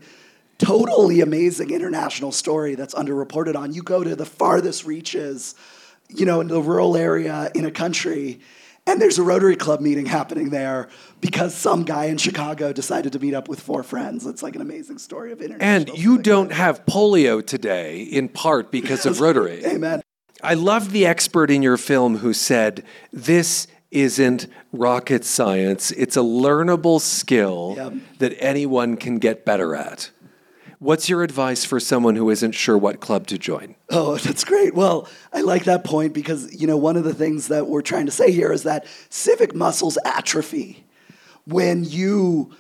totally 0.60 1.22
amazing 1.22 1.72
international 1.72 2.32
story 2.32 2.76
that's 2.76 2.94
underreported 2.94 3.56
on. 3.56 3.74
You 3.74 3.82
go 3.82 4.04
to 4.04 4.16
the 4.16 4.26
farthest 4.26 4.86
reaches, 4.86 5.56
you 6.10 6.26
know, 6.28 6.42
in 6.42 6.48
the 6.48 6.62
rural 6.62 6.96
area 6.96 7.50
in 7.56 7.66
a 7.66 7.72
country, 7.72 8.40
and 8.88 9.02
there's 9.02 9.20
a 9.20 9.24
Rotary 9.24 9.56
Club 9.56 9.80
meeting 9.82 10.06
happening 10.06 10.50
there 10.50 10.90
because 11.20 11.56
some 11.56 11.84
guy 11.84 12.06
in 12.06 12.18
Chicago 12.18 12.74
decided 12.74 13.14
to 13.14 13.20
meet 13.20 13.34
up 13.34 13.48
with 13.48 13.60
four 13.60 13.84
friends. 13.84 14.26
It's 14.26 14.42
like 14.44 14.56
an 14.56 14.62
amazing 14.62 14.98
story 14.98 15.32
of 15.32 15.42
international. 15.42 15.96
And 15.96 16.04
you 16.04 16.18
don't 16.18 16.52
have 16.52 16.86
polio 16.86 17.46
today, 17.46 18.02
in 18.02 18.28
part 18.30 18.72
because 18.72 19.06
of 19.06 19.20
Rotary. 19.20 19.64
Amen. 19.66 20.02
I 20.44 20.56
loved 20.56 20.92
the 20.92 21.06
expert 21.06 21.52
in 21.52 21.62
your 21.62 21.78
film 21.78 22.18
who 22.18 22.34
said, 22.34 22.84
This 23.14 23.68
isn't 23.92 24.48
rocket 24.72 25.24
science, 25.26 25.92
it's 25.92 26.16
a 26.18 26.22
learnable 26.22 27.00
skill 27.00 27.74
Yep. 27.78 27.94
that 28.20 28.34
anyone 28.40 28.96
can 28.98 29.20
get 29.20 29.46
better 29.46 29.76
at. 29.76 30.10
What's 30.82 31.10
your 31.10 31.22
advice 31.22 31.64
for 31.64 31.80
someone 31.80 32.16
who 32.16 32.32
isn't 32.32 32.54
sure 32.54 32.76
what 32.76 33.02
club 33.02 33.28
to 33.28 33.38
join? 33.38 33.76
Oh, 33.92 34.18
that's 34.24 34.44
great. 34.44 34.74
Well, 34.74 35.08
I 35.32 35.42
like 35.42 35.66
that 35.66 35.84
point 35.84 36.12
because, 36.12 36.60
you 36.60 36.66
know, 36.66 36.76
one 36.76 36.98
of 36.98 37.04
the 37.04 37.14
things 37.14 37.50
that 37.50 37.68
we're 37.68 37.84
trying 37.84 38.08
to 38.08 38.12
say 38.12 38.32
here 38.32 38.52
is 38.52 38.64
that 38.64 38.88
civic 39.12 39.54
muscles 39.54 40.00
atrophy 40.04 40.84
when 41.46 41.84
you 41.84 42.56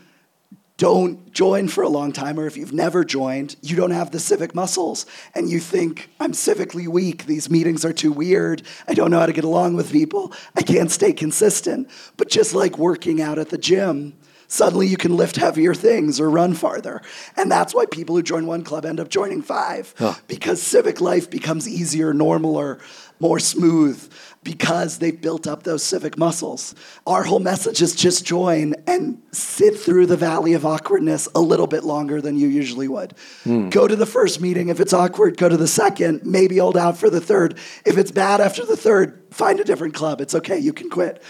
don't 0.77 1.33
join 1.33 1.67
for 1.67 1.83
a 1.83 1.89
long 1.89 2.11
time, 2.11 2.39
or 2.39 2.45
if 2.45 2.57
you've 2.57 2.73
never 2.73 3.03
joined, 3.03 3.55
you 3.63 3.75
don't 3.75 3.89
have 3.89 4.11
the 4.11 4.19
civic 4.19 4.53
muscles. 4.53 5.07
And 5.33 5.49
you 5.49 5.59
think, 5.59 6.09
I'm 6.19 6.33
civically 6.33 6.87
weak. 6.87 7.25
These 7.25 7.49
meetings 7.49 7.83
are 7.85 7.93
too 7.93 8.11
weird. 8.11 8.61
I 8.87 8.93
don't 8.93 9.09
know 9.09 9.19
how 9.19 9.25
to 9.25 9.33
get 9.33 9.45
along 9.45 9.77
with 9.77 9.91
people. 9.91 10.31
I 10.55 10.61
can't 10.61 10.91
stay 10.91 11.11
consistent. 11.11 11.89
But 12.17 12.29
just 12.29 12.53
like 12.53 12.77
working 12.77 13.19
out 13.19 13.39
at 13.39 13.49
the 13.49 13.57
gym, 13.57 14.13
suddenly 14.51 14.85
you 14.85 14.97
can 14.97 15.15
lift 15.15 15.37
heavier 15.37 15.73
things 15.73 16.19
or 16.19 16.29
run 16.29 16.53
farther. 16.53 17.01
And 17.37 17.49
that's 17.49 17.73
why 17.73 17.85
people 17.85 18.15
who 18.15 18.21
join 18.21 18.45
one 18.45 18.63
club 18.63 18.85
end 18.85 18.99
up 18.99 19.09
joining 19.09 19.41
five, 19.41 19.93
because 20.27 20.61
civic 20.61 20.99
life 20.99 21.29
becomes 21.29 21.69
easier, 21.69 22.13
normaler, 22.13 22.81
more 23.21 23.39
smooth, 23.39 24.11
because 24.43 24.97
they've 24.97 25.21
built 25.21 25.47
up 25.47 25.63
those 25.63 25.83
civic 25.83 26.17
muscles. 26.17 26.75
Our 27.07 27.23
whole 27.23 27.39
message 27.39 27.81
is 27.81 27.95
just 27.95 28.25
join 28.25 28.73
and 28.87 29.21
sit 29.31 29.77
through 29.77 30.07
the 30.07 30.17
valley 30.17 30.53
of 30.53 30.65
awkwardness 30.65 31.29
a 31.33 31.39
little 31.39 31.67
bit 31.67 31.83
longer 31.83 32.19
than 32.19 32.37
you 32.37 32.47
usually 32.47 32.87
would. 32.87 33.13
Hmm. 33.43 33.69
Go 33.69 33.87
to 33.87 33.95
the 33.95 34.07
first 34.07 34.41
meeting. 34.41 34.69
If 34.69 34.79
it's 34.79 34.93
awkward, 34.93 35.37
go 35.37 35.47
to 35.47 35.57
the 35.57 35.67
second. 35.67 36.25
Maybe 36.25 36.57
hold 36.57 36.75
out 36.75 36.97
for 36.97 37.09
the 37.09 37.21
third. 37.21 37.57
If 37.85 37.97
it's 37.97 38.11
bad 38.11 38.41
after 38.41 38.65
the 38.65 38.75
third, 38.75 39.23
find 39.29 39.59
a 39.59 39.63
different 39.63 39.93
club. 39.93 40.19
It's 40.19 40.35
okay. 40.35 40.57
You 40.57 40.73
can 40.73 40.89
quit 40.89 41.21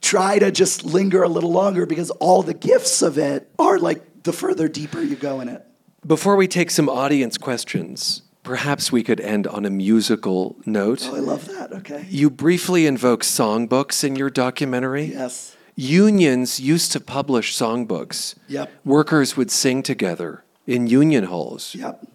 try 0.00 0.38
to 0.38 0.50
just 0.50 0.84
linger 0.84 1.22
a 1.22 1.28
little 1.28 1.52
longer 1.52 1.86
because 1.86 2.10
all 2.10 2.42
the 2.42 2.54
gifts 2.54 3.02
of 3.02 3.18
it 3.18 3.50
are 3.58 3.78
like 3.78 4.22
the 4.22 4.32
further 4.32 4.68
deeper 4.68 5.00
you 5.00 5.16
go 5.16 5.40
in 5.40 5.48
it. 5.48 5.64
Before 6.06 6.36
we 6.36 6.48
take 6.48 6.70
some 6.70 6.88
audience 6.88 7.36
questions, 7.36 8.22
perhaps 8.42 8.92
we 8.92 9.02
could 9.02 9.20
end 9.20 9.46
on 9.46 9.64
a 9.64 9.70
musical 9.70 10.56
note. 10.64 11.06
Oh, 11.10 11.16
I 11.16 11.20
love 11.20 11.46
that. 11.48 11.72
Okay. 11.72 12.06
You 12.08 12.30
briefly 12.30 12.86
invoke 12.86 13.22
songbooks 13.22 14.04
in 14.04 14.16
your 14.16 14.30
documentary. 14.30 15.06
Yes. 15.06 15.56
Unions 15.74 16.58
used 16.58 16.92
to 16.92 17.00
publish 17.00 17.56
songbooks. 17.56 18.34
Yep. 18.48 18.70
Workers 18.84 19.36
would 19.36 19.50
sing 19.50 19.82
together 19.82 20.44
in 20.66 20.86
union 20.86 21.24
halls. 21.24 21.74
Yep. 21.74 22.06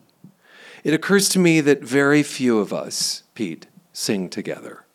It 0.84 0.94
occurs 0.94 1.30
to 1.30 1.40
me 1.40 1.62
that 1.62 1.82
very 1.82 2.24
few 2.24 2.60
of 2.60 2.74
us, 2.74 3.24
Pete, 3.36 3.68
sing 3.94 4.30
together? 4.30 4.86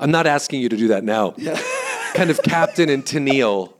I'm 0.00 0.10
not 0.10 0.26
asking 0.26 0.60
you 0.60 0.68
to 0.68 0.76
do 0.76 0.88
that 0.88 1.04
now. 1.04 1.34
Yeah. 1.36 1.60
kind 2.16 2.30
of 2.30 2.42
Captain 2.42 2.88
and 2.88 3.04
Tennille. 3.04 3.75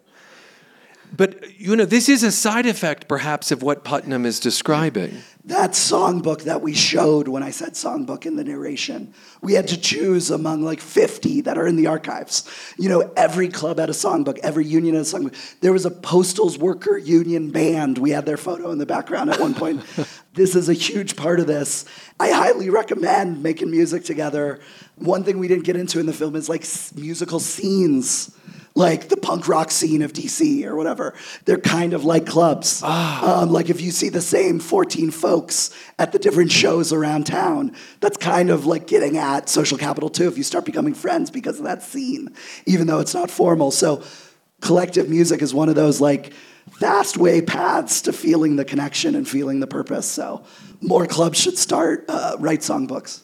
But, 1.14 1.58
you 1.58 1.76
know, 1.76 1.84
this 1.84 2.08
is 2.08 2.22
a 2.22 2.32
side 2.32 2.66
effect, 2.66 3.08
perhaps, 3.08 3.50
of 3.50 3.62
what 3.62 3.84
Putnam 3.84 4.26
is 4.26 4.40
describing. 4.40 5.22
That 5.44 5.72
songbook 5.72 6.42
that 6.42 6.60
we 6.60 6.74
showed 6.74 7.28
when 7.28 7.42
I 7.42 7.50
said 7.50 7.74
songbook 7.74 8.26
in 8.26 8.34
the 8.34 8.42
narration, 8.42 9.14
we 9.40 9.52
had 9.52 9.68
to 9.68 9.80
choose 9.80 10.30
among 10.30 10.62
like 10.62 10.80
50 10.80 11.42
that 11.42 11.56
are 11.56 11.66
in 11.68 11.76
the 11.76 11.86
archives. 11.86 12.50
You 12.76 12.88
know, 12.88 13.12
every 13.16 13.48
club 13.48 13.78
had 13.78 13.88
a 13.88 13.92
songbook, 13.92 14.38
every 14.38 14.66
union 14.66 14.96
had 14.96 15.02
a 15.02 15.06
songbook. 15.06 15.60
There 15.60 15.72
was 15.72 15.86
a 15.86 15.90
Postals 15.90 16.58
Worker 16.58 16.98
Union 16.98 17.50
band. 17.50 17.98
We 17.98 18.10
had 18.10 18.26
their 18.26 18.36
photo 18.36 18.72
in 18.72 18.78
the 18.78 18.86
background 18.86 19.30
at 19.30 19.38
one 19.38 19.54
point. 19.54 19.84
this 20.34 20.56
is 20.56 20.68
a 20.68 20.74
huge 20.74 21.14
part 21.14 21.38
of 21.38 21.46
this. 21.46 21.84
I 22.18 22.30
highly 22.32 22.68
recommend 22.68 23.42
making 23.42 23.70
music 23.70 24.04
together. 24.04 24.58
One 24.96 25.22
thing 25.22 25.38
we 25.38 25.46
didn't 25.46 25.64
get 25.64 25.76
into 25.76 26.00
in 26.00 26.06
the 26.06 26.12
film 26.12 26.34
is 26.34 26.48
like 26.48 26.66
musical 26.96 27.38
scenes 27.38 28.35
like 28.76 29.08
the 29.08 29.16
punk 29.16 29.48
rock 29.48 29.70
scene 29.70 30.02
of 30.02 30.12
DC 30.12 30.64
or 30.64 30.76
whatever. 30.76 31.14
They're 31.46 31.58
kind 31.58 31.94
of 31.94 32.04
like 32.04 32.26
clubs. 32.26 32.82
Ah. 32.84 33.40
Um, 33.40 33.50
like 33.50 33.70
if 33.70 33.80
you 33.80 33.90
see 33.90 34.10
the 34.10 34.20
same 34.20 34.60
14 34.60 35.10
folks 35.10 35.70
at 35.98 36.12
the 36.12 36.18
different 36.18 36.52
shows 36.52 36.92
around 36.92 37.26
town, 37.26 37.74
that's 38.00 38.18
kind 38.18 38.50
of 38.50 38.66
like 38.66 38.86
getting 38.86 39.16
at 39.16 39.48
social 39.48 39.78
capital 39.78 40.10
too. 40.10 40.28
If 40.28 40.36
you 40.36 40.44
start 40.44 40.66
becoming 40.66 40.92
friends 40.92 41.30
because 41.30 41.58
of 41.58 41.64
that 41.64 41.82
scene, 41.82 42.34
even 42.66 42.86
though 42.86 43.00
it's 43.00 43.14
not 43.14 43.30
formal. 43.30 43.70
So 43.70 44.04
collective 44.60 45.08
music 45.08 45.40
is 45.40 45.54
one 45.54 45.70
of 45.70 45.74
those 45.74 46.00
like 46.00 46.34
fast 46.72 47.16
way 47.16 47.40
paths 47.40 48.02
to 48.02 48.12
feeling 48.12 48.56
the 48.56 48.64
connection 48.64 49.14
and 49.14 49.26
feeling 49.26 49.60
the 49.60 49.66
purpose. 49.66 50.06
So 50.06 50.44
more 50.82 51.06
clubs 51.06 51.40
should 51.40 51.56
start 51.56 52.04
uh, 52.08 52.36
write 52.38 52.60
songbooks. 52.60 53.22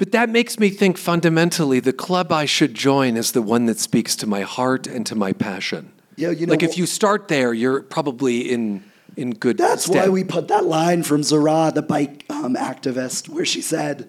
But 0.00 0.12
that 0.12 0.30
makes 0.30 0.58
me 0.58 0.70
think 0.70 0.96
fundamentally 0.96 1.78
the 1.78 1.92
club 1.92 2.32
I 2.32 2.46
should 2.46 2.72
join 2.72 3.18
is 3.18 3.32
the 3.32 3.42
one 3.42 3.66
that 3.66 3.78
speaks 3.78 4.16
to 4.16 4.26
my 4.26 4.40
heart 4.40 4.86
and 4.86 5.04
to 5.04 5.14
my 5.14 5.34
passion. 5.34 5.92
Yeah, 6.16 6.30
you 6.30 6.46
know, 6.46 6.52
like 6.52 6.62
if 6.62 6.78
you 6.78 6.86
start 6.86 7.28
there, 7.28 7.52
you're 7.52 7.82
probably 7.82 8.50
in 8.50 8.82
in 9.18 9.32
good. 9.34 9.58
That's 9.58 9.86
why 9.88 10.08
we 10.08 10.24
put 10.24 10.48
that 10.48 10.64
line 10.64 11.02
from 11.02 11.22
Zara, 11.22 11.70
the 11.74 11.82
bike 11.82 12.24
um, 12.30 12.54
activist, 12.54 13.28
where 13.28 13.44
she 13.44 13.60
said, 13.60 14.08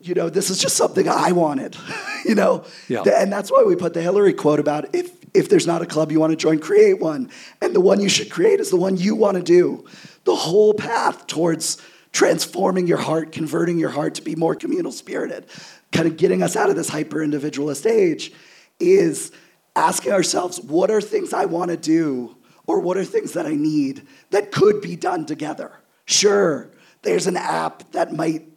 "You 0.00 0.14
know, 0.14 0.30
this 0.30 0.48
is 0.48 0.58
just 0.58 0.76
something 0.76 1.08
I 1.08 1.32
wanted." 1.32 1.76
you 2.24 2.36
know, 2.36 2.64
Yeah. 2.86 3.02
and 3.02 3.32
that's 3.32 3.50
why 3.50 3.64
we 3.66 3.74
put 3.74 3.94
the 3.94 4.02
Hillary 4.02 4.32
quote 4.32 4.60
about 4.60 4.94
if 4.94 5.10
if 5.34 5.48
there's 5.48 5.66
not 5.66 5.82
a 5.82 5.86
club 5.86 6.12
you 6.12 6.20
want 6.20 6.30
to 6.30 6.36
join, 6.36 6.60
create 6.60 7.00
one, 7.00 7.30
and 7.60 7.74
the 7.74 7.80
one 7.80 8.00
you 8.00 8.08
should 8.08 8.30
create 8.30 8.60
is 8.60 8.70
the 8.70 8.76
one 8.76 8.96
you 8.96 9.16
want 9.16 9.36
to 9.36 9.42
do. 9.42 9.84
The 10.22 10.36
whole 10.36 10.72
path 10.72 11.26
towards 11.26 11.78
transforming 12.12 12.86
your 12.86 12.98
heart, 12.98 13.32
converting 13.32 13.78
your 13.78 13.90
heart 13.90 14.14
to 14.16 14.22
be 14.22 14.34
more 14.34 14.54
communal 14.54 14.92
spirited, 14.92 15.46
kind 15.92 16.06
of 16.06 16.16
getting 16.16 16.42
us 16.42 16.56
out 16.56 16.70
of 16.70 16.76
this 16.76 16.88
hyper 16.88 17.22
individualist 17.22 17.86
age, 17.86 18.32
is 18.80 19.32
asking 19.74 20.12
ourselves, 20.12 20.60
what 20.60 20.90
are 20.90 21.00
things 21.00 21.32
I 21.32 21.44
want 21.44 21.70
to 21.70 21.76
do, 21.76 22.36
or 22.66 22.80
what 22.80 22.96
are 22.96 23.04
things 23.04 23.32
that 23.32 23.46
I 23.46 23.54
need 23.54 24.06
that 24.30 24.52
could 24.52 24.80
be 24.80 24.96
done 24.96 25.26
together? 25.26 25.72
Sure, 26.04 26.70
there's 27.02 27.26
an 27.26 27.36
app 27.36 27.90
that 27.92 28.12
might 28.12 28.48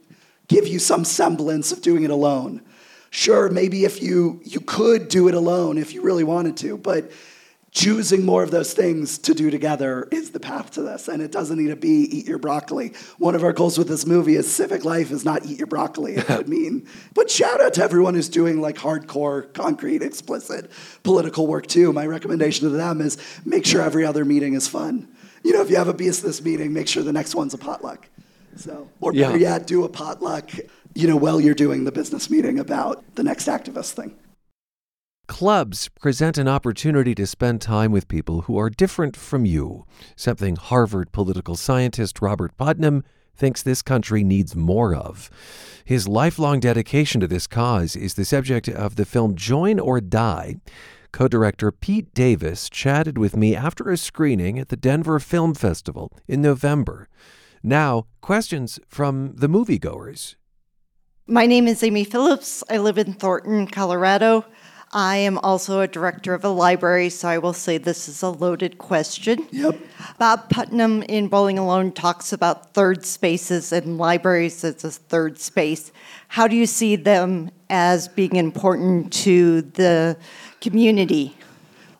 give 0.48 0.68
you 0.68 0.80
some 0.80 1.06
semblance 1.06 1.72
of 1.72 1.82
doing 1.82 2.04
it 2.04 2.10
alone. 2.10 2.62
Sure, 3.12 3.50
maybe 3.50 3.86
if 3.86 4.02
you 4.02 4.40
you 4.44 4.60
could 4.60 5.08
do 5.08 5.28
it 5.28 5.34
alone 5.34 5.78
if 5.78 5.94
you 5.94 6.02
really 6.02 6.24
wanted 6.24 6.58
to, 6.58 6.78
but 6.78 7.12
choosing 7.72 8.26
more 8.26 8.42
of 8.42 8.52
those 8.52 8.74
things 8.74 9.18
to 9.20 9.34
do 9.34 9.52
together 9.52 10.08
is 10.12 10.32
the 10.32 10.40
path 10.40 10.72
to 10.72 10.82
this 10.82 11.08
and 11.08 11.22
it 11.22 11.32
doesn't 11.32 11.58
need 11.58 11.68
to 11.70 11.76
be 11.76 12.08
eat 12.18 12.26
your 12.28 12.40
broccoli. 12.40 12.94
One 13.20 13.36
of 13.36 13.44
our 13.44 13.54
goals 13.54 13.78
with 13.78 13.88
this 13.88 14.06
movie 14.08 14.36
is 14.36 14.52
civic 14.52 14.84
life 14.86 15.12
is 15.12 15.24
not 15.24 15.46
eat 15.46 15.60
your 15.60 15.68
broccoli 15.68 16.16
it 16.16 16.28
would 16.30 16.50
mean 16.58 16.88
but 17.14 17.30
shout 17.30 17.62
out 17.62 17.76
to 17.76 17.84
everyone 17.84 18.16
who's 18.16 18.30
doing 18.30 18.60
like 18.60 18.76
hardcore 18.78 19.54
concrete 19.54 20.02
explicit 20.02 20.72
political 21.04 21.46
work 21.48 21.68
too. 21.68 21.94
My 21.94 22.06
recommendation 22.08 22.64
to 22.70 22.76
them 22.76 23.02
is 23.02 23.18
make 23.46 23.66
sure 23.66 23.82
every 23.82 24.06
other 24.06 24.26
meeting 24.26 24.54
is 24.56 24.68
fun. 24.68 25.08
You 25.44 25.54
know 25.54 25.62
if 25.62 25.70
you 25.70 25.76
have 25.78 25.88
a 25.88 25.94
business 25.94 26.42
meeting 26.42 26.74
make 26.74 26.88
sure 26.88 27.04
the 27.04 27.14
next 27.14 27.36
one's 27.36 27.54
a 27.54 27.58
potluck. 27.60 28.08
So 28.56 28.90
or 29.00 29.14
better 29.14 29.38
Yeah. 29.38 29.54
yet 29.58 29.68
do 29.68 29.84
a 29.84 29.90
potluck 29.90 30.50
you 30.96 31.08
know 31.08 31.16
while 31.16 31.40
you're 31.40 31.54
doing 31.54 31.84
the 31.84 31.92
business 31.92 32.32
meeting 32.32 32.58
about 32.58 33.04
the 33.16 33.22
next 33.24 33.48
activist 33.48 33.92
thing 33.92 34.16
Clubs 35.30 35.90
present 35.90 36.40
an 36.40 36.48
opportunity 36.48 37.14
to 37.14 37.28
spend 37.28 37.62
time 37.62 37.92
with 37.92 38.08
people 38.08 38.42
who 38.42 38.58
are 38.58 38.70
different 38.70 39.16
from 39.16 39.46
you, 39.46 39.86
something 40.16 40.56
Harvard 40.56 41.12
political 41.12 41.56
scientist 41.56 42.20
Robert 42.20 42.58
Putnam 42.58 43.04
thinks 43.36 43.62
this 43.62 43.84
country 43.84 44.24
needs 44.24 44.56
more 44.56 44.96
of. 44.96 45.30
His 45.86 46.08
lifelong 46.08 46.60
dedication 46.60 47.22
to 47.22 47.28
this 47.28 47.46
cause 47.46 47.96
is 47.96 48.16
the 48.16 48.26
subject 48.26 48.68
of 48.68 48.96
the 48.96 49.06
film 49.06 49.36
Join 49.36 49.80
or 49.80 50.02
Die. 50.02 50.56
Co 51.12 51.28
director 51.28 51.72
Pete 51.72 52.12
Davis 52.16 52.68
chatted 52.68 53.20
with 53.20 53.38
me 53.38 53.56
after 53.56 53.92
a 53.92 53.98
screening 53.98 54.58
at 54.58 54.70
the 54.70 54.76
Denver 54.76 55.20
Film 55.20 55.54
Festival 55.54 56.12
in 56.28 56.42
November. 56.42 57.08
Now, 57.62 58.08
questions 58.22 58.80
from 58.88 59.36
the 59.36 59.48
moviegoers. 59.48 60.36
My 61.28 61.46
name 61.46 61.68
is 61.68 61.84
Amy 61.84 62.06
Phillips. 62.06 62.64
I 62.72 62.80
live 62.80 62.98
in 62.98 63.14
Thornton, 63.14 63.68
Colorado. 63.68 64.46
I 64.92 65.18
am 65.18 65.38
also 65.40 65.82
a 65.82 65.88
director 65.88 66.34
of 66.34 66.44
a 66.44 66.50
library, 66.50 67.10
so 67.10 67.28
I 67.28 67.38
will 67.38 67.54
say 67.54 67.78
this 67.78 68.10
is 68.10 68.24
a 68.24 68.30
loaded 68.30 68.78
question. 68.78 69.48
Yep. 69.52 69.78
Bob 70.18 70.50
Putnam 70.50 71.04
in 71.04 71.28
Bowling 71.28 71.60
Alone 71.60 71.92
talks 71.92 72.34
about 72.34 72.74
third 72.74 73.06
spaces 73.06 73.72
and 73.72 73.98
libraries 73.98 74.64
as 74.64 74.84
a 74.84 74.92
third 74.92 75.40
space. 75.40 75.92
How 76.30 76.48
do 76.48 76.56
you 76.56 76.66
see 76.66 76.96
them 76.96 77.52
as 77.70 78.08
being 78.08 78.36
important 78.36 79.14
to 79.14 79.62
the 79.62 80.18
community? 80.60 81.36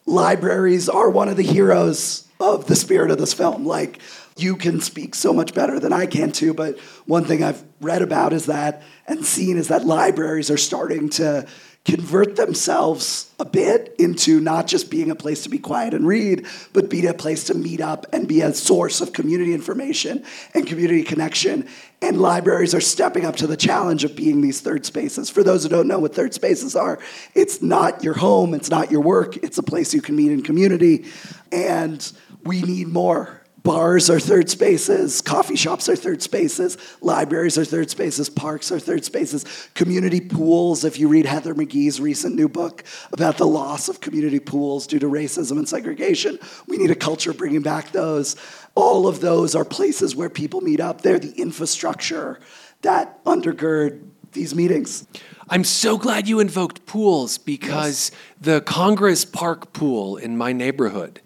libraries 0.10 0.90
are 0.90 1.10
one 1.10 1.30
of 1.30 1.38
the 1.38 1.44
heroes 1.44 2.28
of 2.40 2.66
the 2.66 2.76
spirit 2.76 3.12
of 3.12 3.18
this 3.18 3.34
film. 3.34 3.66
Like, 3.66 4.00
you 4.38 4.56
can 4.56 4.82
speak 4.82 5.16
so 5.16 5.34
much 5.34 5.54
better 5.54 5.80
than 5.80 5.94
I 5.94 6.06
can 6.06 6.32
too, 6.32 6.54
but 6.54 6.80
one 7.06 7.26
thing 7.26 7.44
I've 7.44 7.64
read 7.82 8.02
about 8.02 8.34
is 8.34 8.46
that 8.46 8.82
and 9.08 9.26
seen 9.26 9.58
is 9.58 9.68
that 9.68 9.86
libraries 9.86 10.50
are 10.50 10.58
starting 10.58 11.10
to 11.12 11.46
convert 11.90 12.36
themselves 12.36 13.32
a 13.40 13.46
bit 13.46 13.96
into 13.98 14.40
not 14.40 14.68
just 14.68 14.92
being 14.92 15.10
a 15.10 15.16
place 15.16 15.44
to 15.44 15.50
be 15.50 15.58
quiet 15.58 15.94
and 15.94 16.06
read, 16.06 16.46
but 16.72 16.90
be 16.90 17.06
a 17.08 17.14
place 17.14 17.46
to 17.46 17.54
meet 17.56 17.82
up 17.82 18.06
and 18.14 18.28
be 18.28 18.42
a 18.42 18.54
source 18.54 19.02
of 19.02 19.12
community 19.12 19.54
information 19.54 20.24
and 20.54 20.68
community 20.68 21.04
connection. 21.04 21.68
And 22.02 22.22
libraries 22.22 22.76
are 22.76 22.82
stepping 22.82 23.26
up 23.26 23.38
to 23.38 23.48
the 23.48 23.58
challenge 23.58 24.04
of 24.04 24.16
being 24.16 24.42
these 24.42 24.62
third 24.62 24.86
spaces. 24.86 25.30
For 25.30 25.44
those 25.44 25.64
who 25.64 25.70
don't 25.70 25.88
know 25.88 26.00
what 26.00 26.14
third 26.14 26.34
spaces 26.34 26.76
are, 26.76 27.00
it's 27.34 27.62
not 27.62 28.04
your 28.04 28.14
home, 28.14 28.54
it's 28.54 28.70
not 28.70 28.92
your 28.92 29.02
work, 29.02 29.38
it's 29.38 29.58
a 29.58 29.64
place 29.64 29.94
you 29.94 30.02
can 30.02 30.16
meet 30.16 30.32
in 30.32 30.44
community. 30.44 31.06
And 31.52 32.12
we 32.44 32.62
need 32.62 32.88
more. 32.88 33.39
Bars 33.64 34.10
are 34.10 34.20
third 34.20 34.50
spaces, 34.50 35.22
coffee 35.22 35.58
shops 35.58 35.90
are 35.90 35.96
third 35.96 36.22
spaces, 36.22 36.78
libraries 37.02 37.58
are 37.58 37.66
third 37.66 37.90
spaces, 37.90 38.30
parks 38.30 38.72
are 38.72 38.80
third 38.80 39.04
spaces, 39.04 39.46
community 39.74 40.22
pools. 40.22 40.86
If 40.86 40.98
you 40.98 41.10
read 41.10 41.26
Heather 41.26 41.54
McGhee's 41.54 42.00
recent 42.00 42.36
new 42.36 42.48
book 42.48 42.84
about 43.12 43.38
the 43.38 43.48
loss 43.48 43.90
of 43.90 44.00
community 44.00 44.40
pools 44.40 44.88
due 44.88 45.00
to 45.00 45.08
racism 45.08 45.58
and 45.58 45.68
segregation, 45.68 46.40
we 46.68 46.78
need 46.78 46.90
a 46.90 46.96
culture 46.96 47.34
bringing 47.34 47.62
back 47.62 47.92
those. 47.92 48.38
All 48.76 49.08
of 49.08 49.20
those 49.20 49.56
are 49.56 49.66
places 49.66 50.16
where 50.16 50.30
people 50.30 50.62
meet 50.62 50.80
up. 50.80 51.02
They're 51.02 51.20
the 51.20 51.34
infrastructure 51.34 52.40
that 52.82 53.24
undergird 53.26 54.02
these 54.32 54.56
meetings. 54.56 55.06
I'm 55.50 55.64
so 55.64 55.98
glad 55.98 56.28
you 56.28 56.40
invoked 56.40 56.86
pools 56.86 57.38
because 57.38 58.12
the 58.40 58.62
Congress 58.62 59.26
Park 59.26 59.74
pool 59.74 60.16
in 60.16 60.38
my 60.38 60.54
neighborhood 60.54 61.22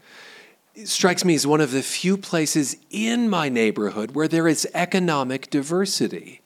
strikes 0.86 1.24
me 1.24 1.36
as 1.36 1.46
one 1.46 1.62
of 1.62 1.72
the 1.72 1.84
few 1.84 2.18
places 2.18 2.78
in 2.90 3.30
my 3.30 3.50
neighborhood 3.50 4.12
where 4.12 4.28
there 4.28 4.48
is 4.48 4.68
economic 4.74 5.50
diversity. 5.50 6.42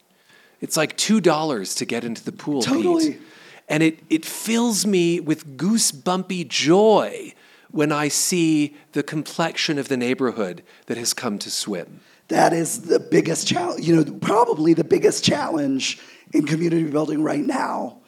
It's 0.60 0.76
like 0.76 0.96
$2 0.96 1.76
to 1.76 1.84
get 1.84 2.04
into 2.04 2.24
the 2.24 2.32
pool. 2.32 2.62
Pete. 2.62 3.20
And 3.68 3.82
it, 3.82 4.00
it 4.08 4.24
fills 4.24 4.86
me 4.86 5.20
with 5.20 5.56
goosebumpy 5.56 6.48
joy 6.48 7.34
when 7.70 7.92
I 7.92 8.08
see 8.08 8.76
the 8.92 9.02
complexion 9.02 9.78
of 9.78 9.88
the 9.88 9.96
neighborhood 9.96 10.62
that 10.86 10.96
has 10.96 11.12
come 11.12 11.38
to 11.40 11.50
swim. 11.50 12.00
That 12.28 12.52
is 12.52 12.82
the 12.82 12.98
biggest 12.98 13.46
challenge, 13.46 13.86
you 13.86 13.96
know, 13.96 14.18
probably 14.20 14.74
the 14.74 14.84
biggest 14.84 15.24
challenge 15.24 15.98
in 16.32 16.46
community 16.46 16.84
building 16.84 17.22
right 17.22 17.44
now 17.44 17.98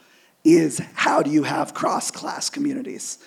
is 0.45 0.81
how 0.95 1.23
do 1.23 1.31
you 1.31 1.43
have 1.43 1.75
cross 1.75 2.11
class 2.11 2.51
communities? 2.51 3.19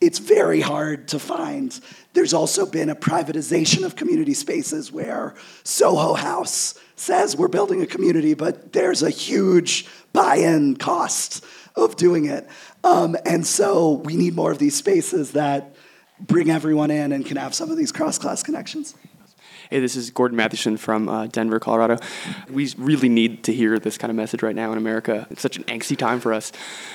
It's 0.00 0.18
very 0.18 0.60
hard 0.60 1.08
to 1.08 1.18
find. 1.18 1.78
There's 2.14 2.32
also 2.32 2.64
been 2.64 2.88
a 2.88 2.96
privatization 2.96 3.84
of 3.84 3.96
community 3.96 4.34
spaces 4.34 4.90
where 4.90 5.34
Soho 5.62 6.14
House 6.14 6.74
says 6.96 7.36
we're 7.36 7.48
building 7.48 7.82
a 7.82 7.86
community, 7.86 8.34
but 8.34 8.72
there's 8.72 9.02
a 9.02 9.10
huge 9.10 9.86
buy 10.12 10.36
in 10.36 10.76
cost 10.76 11.44
of 11.76 11.96
doing 11.96 12.24
it. 12.26 12.48
Um, 12.82 13.16
and 13.26 13.46
so 13.46 13.92
we 14.04 14.16
need 14.16 14.34
more 14.34 14.50
of 14.50 14.58
these 14.58 14.76
spaces 14.76 15.32
that 15.32 15.74
bring 16.18 16.50
everyone 16.50 16.90
in 16.90 17.12
and 17.12 17.24
can 17.24 17.36
have 17.36 17.54
some 17.54 17.70
of 17.70 17.76
these 17.76 17.92
cross 17.92 18.18
class 18.18 18.42
connections. 18.42 18.94
Hey, 19.70 19.78
this 19.78 19.94
is 19.94 20.10
Gordon 20.10 20.36
Matheson 20.36 20.76
from 20.76 21.08
uh, 21.08 21.28
Denver, 21.28 21.60
Colorado. 21.60 21.96
We 22.50 22.74
really 22.76 23.08
need 23.08 23.44
to 23.44 23.52
hear 23.52 23.78
this 23.78 23.96
kind 23.98 24.10
of 24.10 24.16
message 24.16 24.42
right 24.42 24.56
now 24.56 24.72
in 24.72 24.78
America. 24.78 25.28
It's 25.30 25.40
such 25.42 25.56
an 25.56 25.62
angsty 25.64 25.96
time 25.96 26.18
for 26.18 26.32
us. 26.32 26.50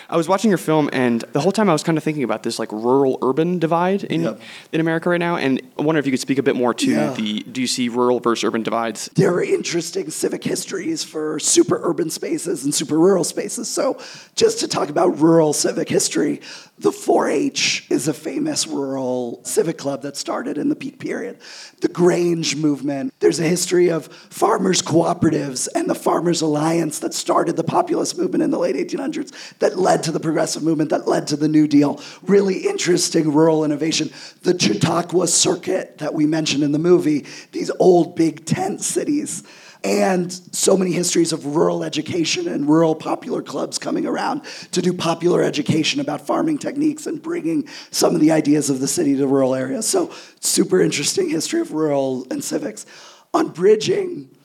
I 0.10 0.18
was 0.18 0.28
watching 0.28 0.52
your 0.52 0.58
film, 0.58 0.90
and 0.92 1.22
the 1.32 1.40
whole 1.40 1.54
time 1.54 1.70
I 1.70 1.72
was 1.72 1.84
kind 1.84 1.98
of 1.98 2.04
thinking 2.04 2.26
about 2.26 2.44
this 2.44 2.60
like 2.60 2.70
rural-urban 2.74 3.60
divide 3.60 4.04
in 4.04 4.24
Yep. 4.24 4.42
in 4.74 4.82
America 4.82 5.10
right 5.10 5.22
now, 5.22 5.38
and 5.38 5.62
I 5.80 5.84
wonder 5.84 6.00
if 6.00 6.06
you 6.06 6.12
could 6.12 6.20
speak 6.20 6.38
a 6.38 6.44
bit 6.44 6.58
more 6.58 6.74
to 6.74 6.92
Yeah. 6.92 7.14
the 7.14 7.44
do 7.44 7.62
you 7.62 7.68
see 7.68 7.88
rural 7.88 8.20
versus 8.20 8.44
urban 8.44 8.62
divides? 8.62 9.10
There 9.16 9.32
are 9.34 9.42
interesting 9.42 10.10
civic 10.10 10.44
histories 10.44 11.02
for 11.02 11.40
super 11.40 11.80
urban 11.82 12.10
spaces 12.10 12.66
and 12.66 12.76
super 12.76 13.00
rural 13.00 13.24
spaces. 13.24 13.70
So, 13.70 13.98
just 14.36 14.60
to 14.60 14.68
talk 14.68 14.90
about 14.90 15.18
rural 15.22 15.54
civic 15.54 15.88
history, 15.88 16.42
the 16.78 16.92
4 16.92 17.30
H 17.30 17.86
is 17.90 18.10
a 18.10 18.14
famous 18.14 18.68
rural 18.68 19.40
civic 19.46 19.78
club 19.78 20.02
that 20.02 20.18
started 20.18 20.58
in 20.58 20.68
the 20.68 20.76
peak 20.76 21.00
period. 21.00 21.38
The 21.80 21.88
Grange 21.88 22.58
movement, 22.66 23.14
there's 23.20 23.40
a 23.40 23.48
history 23.48 23.90
of 23.90 24.08
farmers' 24.08 24.82
cooperatives 24.82 25.68
and 25.76 25.88
the 25.88 25.94
Farmers 25.94 26.42
Alliance 26.42 26.98
that 27.00 27.14
started 27.14 27.56
the 27.56 27.64
populist 27.64 28.18
movement 28.18 28.44
in 28.44 28.50
the 28.50 28.58
late 28.58 28.76
1800s, 28.76 29.32
that 29.60 29.78
led 29.78 30.02
to 30.04 30.12
the 30.12 30.20
progressive 30.20 30.64
movement, 30.64 30.90
that 30.90 31.08
led 31.08 31.28
to 31.28 31.38
the 31.38 31.48
New 31.48 31.68
Deal. 31.68 32.02
Really 32.24 32.68
interesting 32.68 33.32
rural 33.32 33.64
innovation. 33.64 34.10
The 34.42 34.58
Chautauqua 34.58 35.28
Circuit 35.28 36.00
that 36.00 36.16
we 36.16 36.26
mentioned 36.26 36.64
in 36.64 36.72
the 36.72 36.80
movie, 36.80 37.26
these 37.52 37.70
old 37.80 38.16
big 38.16 38.46
tent 38.46 38.82
cities 38.82 39.44
and 39.86 40.34
so 40.34 40.76
many 40.76 40.92
histories 40.92 41.32
of 41.32 41.46
rural 41.46 41.84
education 41.84 42.48
and 42.48 42.68
rural 42.68 42.96
popular 42.96 43.44
clubs 43.44 43.78
coming 43.78 44.08
around 44.08 44.42
to 44.72 44.82
do 44.82 44.92
popular 44.92 45.44
education 45.44 46.02
about 46.02 46.26
farming 46.26 46.58
techniques 46.58 47.06
and 47.06 47.22
bringing 47.22 47.68
some 47.92 48.16
of 48.16 48.20
the 48.20 48.32
ideas 48.32 48.72
of 48.72 48.80
the 48.80 48.88
city 48.88 49.16
to 49.16 49.28
rural 49.28 49.54
areas. 49.54 49.88
So, 49.88 50.12
super 50.40 50.82
interesting 50.82 51.30
history 51.30 51.62
of 51.62 51.72
rural 51.72 52.26
and 52.32 52.44
civics. 52.44 52.88
On 53.32 53.50
bridging, 53.50 54.36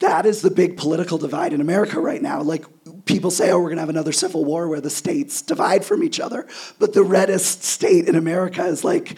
that 0.00 0.26
is 0.26 0.42
the 0.42 0.50
big 0.50 0.76
political 0.76 1.16
divide 1.16 1.52
in 1.52 1.60
America 1.60 2.00
right 2.00 2.20
now. 2.20 2.42
Like 2.42 2.64
people 3.04 3.30
say, 3.30 3.52
oh, 3.52 3.58
we're 3.58 3.66
going 3.66 3.76
to 3.76 3.82
have 3.82 3.88
another 3.88 4.10
civil 4.10 4.44
war 4.44 4.66
where 4.66 4.80
the 4.80 4.90
states 4.90 5.42
divide 5.42 5.84
from 5.84 6.02
each 6.02 6.18
other. 6.18 6.44
But 6.80 6.92
the 6.92 7.04
reddest 7.04 7.62
state 7.62 8.08
in 8.08 8.16
America 8.16 8.64
is 8.64 8.82
like 8.82 9.16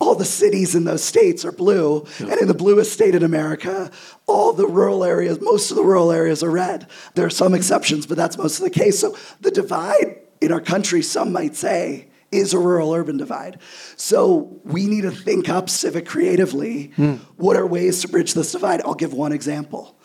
all 0.00 0.14
the 0.14 0.24
cities 0.24 0.74
in 0.74 0.84
those 0.84 1.04
states 1.04 1.44
are 1.44 1.52
blue. 1.52 2.06
And 2.18 2.32
in 2.32 2.48
the 2.48 2.54
bluest 2.54 2.92
state 2.92 3.14
in 3.14 3.22
America, 3.22 3.90
all 4.26 4.52
the 4.52 4.66
rural 4.66 5.04
areas, 5.04 5.40
most 5.40 5.70
of 5.70 5.76
the 5.76 5.84
rural 5.84 6.10
areas 6.10 6.42
are 6.42 6.50
red. 6.50 6.88
There 7.14 7.26
are 7.26 7.30
some 7.30 7.54
exceptions, 7.54 8.06
but 8.06 8.16
that's 8.16 8.38
most 8.38 8.58
of 8.58 8.64
the 8.64 8.70
case. 8.70 8.98
So 8.98 9.16
the 9.40 9.50
divide 9.50 10.16
in 10.40 10.52
our 10.52 10.60
country, 10.60 11.02
some 11.02 11.32
might 11.32 11.54
say, 11.54 12.08
is 12.32 12.54
a 12.54 12.58
rural 12.58 12.92
urban 12.92 13.18
divide. 13.18 13.58
So 13.96 14.60
we 14.64 14.86
need 14.86 15.02
to 15.02 15.10
think 15.10 15.48
up 15.48 15.68
civic 15.68 16.06
creatively. 16.06 16.92
What 17.36 17.56
are 17.56 17.66
ways 17.66 18.00
to 18.02 18.08
bridge 18.08 18.34
this 18.34 18.52
divide? 18.52 18.80
I'll 18.82 18.94
give 18.94 19.12
one 19.12 19.32
example 19.32 19.96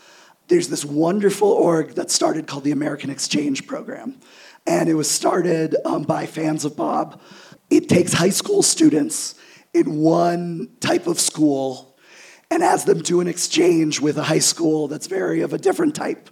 there's 0.48 0.68
this 0.68 0.86
wonderful 0.86 1.48
org 1.48 1.96
that 1.96 2.12
started 2.12 2.46
called 2.48 2.64
the 2.64 2.72
American 2.72 3.10
Exchange 3.10 3.66
Program. 3.66 4.20
And 4.68 4.90
it 4.90 4.94
was 4.94 5.10
started 5.10 5.76
um, 5.86 6.04
by 6.04 6.26
fans 6.26 6.66
of 6.66 6.76
Bob. 6.76 7.20
It 7.70 7.90
takes 7.90 8.14
high 8.14 8.30
school 8.30 8.62
students 8.62 9.36
in 9.76 9.98
one 9.98 10.70
type 10.80 11.06
of 11.06 11.20
school 11.20 11.98
and 12.50 12.64
has 12.64 12.86
them 12.86 13.00
do 13.00 13.20
an 13.20 13.28
exchange 13.28 14.00
with 14.00 14.18
a 14.18 14.24
high 14.24 14.40
school 14.40 14.88
that's 14.88 15.08
very 15.08 15.42
of 15.42 15.52
a 15.52 15.58
different 15.58 15.94
type. 15.94 16.30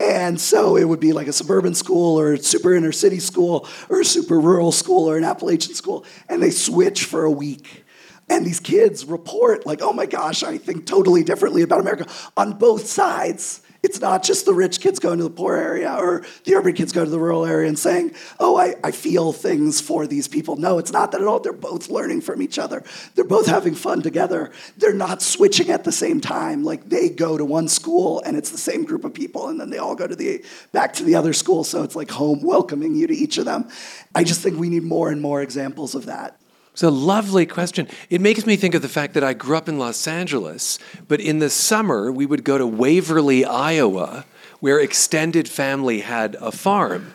And 0.00 0.40
so 0.40 0.76
it 0.76 0.84
would 0.84 0.98
be 0.98 1.12
like 1.12 1.28
a 1.28 1.32
suburban 1.32 1.74
school 1.76 2.18
or 2.18 2.32
a 2.32 2.38
super 2.38 2.74
inner 2.74 2.90
city 2.90 3.20
school 3.20 3.68
or 3.88 4.00
a 4.00 4.04
super 4.04 4.40
rural 4.40 4.72
school 4.72 5.08
or 5.08 5.16
an 5.16 5.22
Appalachian 5.22 5.74
school. 5.74 6.04
And 6.28 6.42
they 6.42 6.50
switch 6.50 7.04
for 7.04 7.22
a 7.22 7.30
week. 7.30 7.84
And 8.28 8.44
these 8.44 8.58
kids 8.58 9.04
report, 9.04 9.64
like, 9.64 9.80
oh 9.80 9.92
my 9.92 10.06
gosh, 10.06 10.42
I 10.42 10.58
think 10.58 10.86
totally 10.86 11.22
differently 11.22 11.62
about 11.62 11.80
America 11.80 12.08
on 12.36 12.58
both 12.58 12.86
sides. 12.86 13.61
It's 13.82 14.00
not 14.00 14.22
just 14.22 14.44
the 14.44 14.54
rich 14.54 14.80
kids 14.80 15.00
going 15.00 15.18
to 15.18 15.24
the 15.24 15.30
poor 15.30 15.56
area 15.56 15.92
or 15.92 16.24
the 16.44 16.54
urban 16.54 16.72
kids 16.74 16.92
go 16.92 17.04
to 17.04 17.10
the 17.10 17.18
rural 17.18 17.44
area 17.44 17.68
and 17.68 17.76
saying, 17.76 18.14
oh, 18.38 18.56
I, 18.56 18.76
I 18.84 18.92
feel 18.92 19.32
things 19.32 19.80
for 19.80 20.06
these 20.06 20.28
people. 20.28 20.54
No, 20.54 20.78
it's 20.78 20.92
not 20.92 21.10
that 21.10 21.20
at 21.20 21.26
all. 21.26 21.40
They're 21.40 21.52
both 21.52 21.90
learning 21.90 22.20
from 22.20 22.42
each 22.42 22.60
other. 22.60 22.84
They're 23.16 23.24
both 23.24 23.46
having 23.46 23.74
fun 23.74 24.00
together. 24.00 24.52
They're 24.76 24.94
not 24.94 25.20
switching 25.20 25.70
at 25.70 25.82
the 25.82 25.90
same 25.90 26.20
time. 26.20 26.62
Like 26.62 26.88
they 26.90 27.08
go 27.08 27.36
to 27.36 27.44
one 27.44 27.66
school 27.66 28.22
and 28.24 28.36
it's 28.36 28.50
the 28.50 28.58
same 28.58 28.84
group 28.84 29.04
of 29.04 29.14
people, 29.14 29.48
and 29.48 29.60
then 29.60 29.70
they 29.70 29.78
all 29.78 29.96
go 29.96 30.06
to 30.06 30.14
the 30.14 30.44
back 30.70 30.92
to 30.94 31.04
the 31.04 31.16
other 31.16 31.32
school. 31.32 31.64
So 31.64 31.82
it's 31.82 31.96
like 31.96 32.10
home 32.10 32.40
welcoming 32.42 32.94
you 32.94 33.08
to 33.08 33.14
each 33.14 33.36
of 33.38 33.46
them. 33.46 33.68
I 34.14 34.22
just 34.22 34.42
think 34.42 34.58
we 34.58 34.68
need 34.68 34.84
more 34.84 35.10
and 35.10 35.20
more 35.20 35.42
examples 35.42 35.96
of 35.96 36.06
that. 36.06 36.38
It's 36.72 36.82
a 36.82 36.90
lovely 36.90 37.44
question. 37.44 37.86
It 38.08 38.22
makes 38.22 38.46
me 38.46 38.56
think 38.56 38.74
of 38.74 38.80
the 38.80 38.88
fact 38.88 39.12
that 39.14 39.22
I 39.22 39.34
grew 39.34 39.56
up 39.56 39.68
in 39.68 39.78
Los 39.78 40.08
Angeles, 40.08 40.78
but 41.06 41.20
in 41.20 41.38
the 41.38 41.50
summer 41.50 42.10
we 42.10 42.24
would 42.24 42.44
go 42.44 42.56
to 42.56 42.66
Waverly, 42.66 43.44
Iowa, 43.44 44.24
where 44.60 44.80
extended 44.80 45.48
family 45.48 46.00
had 46.00 46.34
a 46.36 46.50
farm 46.50 47.12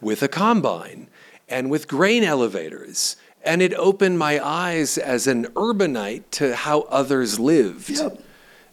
with 0.00 0.22
a 0.22 0.28
combine 0.28 1.08
and 1.48 1.70
with 1.70 1.86
grain 1.86 2.24
elevators. 2.24 3.16
And 3.44 3.60
it 3.60 3.74
opened 3.74 4.18
my 4.18 4.42
eyes 4.42 4.96
as 4.96 5.26
an 5.26 5.46
urbanite 5.54 6.30
to 6.32 6.56
how 6.56 6.82
others 6.82 7.38
lived. 7.38 7.90
Yep, 7.90 8.22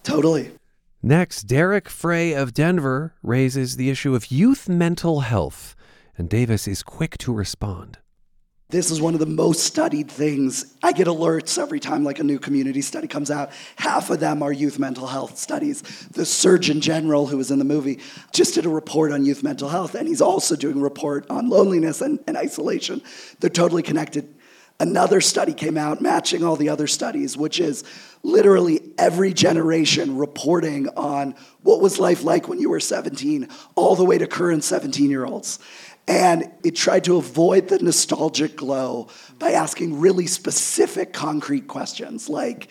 totally. 0.03 0.51
Next, 1.03 1.43
Derek 1.43 1.89
Frey 1.89 2.33
of 2.33 2.53
Denver 2.53 3.13
raises 3.21 3.75
the 3.75 3.89
issue 3.89 4.15
of 4.15 4.31
youth 4.31 4.69
mental 4.69 5.21
health, 5.21 5.75
and 6.17 6.29
Davis 6.29 6.69
is 6.69 6.83
quick 6.83 7.17
to 7.17 7.33
respond. 7.33 7.97
This 8.71 8.89
is 8.89 9.01
one 9.01 9.13
of 9.13 9.19
the 9.19 9.25
most 9.25 9.65
studied 9.65 10.09
things. 10.09 10.77
I 10.81 10.93
get 10.93 11.07
alerts 11.07 11.61
every 11.61 11.81
time 11.81 12.05
like 12.05 12.19
a 12.19 12.23
new 12.23 12.39
community 12.39 12.81
study 12.81 13.05
comes 13.05 13.29
out. 13.29 13.51
Half 13.75 14.09
of 14.09 14.21
them 14.21 14.41
are 14.41 14.53
youth 14.53 14.79
mental 14.79 15.07
health 15.07 15.37
studies. 15.37 15.81
The 16.13 16.25
Surgeon 16.25 16.79
General 16.79 17.27
who 17.27 17.35
was 17.35 17.51
in 17.51 17.59
the 17.59 17.65
movie 17.65 17.99
just 18.31 18.55
did 18.55 18.65
a 18.65 18.69
report 18.69 19.11
on 19.11 19.25
youth 19.25 19.43
mental 19.43 19.67
health, 19.67 19.93
and 19.93 20.07
he's 20.07 20.21
also 20.21 20.55
doing 20.55 20.77
a 20.77 20.81
report 20.81 21.29
on 21.29 21.49
loneliness 21.49 21.99
and, 21.99 22.21
and 22.27 22.37
isolation. 22.37 23.01
They're 23.41 23.49
totally 23.49 23.83
connected. 23.83 24.33
Another 24.79 25.19
study 25.19 25.53
came 25.53 25.77
out 25.77 26.01
matching 26.01 26.41
all 26.41 26.55
the 26.55 26.69
other 26.69 26.87
studies, 26.87 27.35
which 27.35 27.59
is 27.59 27.83
literally 28.23 28.79
every 28.97 29.33
generation 29.33 30.15
reporting 30.17 30.87
on 30.95 31.35
what 31.61 31.81
was 31.81 31.99
life 31.99 32.23
like 32.23 32.47
when 32.47 32.59
you 32.59 32.69
were 32.69 32.79
17, 32.79 33.47
all 33.75 33.95
the 33.95 34.05
way 34.05 34.17
to 34.17 34.27
current 34.27 34.63
17 34.63 35.11
year 35.11 35.25
olds. 35.25 35.59
And 36.07 36.51
it 36.63 36.75
tried 36.75 37.03
to 37.05 37.17
avoid 37.17 37.67
the 37.67 37.79
nostalgic 37.79 38.55
glow 38.55 39.07
by 39.39 39.51
asking 39.51 39.99
really 39.99 40.27
specific, 40.27 41.13
concrete 41.13 41.67
questions 41.67 42.27
like, 42.27 42.69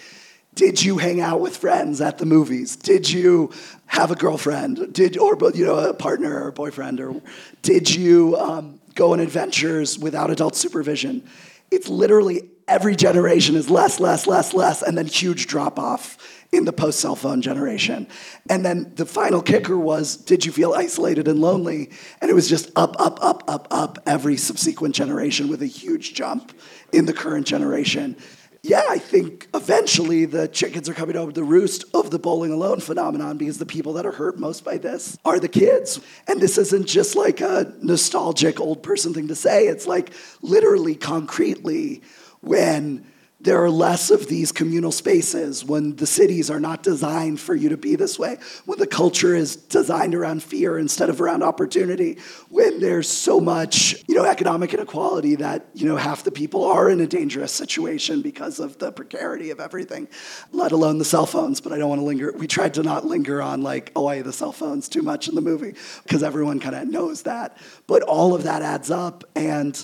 did 0.55 0.83
you 0.83 0.99
hang 0.99 1.21
out 1.21 1.41
with 1.41 1.57
friends 1.57 2.01
at 2.01 2.19
the 2.19 2.27
movies? 2.27 2.77
Did 2.77 3.09
you 3.09 3.53
have 3.87 4.11
a 4.11 4.17
girlfriend? 4.17 4.93
Did 4.93 5.17
or 5.17 5.39
you 5.55 5.65
know 5.65 5.79
a 5.79 5.95
partner 5.95 6.43
or 6.43 6.49
a 6.49 6.53
boyfriend? 6.53 7.01
Or 7.01 7.23
did 7.63 7.93
you 7.95 8.37
um, 8.37 8.81
go 8.95 9.13
on 9.13 9.21
adventures 9.21 9.99
without 9.99 10.31
adult 10.31 10.57
supervision? 10.57 11.23
It's 11.71 11.89
literally 11.89 12.51
every 12.67 12.97
generation 12.97 13.55
is 13.55 13.71
less, 13.71 14.01
less, 14.01 14.27
less, 14.27 14.53
less, 14.53 14.83
and 14.83 14.99
then 14.99 15.07
huge 15.07 15.47
drop 15.47 15.79
off 15.79 16.19
in 16.53 16.65
the 16.65 16.73
post 16.73 17.01
cell 17.01 17.15
phone 17.15 17.43
generation. 17.43 18.09
And 18.49 18.65
then 18.65 18.93
the 18.97 19.07
final 19.07 19.43
kicker 19.43 19.79
was 19.79 20.17
did 20.17 20.45
you 20.45 20.53
feel 20.53 20.73
isolated 20.73 21.29
and 21.29 21.41
lonely? 21.41 21.91
And 22.21 22.31
it 22.31 22.35
was 22.35 22.49
just 22.49 22.71
up, 22.77 22.97
up, 22.99 23.19
up, 23.23 23.45
up, 23.47 23.69
up 23.71 23.99
every 24.07 24.37
subsequent 24.37 24.95
generation 24.95 25.49
with 25.49 25.63
a 25.63 25.67
huge 25.67 26.15
jump 26.15 26.53
in 26.93 27.07
the 27.07 27.13
current 27.13 27.47
generation. 27.47 28.17
Yeah, 28.63 28.83
I 28.91 28.99
think 28.99 29.49
eventually 29.55 30.27
the 30.27 30.47
chickens 30.47 30.87
are 30.89 30.95
coming 30.95 31.17
over 31.17 31.33
the 31.33 31.43
roost 31.43 31.85
of 31.95 32.11
the 32.11 32.19
bowling 32.19 32.53
alone 32.53 32.81
phenomenon 32.81 33.39
because 33.39 33.57
the 33.57 33.65
people 33.65 33.95
that 33.95 34.05
are 34.05 34.13
hurt 34.13 34.39
most 34.39 34.65
by 34.65 34.77
this 34.77 35.17
are 35.25 35.41
the 35.41 35.49
kids. 35.49 35.99
And 36.29 36.43
this 36.43 36.59
isn't 36.59 36.87
just 36.87 37.17
like 37.17 37.41
a 37.41 37.73
nostalgic 37.81 38.61
old 38.61 38.83
person 38.83 39.15
thing 39.15 39.29
to 39.29 39.35
say, 39.35 39.67
it's 39.67 39.87
like 39.87 40.13
literally 40.43 40.95
concretely 40.95 42.03
when 42.43 43.07
there 43.43 43.63
are 43.65 43.71
less 43.71 44.11
of 44.11 44.27
these 44.27 44.53
communal 44.53 44.93
spaces, 44.93 45.65
when 45.65 45.97
the 45.97 46.07
cities 46.07 46.51
are 46.51 46.61
not 46.61 46.83
designed 46.83 47.41
for 47.41 47.55
you 47.55 47.71
to 47.71 47.77
be 47.77 47.97
this 47.97 48.19
way, 48.19 48.37
when 48.67 48.79
the 48.79 48.87
culture 48.87 49.35
is 49.35 49.57
designed 49.57 50.15
around 50.15 50.43
fear 50.43 50.79
instead 50.79 51.09
of 51.09 51.21
around 51.21 51.43
opportunity, 51.43 52.19
when 52.51 52.81
there's 52.81 53.09
so 53.09 53.41
much, 53.41 53.95
you 54.07 54.15
know, 54.15 54.25
economic 54.25 54.75
inequality 54.75 55.37
that, 55.37 55.67
you 55.75 55.87
know, 55.87 55.97
half 55.97 56.23
the 56.23 56.31
people 56.31 56.65
are 56.65 56.91
in 56.91 57.01
a 57.01 57.07
dangerous 57.07 57.51
situation 57.51 58.21
because 58.21 58.61
of 58.61 58.79
the 58.79 58.93
precarity 58.93 59.51
of 59.51 59.59
everything, 59.59 60.07
let 60.53 60.73
alone 60.73 60.99
the 60.99 61.05
cell 61.05 61.27
phones. 61.27 61.63
But 61.63 61.73
I 61.73 61.79
don't 61.79 61.89
want 61.89 62.01
to 62.01 62.05
linger. 62.05 62.33
We 62.33 62.47
tried 62.47 62.75
to 62.75 62.83
not 62.83 63.07
linger 63.07 63.41
on 63.41 63.63
like, 63.63 63.91
oh, 63.97 64.07
I 64.07 64.21
the 64.21 64.35
cell 64.35 64.53
phones 64.53 64.89
too 64.89 65.03
much 65.03 65.29
in 65.29 65.35
the 65.35 65.41
movie 65.41 65.75
because 66.03 66.23
everyone 66.23 66.61
kind 66.61 66.77
of 66.77 66.89
knows 66.89 67.23
that. 67.23 67.57
But 67.87 68.03
all 68.03 68.35
of 68.35 68.43
that 68.43 68.61
adds 68.61 68.91
up 68.91 69.25
and 69.35 69.83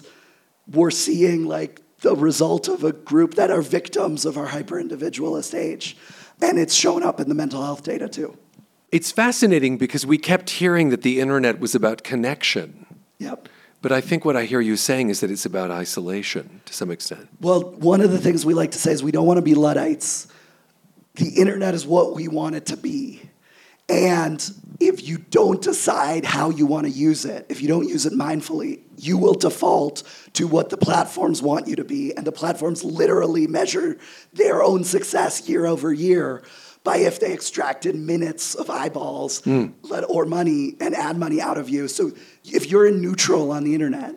we're 0.66 0.90
seeing 0.90 1.46
like 1.46 1.80
the 2.06 2.14
result 2.14 2.68
of 2.68 2.84
a 2.84 2.92
group 2.92 3.34
that 3.34 3.50
are 3.50 3.60
victims 3.60 4.24
of 4.24 4.38
our 4.38 4.46
hyper 4.46 4.78
individualist 4.78 5.56
age. 5.56 5.96
And 6.40 6.56
it's 6.56 6.72
shown 6.72 7.02
up 7.02 7.18
in 7.18 7.28
the 7.28 7.34
mental 7.34 7.64
health 7.64 7.82
data 7.82 8.08
too. 8.08 8.38
It's 8.92 9.10
fascinating 9.10 9.76
because 9.76 10.06
we 10.06 10.16
kept 10.16 10.50
hearing 10.50 10.90
that 10.90 11.02
the 11.02 11.18
internet 11.18 11.58
was 11.58 11.74
about 11.74 12.04
connection. 12.04 12.86
Yep. 13.18 13.48
But 13.82 13.90
I 13.90 14.00
think 14.00 14.24
what 14.24 14.36
I 14.36 14.44
hear 14.44 14.60
you 14.60 14.76
saying 14.76 15.10
is 15.10 15.18
that 15.18 15.32
it's 15.32 15.44
about 15.44 15.72
isolation 15.72 16.60
to 16.66 16.72
some 16.72 16.92
extent. 16.92 17.28
Well, 17.40 17.72
one 17.72 18.00
of 18.00 18.12
the 18.12 18.18
things 18.18 18.46
we 18.46 18.54
like 18.54 18.70
to 18.70 18.78
say 18.78 18.92
is 18.92 19.02
we 19.02 19.10
don't 19.10 19.26
want 19.26 19.38
to 19.38 19.42
be 19.42 19.56
Luddites. 19.56 20.28
the 21.16 21.30
internet 21.30 21.74
is 21.74 21.84
what 21.86 22.14
we 22.14 22.28
want 22.28 22.54
it 22.54 22.66
to 22.66 22.76
be. 22.76 23.25
And 23.88 24.44
if 24.80 25.06
you 25.06 25.18
don't 25.18 25.62
decide 25.62 26.24
how 26.24 26.50
you 26.50 26.66
want 26.66 26.86
to 26.86 26.90
use 26.92 27.24
it, 27.24 27.46
if 27.48 27.62
you 27.62 27.68
don't 27.68 27.88
use 27.88 28.04
it 28.04 28.12
mindfully, 28.12 28.80
you 28.98 29.16
will 29.16 29.34
default 29.34 30.02
to 30.34 30.46
what 30.48 30.70
the 30.70 30.76
platforms 30.76 31.40
want 31.40 31.68
you 31.68 31.76
to 31.76 31.84
be. 31.84 32.14
And 32.16 32.26
the 32.26 32.32
platforms 32.32 32.82
literally 32.84 33.46
measure 33.46 33.96
their 34.32 34.62
own 34.62 34.84
success 34.84 35.48
year 35.48 35.66
over 35.66 35.92
year 35.92 36.42
by 36.82 36.98
if 36.98 37.20
they 37.20 37.32
extracted 37.32 37.96
minutes 37.96 38.54
of 38.54 38.70
eyeballs 38.70 39.42
Mm. 39.42 39.72
or 40.08 40.24
money 40.24 40.76
and 40.80 40.94
add 40.94 41.16
money 41.18 41.40
out 41.40 41.58
of 41.58 41.68
you. 41.68 41.88
So 41.88 42.12
if 42.44 42.70
you're 42.70 42.86
in 42.86 43.00
neutral 43.00 43.50
on 43.50 43.64
the 43.64 43.74
internet, 43.74 44.14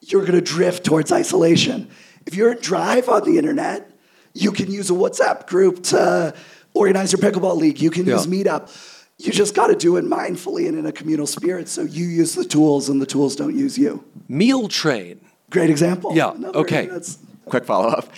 you're 0.00 0.22
going 0.22 0.32
to 0.32 0.40
drift 0.40 0.84
towards 0.84 1.12
isolation. 1.12 1.88
If 2.26 2.34
you're 2.34 2.52
in 2.52 2.60
drive 2.60 3.08
on 3.08 3.24
the 3.24 3.38
internet, 3.38 3.90
you 4.32 4.50
can 4.50 4.70
use 4.70 4.90
a 4.90 4.94
WhatsApp 4.94 5.46
group 5.46 5.82
to 5.84 6.34
organize 6.74 7.12
your 7.12 7.20
pickleball 7.20 7.56
league. 7.56 7.80
You 7.80 7.90
can 7.90 8.04
Yeah. 8.06 8.14
use 8.14 8.26
Meetup. 8.26 8.68
You 9.18 9.30
just 9.32 9.54
got 9.54 9.68
to 9.68 9.76
do 9.76 9.96
it 9.96 10.04
mindfully 10.04 10.66
and 10.68 10.76
in 10.76 10.86
a 10.86 10.92
communal 10.92 11.26
spirit 11.26 11.68
so 11.68 11.82
you 11.82 12.04
use 12.04 12.34
the 12.34 12.44
tools 12.44 12.88
and 12.88 13.00
the 13.00 13.06
tools 13.06 13.36
don't 13.36 13.56
use 13.56 13.78
you. 13.78 14.02
Meal 14.28 14.66
train. 14.68 15.20
Great 15.50 15.70
example. 15.70 16.12
Yeah. 16.14 16.32
Another- 16.34 16.58
Okay. 16.58 16.86
that's- 16.86 17.18
Quick 17.46 17.64
follow 17.64 17.88
up. 17.88 18.08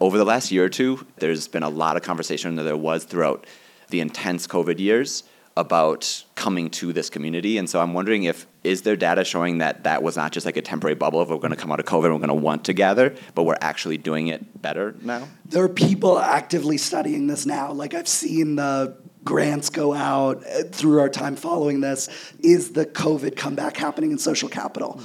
Over 0.00 0.18
the 0.18 0.24
last 0.24 0.50
year 0.50 0.64
or 0.64 0.68
two, 0.68 1.00
there's 1.18 1.46
been 1.46 1.62
a 1.62 1.68
lot 1.68 1.96
of 1.96 2.02
conversation 2.02 2.56
that 2.56 2.64
there 2.64 2.76
was 2.76 3.04
throughout 3.04 3.46
the 3.90 4.00
intense 4.00 4.46
COVID 4.46 4.80
years 4.80 5.22
about 5.56 6.24
coming 6.34 6.70
to 6.70 6.92
this 6.92 7.10
community. 7.10 7.58
And 7.58 7.68
so 7.68 7.80
I'm 7.80 7.92
wondering 7.92 8.24
if 8.24 8.46
is 8.62 8.82
there 8.82 8.96
data 8.96 9.24
showing 9.24 9.58
that 9.58 9.84
that 9.84 10.02
was 10.02 10.16
not 10.16 10.32
just 10.32 10.44
like 10.44 10.56
a 10.56 10.62
temporary 10.62 10.94
bubble 10.94 11.20
of 11.20 11.30
we're 11.30 11.38
going 11.38 11.50
to 11.50 11.56
come 11.56 11.72
out 11.72 11.80
of 11.80 11.86
COVID 11.86 12.04
and 12.04 12.14
we're 12.14 12.26
going 12.26 12.28
to 12.28 12.34
want 12.34 12.64
to 12.64 12.72
gather, 12.72 13.14
but 13.34 13.44
we're 13.44 13.56
actually 13.60 13.96
doing 13.96 14.28
it 14.28 14.60
better 14.60 14.94
now? 15.02 15.26
There 15.46 15.64
are 15.64 15.68
people 15.68 16.18
actively 16.18 16.76
studying 16.76 17.26
this 17.26 17.46
now. 17.46 17.72
Like 17.72 17.94
I've 17.94 18.08
seen 18.08 18.56
the 18.56 18.96
grants 19.24 19.70
go 19.70 19.94
out 19.94 20.44
uh, 20.46 20.64
through 20.64 21.00
our 21.00 21.08
time 21.08 21.36
following 21.36 21.80
this. 21.80 22.08
Is 22.40 22.72
the 22.72 22.86
COVID 22.86 23.36
comeback 23.36 23.76
happening 23.76 24.12
in 24.12 24.18
social 24.18 24.48
capital? 24.48 25.00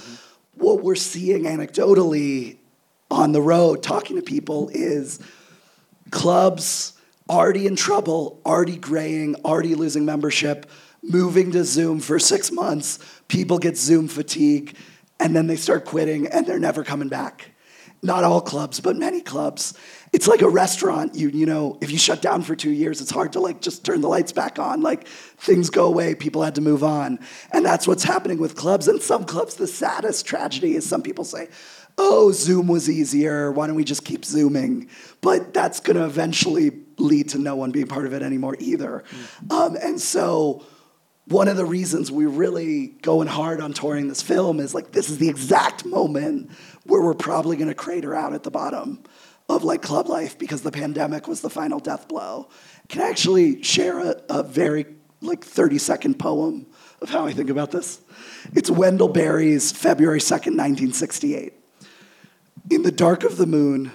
What 0.56 0.84
we're 0.84 0.96
seeing 0.96 1.44
anecdotally 1.44 2.58
on 3.12 3.32
the 3.32 3.42
road 3.42 3.84
talking 3.84 4.16
to 4.16 4.22
people 4.22 4.70
is 4.74 5.20
clubs 6.12 6.94
already 7.30 7.68
in 7.68 7.76
trouble, 7.76 8.40
already 8.46 8.78
graying, 8.78 9.36
already 9.44 9.76
losing 9.76 10.06
membership, 10.06 10.70
moving 11.08 11.52
to 11.52 11.64
Zoom 11.64 12.00
for 12.00 12.20
six 12.20 12.52
months. 12.52 13.00
People 13.28 13.58
get 13.58 13.78
Zoom 13.78 14.08
fatigue, 14.08 14.76
and 15.20 15.36
then 15.36 15.48
they 15.48 15.56
start 15.56 15.86
quitting, 15.86 16.28
and 16.28 16.46
they're 16.46 16.60
never 16.60 16.84
coming 16.84 17.10
back. 17.10 17.52
Not 18.02 18.24
all 18.24 18.42
clubs, 18.42 18.80
but 18.80 18.96
many 18.98 19.22
clubs. 19.22 19.74
It's 20.14 20.28
like 20.28 20.42
a 20.42 20.50
restaurant. 20.50 21.16
You 21.16 21.30
you 21.30 21.46
know, 21.46 21.78
if 21.82 21.92
you 21.92 21.98
shut 21.98 22.22
down 22.22 22.44
for 22.44 22.56
two 22.56 22.70
years, 22.70 23.02
it's 23.02 23.10
hard 23.10 23.34
to 23.34 23.40
like 23.40 23.62
just 23.62 23.84
turn 23.84 24.02
the 24.02 24.08
lights 24.08 24.32
back 24.32 24.60
on. 24.60 24.82
Like 24.82 25.08
things 25.08 25.70
go 25.70 25.88
away, 25.88 26.14
people 26.14 26.44
had 26.44 26.56
to 26.56 26.62
move 26.62 26.84
on, 26.84 27.20
and 27.52 27.66
that's 27.66 27.88
what's 27.88 28.04
happening 28.04 28.38
with 28.38 28.56
clubs. 28.56 28.88
And 28.88 29.02
some 29.02 29.24
clubs, 29.24 29.56
the 29.56 29.68
saddest 29.68 30.26
tragedy 30.26 30.76
is 30.76 30.88
some 30.88 31.02
people 31.02 31.24
say, 31.24 31.48
"Oh, 31.98 32.32
Zoom 32.32 32.68
was 32.68 32.90
easier. 32.90 33.52
Why 33.52 33.66
don't 33.66 33.76
we 33.76 33.84
just 33.84 34.06
keep 34.06 34.24
zooming?" 34.24 34.88
But 35.22 35.54
that's 35.54 35.80
going 35.80 35.98
to 35.98 36.06
eventually 36.06 36.72
lead 36.98 37.30
to 37.30 37.40
no 37.40 37.56
one 37.56 37.72
being 37.72 37.88
part 37.88 38.06
of 38.06 38.14
it 38.14 38.22
anymore 38.22 38.56
either. 38.60 39.04
Um, 39.50 39.76
and 39.82 40.00
so 40.00 40.64
one 41.28 41.48
of 41.48 41.58
the 41.58 41.66
reasons 41.66 42.12
we're 42.12 42.30
really 42.30 42.88
going 43.02 43.28
hard 43.28 43.60
on 43.60 43.74
touring 43.74 44.08
this 44.08 44.22
film 44.22 44.60
is 44.60 44.76
like 44.76 44.92
this 44.92 45.10
is 45.10 45.18
the 45.18 45.30
exact 45.30 45.86
moment 45.86 46.52
where 46.84 47.02
we're 47.02 47.16
probably 47.16 47.58
going 47.58 47.68
to 47.68 47.76
crater 47.76 48.14
out 48.14 48.34
at 48.34 48.44
the 48.44 48.52
bottom 48.52 49.04
of 49.50 49.64
like 49.64 49.82
club 49.82 50.08
life 50.08 50.38
because 50.38 50.62
the 50.62 50.72
pandemic 50.72 51.28
was 51.28 51.42
the 51.42 51.50
final 51.50 51.80
death 51.80 52.08
blow. 52.08 52.48
Can 52.90 53.02
I 53.02 53.10
actually 53.10 53.64
share 53.64 54.00
a, 54.00 54.22
a 54.30 54.44
very 54.44 54.86
like 55.22 55.44
30 55.44 55.80
second 55.80 56.20
poem 56.20 56.68
of 57.02 57.10
how 57.10 57.26
I 57.26 57.34
think 57.34 57.50
about 57.50 57.72
this? 57.72 58.02
It's 58.54 58.70
Wendell 58.70 59.10
Berry's 59.10 59.72
February 59.72 60.20
2nd, 60.20 60.56
1968. 60.56 61.54
In 62.70 62.84
the 62.84 62.92
dark 62.92 63.24
of 63.24 63.38
the 63.38 63.46
moon, 63.48 63.92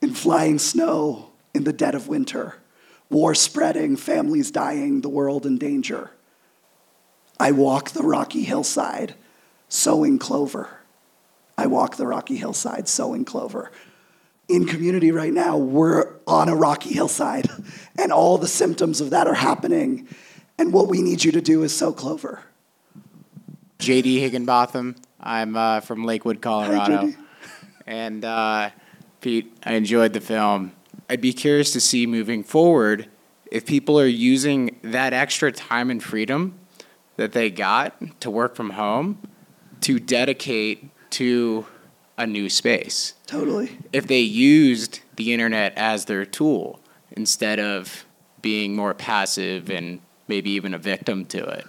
in 0.00 0.14
flying 0.14 0.58
snow, 0.58 1.30
in 1.52 1.64
the 1.64 1.72
dead 1.72 1.94
of 1.94 2.08
winter, 2.08 2.56
war 3.08 3.34
spreading, 3.34 3.96
families 3.96 4.50
dying, 4.52 5.00
the 5.00 5.08
world 5.08 5.46
in 5.46 5.58
danger. 5.58 6.10
I 7.40 7.52
walk 7.52 7.92
the 7.92 8.02
rocky 8.02 8.42
hillside, 8.42 9.14
sowing 9.66 10.18
clover. 10.18 10.68
I 11.56 11.66
walk 11.68 11.96
the 11.96 12.06
rocky 12.06 12.36
hillside, 12.36 12.86
sowing 12.86 13.24
clover. 13.24 13.72
In 14.46 14.66
community 14.66 15.10
right 15.10 15.32
now, 15.32 15.56
we're 15.56 16.16
on 16.26 16.50
a 16.50 16.54
rocky 16.54 16.92
hillside, 16.92 17.48
and 17.98 18.12
all 18.12 18.36
the 18.36 18.46
symptoms 18.46 19.00
of 19.00 19.08
that 19.10 19.26
are 19.26 19.34
happening. 19.34 20.06
And 20.58 20.70
what 20.74 20.88
we 20.88 21.00
need 21.00 21.24
you 21.24 21.32
to 21.32 21.40
do 21.40 21.62
is 21.62 21.74
sow 21.74 21.94
clover. 21.94 22.42
JD 23.78 24.20
Higginbotham. 24.20 24.96
I'm 25.18 25.56
uh, 25.56 25.80
from 25.80 26.04
Lakewood, 26.04 26.42
Colorado. 26.42 27.06
JD. 27.06 27.16
and 27.86 28.22
uh, 28.22 28.70
Pete, 29.22 29.56
I 29.64 29.74
enjoyed 29.74 30.12
the 30.12 30.20
film. 30.20 30.72
I'd 31.08 31.22
be 31.22 31.32
curious 31.32 31.72
to 31.72 31.80
see 31.80 32.06
moving 32.06 32.44
forward 32.44 33.08
if 33.50 33.64
people 33.64 33.98
are 33.98 34.06
using 34.06 34.78
that 34.82 35.14
extra 35.14 35.50
time 35.50 35.88
and 35.88 36.02
freedom 36.02 36.59
that 37.20 37.32
they 37.32 37.50
got 37.50 38.18
to 38.18 38.30
work 38.30 38.56
from 38.56 38.70
home 38.70 39.18
to 39.82 39.98
dedicate 40.00 40.88
to 41.10 41.66
a 42.16 42.26
new 42.26 42.48
space. 42.48 43.12
Totally. 43.26 43.76
If 43.92 44.06
they 44.06 44.20
used 44.20 45.00
the 45.16 45.34
internet 45.34 45.74
as 45.76 46.06
their 46.06 46.24
tool 46.24 46.80
instead 47.10 47.60
of 47.60 48.06
being 48.40 48.74
more 48.74 48.94
passive 48.94 49.68
and 49.68 50.00
maybe 50.28 50.48
even 50.52 50.72
a 50.72 50.78
victim 50.78 51.26
to 51.26 51.44
it. 51.44 51.66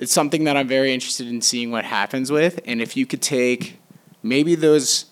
It's 0.00 0.12
something 0.12 0.42
that 0.42 0.56
I'm 0.56 0.66
very 0.66 0.92
interested 0.92 1.28
in 1.28 1.40
seeing 1.40 1.70
what 1.70 1.84
happens 1.84 2.32
with. 2.32 2.58
And 2.64 2.82
if 2.82 2.96
you 2.96 3.06
could 3.06 3.22
take 3.22 3.78
maybe 4.24 4.56
those 4.56 5.04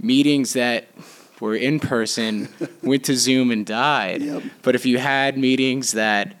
meetings 0.00 0.54
that 0.54 0.88
were 1.40 1.54
in 1.54 1.78
person, 1.78 2.48
went 2.82 3.04
to 3.04 3.14
Zoom 3.14 3.50
and 3.50 3.66
died, 3.66 4.50
but 4.62 4.74
if 4.74 4.86
you 4.86 4.96
had 4.96 5.36
meetings 5.36 5.92
that 5.92 6.36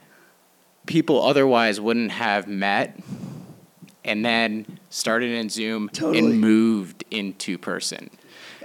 people 0.86 1.22
otherwise 1.22 1.80
wouldn't 1.80 2.12
have 2.12 2.48
met 2.48 2.98
and 4.04 4.24
then 4.24 4.78
started 4.88 5.32
in 5.32 5.48
Zoom 5.48 5.88
Totally. 5.88 6.18
and 6.18 6.40
moved 6.40 7.04
into 7.10 7.58
person 7.58 8.10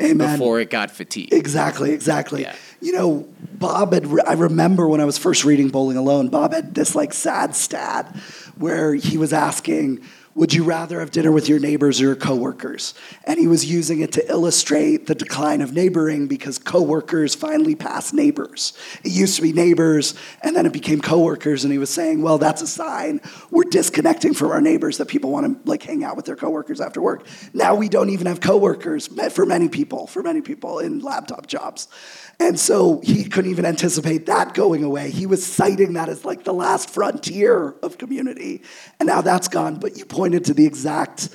Amen. 0.02 0.38
before 0.38 0.60
it 0.60 0.70
got 0.70 0.92
fatigued. 0.92 1.34
Exactly, 1.34 1.92
exactly. 1.92 2.48
You 2.80 2.94
know, 2.94 3.28
Bob 3.54 3.94
had, 3.94 4.08
I 4.26 4.34
remember 4.34 4.88
when 4.88 5.02
I 5.02 5.06
was 5.06 5.18
first 5.18 5.44
reading 5.44 5.70
Bowling 5.70 5.98
Alone, 5.98 6.30
Bob 6.30 6.54
had 6.54 6.74
this 6.74 6.96
like 6.96 7.14
sad 7.14 7.56
stat 7.56 8.16
where 8.58 8.94
he 8.94 9.18
was 9.18 9.34
asking, 9.34 10.02
would 10.34 10.54
you 10.54 10.64
rather 10.64 11.00
have 11.00 11.12
dinner 11.12 11.32
with 11.32 11.50
your 11.50 11.60
neighbors 11.60 12.00
or 12.00 12.06
your 12.06 12.16
coworkers? 12.16 12.94
And 13.26 13.40
he 13.40 13.48
was 13.48 13.66
using 13.66 14.00
it 14.00 14.14
to 14.14 14.30
illustrate 14.30 15.08
the 15.08 15.16
decline 15.16 15.62
of 15.62 15.74
neighboring 15.74 16.28
because 16.28 16.58
coworkers 16.58 17.36
finally 17.36 17.76
passed 17.76 18.14
neighbors. 18.14 18.74
It 19.04 19.12
used 19.12 19.36
to 19.36 19.42
be 19.42 19.54
neighbors 19.54 20.16
and 20.42 20.56
then 20.56 20.66
it 20.66 20.74
became 20.74 21.02
coworkers 21.02 21.64
and 21.64 21.72
he 21.72 21.78
was 21.78 21.90
saying, 21.90 22.22
well, 22.22 22.38
that's 22.38 22.62
a 22.62 22.68
sign 22.68 23.20
we're 23.50 23.64
disconnecting 23.64 24.34
from 24.34 24.52
our 24.52 24.62
neighbors 24.62 24.98
that 24.98 25.08
people 25.08 25.32
want 25.32 25.46
to 25.64 25.70
like 25.70 25.84
hang 25.84 26.04
out 26.04 26.16
with 26.16 26.26
their 26.26 26.36
coworkers 26.36 26.80
after 26.80 27.02
work. 27.02 27.28
Now 27.54 27.76
we 27.76 27.90
don't 27.90 28.10
even 28.10 28.28
have 28.28 28.40
coworkers 28.40 29.08
for 29.32 29.46
many 29.46 29.70
people, 29.70 30.08
for 30.08 30.24
many 30.24 30.42
people 30.42 30.80
in 30.80 31.00
laptop 31.00 31.48
jobs. 31.48 31.88
And 32.40 32.60
so 32.60 33.02
he 33.04 33.26
couldn't 33.26 33.52
even 33.52 33.66
anticipate 33.66 34.26
that 34.26 34.56
going 34.56 34.84
away. 34.84 35.12
He 35.12 35.28
was 35.28 35.46
citing 35.46 35.94
that 35.94 36.10
as 36.10 36.26
like 36.26 36.44
the 36.44 36.54
last 36.54 36.90
frontier 36.90 37.76
of 37.84 38.00
community. 38.00 38.64
And 39.00 39.06
now 39.06 39.22
that's 39.22 39.48
gone. 39.48 39.76
But 39.76 39.96
you 39.98 40.06
pointed 40.22 40.46
to 40.46 40.54
the 40.54 40.68
exact 40.68 41.30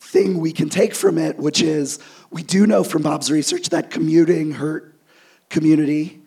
thing 0.00 0.40
we 0.40 0.50
can 0.50 0.68
take 0.68 0.92
from 0.92 1.18
it, 1.18 1.38
which 1.38 1.62
is 1.62 2.00
we 2.32 2.42
do 2.42 2.66
know 2.66 2.82
from 2.82 3.00
Bob's 3.00 3.30
research 3.30 3.68
that 3.68 3.92
commuting 3.92 4.50
hurt 4.50 4.92
community. 5.50 6.20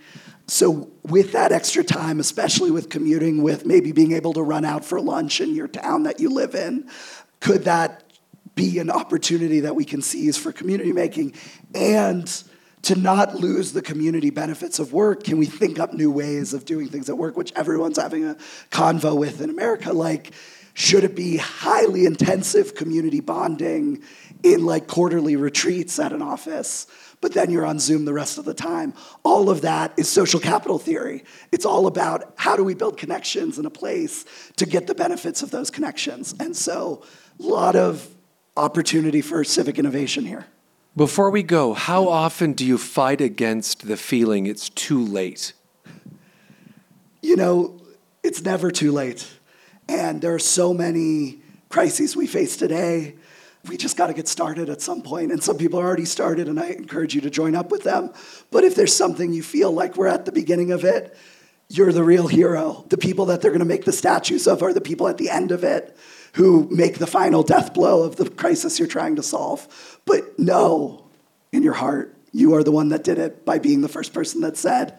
So, 0.47 0.89
with 1.03 1.33
that 1.33 1.51
extra 1.51 1.83
time, 1.83 2.21
especially 2.21 2.71
with 2.71 2.87
commuting, 2.87 3.43
with 3.43 3.65
maybe 3.65 3.91
being 3.91 4.13
able 4.13 4.31
to 4.35 4.41
run 4.41 4.63
out 4.63 4.85
for 4.85 5.01
lunch 5.01 5.41
in 5.41 5.53
your 5.53 5.67
town 5.67 6.03
that 6.03 6.21
you 6.21 6.29
live 6.29 6.55
in, 6.55 6.89
could 7.41 7.65
that 7.65 8.05
be 8.55 8.79
an 8.79 8.89
opportunity 8.89 9.59
that 9.59 9.75
we 9.75 9.83
can 9.83 10.01
seize 10.01 10.37
for 10.37 10.53
community 10.53 10.93
making? 10.93 11.33
And 11.75 12.25
to 12.83 12.95
not 12.95 13.35
lose 13.35 13.73
the 13.73 13.81
community 13.81 14.29
benefits 14.29 14.79
of 14.79 14.93
work, 14.93 15.25
can 15.25 15.37
we 15.37 15.45
think 15.45 15.77
up 15.77 15.91
new 15.91 16.09
ways 16.09 16.53
of 16.53 16.63
doing 16.63 16.87
things 16.87 17.09
at 17.09 17.17
work, 17.17 17.35
which 17.35 17.51
everyone's 17.53 17.97
having 17.99 18.23
a 18.23 18.37
convo 18.71 19.17
with 19.17 19.41
in 19.41 19.49
America? 19.49 19.91
Like, 19.91 20.31
should 20.77 21.03
it 21.03 21.15
be 21.15 21.37
highly 21.37 22.05
intensive 22.05 22.75
community 22.75 23.19
bonding 23.19 24.03
in 24.43 24.63
like 24.63 24.85
quarterly 24.85 25.35
retreats 25.35 25.97
at 25.97 26.13
an 26.13 26.21
office, 26.21 26.85
but 27.19 27.33
then 27.33 27.49
you're 27.49 27.65
on 27.65 27.79
Zoom 27.79 28.05
the 28.05 28.13
rest 28.13 28.37
of 28.37 28.45
the 28.45 28.53
time? 28.53 28.93
All 29.23 29.49
of 29.49 29.61
that 29.61 29.91
is 29.97 30.07
social 30.07 30.39
capital 30.39 30.77
theory. 30.77 31.23
It's 31.51 31.65
all 31.65 31.87
about 31.87 32.35
how 32.37 32.55
do 32.55 32.63
we 32.63 32.75
build 32.75 32.95
connections 32.95 33.57
in 33.57 33.65
a 33.65 33.71
place 33.71 34.23
to 34.57 34.67
get 34.67 34.85
the 34.85 34.93
benefits 34.93 35.41
of 35.41 35.49
those 35.49 35.71
connections. 35.71 36.35
And 36.39 36.55
so, 36.55 37.03
a 37.39 37.43
lot 37.43 37.75
of 37.75 38.07
opportunity 38.55 39.21
for 39.21 39.43
civic 39.43 39.79
innovation 39.79 40.27
here. 40.27 40.45
Before 40.95 41.31
we 41.31 41.41
go, 41.41 41.73
how 41.73 42.07
often 42.07 42.53
do 42.53 42.63
you 42.63 42.77
fight 42.77 43.19
against 43.19 43.87
the 43.87 43.97
feeling 43.97 44.45
it's 44.45 44.69
too 44.69 45.03
late? 45.03 45.53
you 47.23 47.35
know, 47.35 47.81
it's 48.23 48.43
never 48.43 48.69
too 48.69 48.91
late. 48.91 49.27
And 49.89 50.21
there 50.21 50.33
are 50.33 50.39
so 50.39 50.73
many 50.73 51.39
crises 51.69 52.15
we 52.15 52.27
face 52.27 52.57
today. 52.57 53.15
We 53.67 53.77
just 53.77 53.97
got 53.97 54.07
to 54.07 54.13
get 54.13 54.27
started 54.27 54.69
at 54.69 54.81
some 54.81 55.01
point. 55.01 55.31
And 55.31 55.43
some 55.43 55.57
people 55.57 55.79
are 55.79 55.85
already 55.85 56.05
started, 56.05 56.47
and 56.47 56.59
I 56.59 56.67
encourage 56.69 57.15
you 57.15 57.21
to 57.21 57.29
join 57.29 57.55
up 57.55 57.71
with 57.71 57.83
them. 57.83 58.11
But 58.51 58.63
if 58.63 58.75
there's 58.75 58.95
something 58.95 59.33
you 59.33 59.43
feel 59.43 59.71
like 59.71 59.97
we're 59.97 60.07
at 60.07 60.25
the 60.25 60.31
beginning 60.31 60.71
of 60.71 60.83
it, 60.83 61.15
you're 61.69 61.91
the 61.91 62.03
real 62.03 62.27
hero. 62.27 62.85
The 62.89 62.97
people 62.97 63.25
that 63.25 63.41
they're 63.41 63.51
going 63.51 63.59
to 63.59 63.65
make 63.65 63.85
the 63.85 63.91
statues 63.91 64.47
of 64.47 64.63
are 64.63 64.73
the 64.73 64.81
people 64.81 65.07
at 65.07 65.17
the 65.17 65.29
end 65.29 65.51
of 65.51 65.63
it 65.63 65.97
who 66.33 66.67
make 66.71 66.99
the 66.99 67.07
final 67.07 67.43
death 67.43 67.73
blow 67.73 68.03
of 68.03 68.15
the 68.15 68.29
crisis 68.29 68.79
you're 68.79 68.87
trying 68.87 69.15
to 69.17 69.23
solve. 69.23 69.99
But 70.05 70.37
know 70.39 71.05
in 71.51 71.63
your 71.63 71.73
heart, 71.73 72.15
you 72.31 72.53
are 72.55 72.63
the 72.63 72.71
one 72.71 72.89
that 72.89 73.03
did 73.03 73.17
it 73.17 73.43
by 73.43 73.59
being 73.59 73.81
the 73.81 73.89
first 73.89 74.13
person 74.13 74.41
that 74.41 74.55
said, 74.55 74.97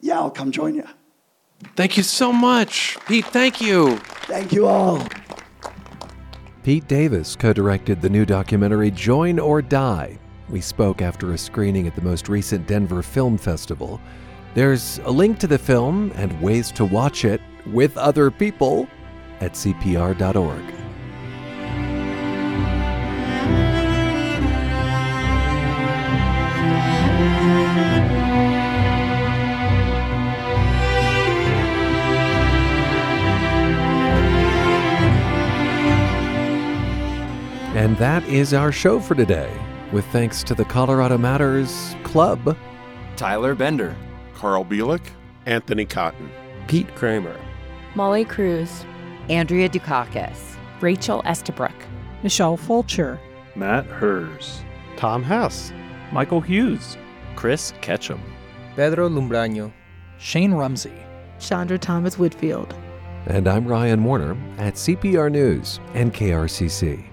Yeah, 0.00 0.18
I'll 0.18 0.30
come 0.30 0.50
join 0.50 0.74
you. 0.74 0.86
Thank 1.76 1.96
you 1.96 2.02
so 2.02 2.32
much. 2.32 2.98
Pete, 3.06 3.26
thank 3.26 3.60
you. 3.60 3.96
Thank 4.26 4.52
you 4.52 4.66
all. 4.66 5.06
Pete 6.62 6.86
Davis 6.88 7.36
co 7.36 7.52
directed 7.52 8.02
the 8.02 8.10
new 8.10 8.26
documentary 8.26 8.90
Join 8.90 9.38
or 9.38 9.62
Die. 9.62 10.18
We 10.48 10.60
spoke 10.60 11.00
after 11.00 11.32
a 11.32 11.38
screening 11.38 11.86
at 11.86 11.94
the 11.94 12.02
most 12.02 12.28
recent 12.28 12.66
Denver 12.66 13.02
Film 13.02 13.38
Festival. 13.38 14.00
There's 14.54 14.98
a 15.04 15.10
link 15.10 15.38
to 15.38 15.46
the 15.46 15.58
film 15.58 16.12
and 16.16 16.40
ways 16.42 16.72
to 16.72 16.84
watch 16.84 17.24
it 17.24 17.40
with 17.66 17.96
other 17.96 18.30
people 18.30 18.88
at 19.40 19.52
CPR.org. 19.52 20.74
And 37.80 37.96
that 37.96 38.22
is 38.28 38.52
our 38.52 38.72
show 38.72 39.00
for 39.00 39.14
today, 39.14 39.50
with 39.90 40.04
thanks 40.08 40.42
to 40.42 40.54
the 40.54 40.66
Colorado 40.66 41.16
Matters 41.16 41.96
Club. 42.02 42.54
Tyler 43.16 43.54
Bender, 43.54 43.96
Carl 44.34 44.66
Bielek, 44.66 45.00
Anthony 45.46 45.86
Cotton, 45.86 46.30
Pete 46.68 46.94
Kramer, 46.94 47.40
Molly 47.94 48.26
Cruz, 48.26 48.84
Andrea 49.30 49.66
Dukakis, 49.66 50.58
Rachel 50.82 51.22
Estabrook, 51.24 51.72
Michelle 52.22 52.58
Fulcher, 52.58 53.18
Matt 53.56 53.86
Hers, 53.86 54.62
Tom 54.98 55.22
Hess, 55.22 55.72
Michael 56.12 56.42
Hughes, 56.42 56.98
Chris 57.34 57.72
Ketchum, 57.80 58.20
Pedro 58.76 59.08
Lumbraño, 59.08 59.72
Shane 60.18 60.52
Rumsey, 60.52 61.02
Chandra 61.38 61.78
Thomas 61.78 62.18
Whitfield. 62.18 62.74
And 63.24 63.48
I'm 63.48 63.66
Ryan 63.66 64.04
Warner 64.04 64.36
at 64.58 64.74
CPR 64.74 65.32
News 65.32 65.80
and 65.94 66.12
KRCC. 66.12 67.09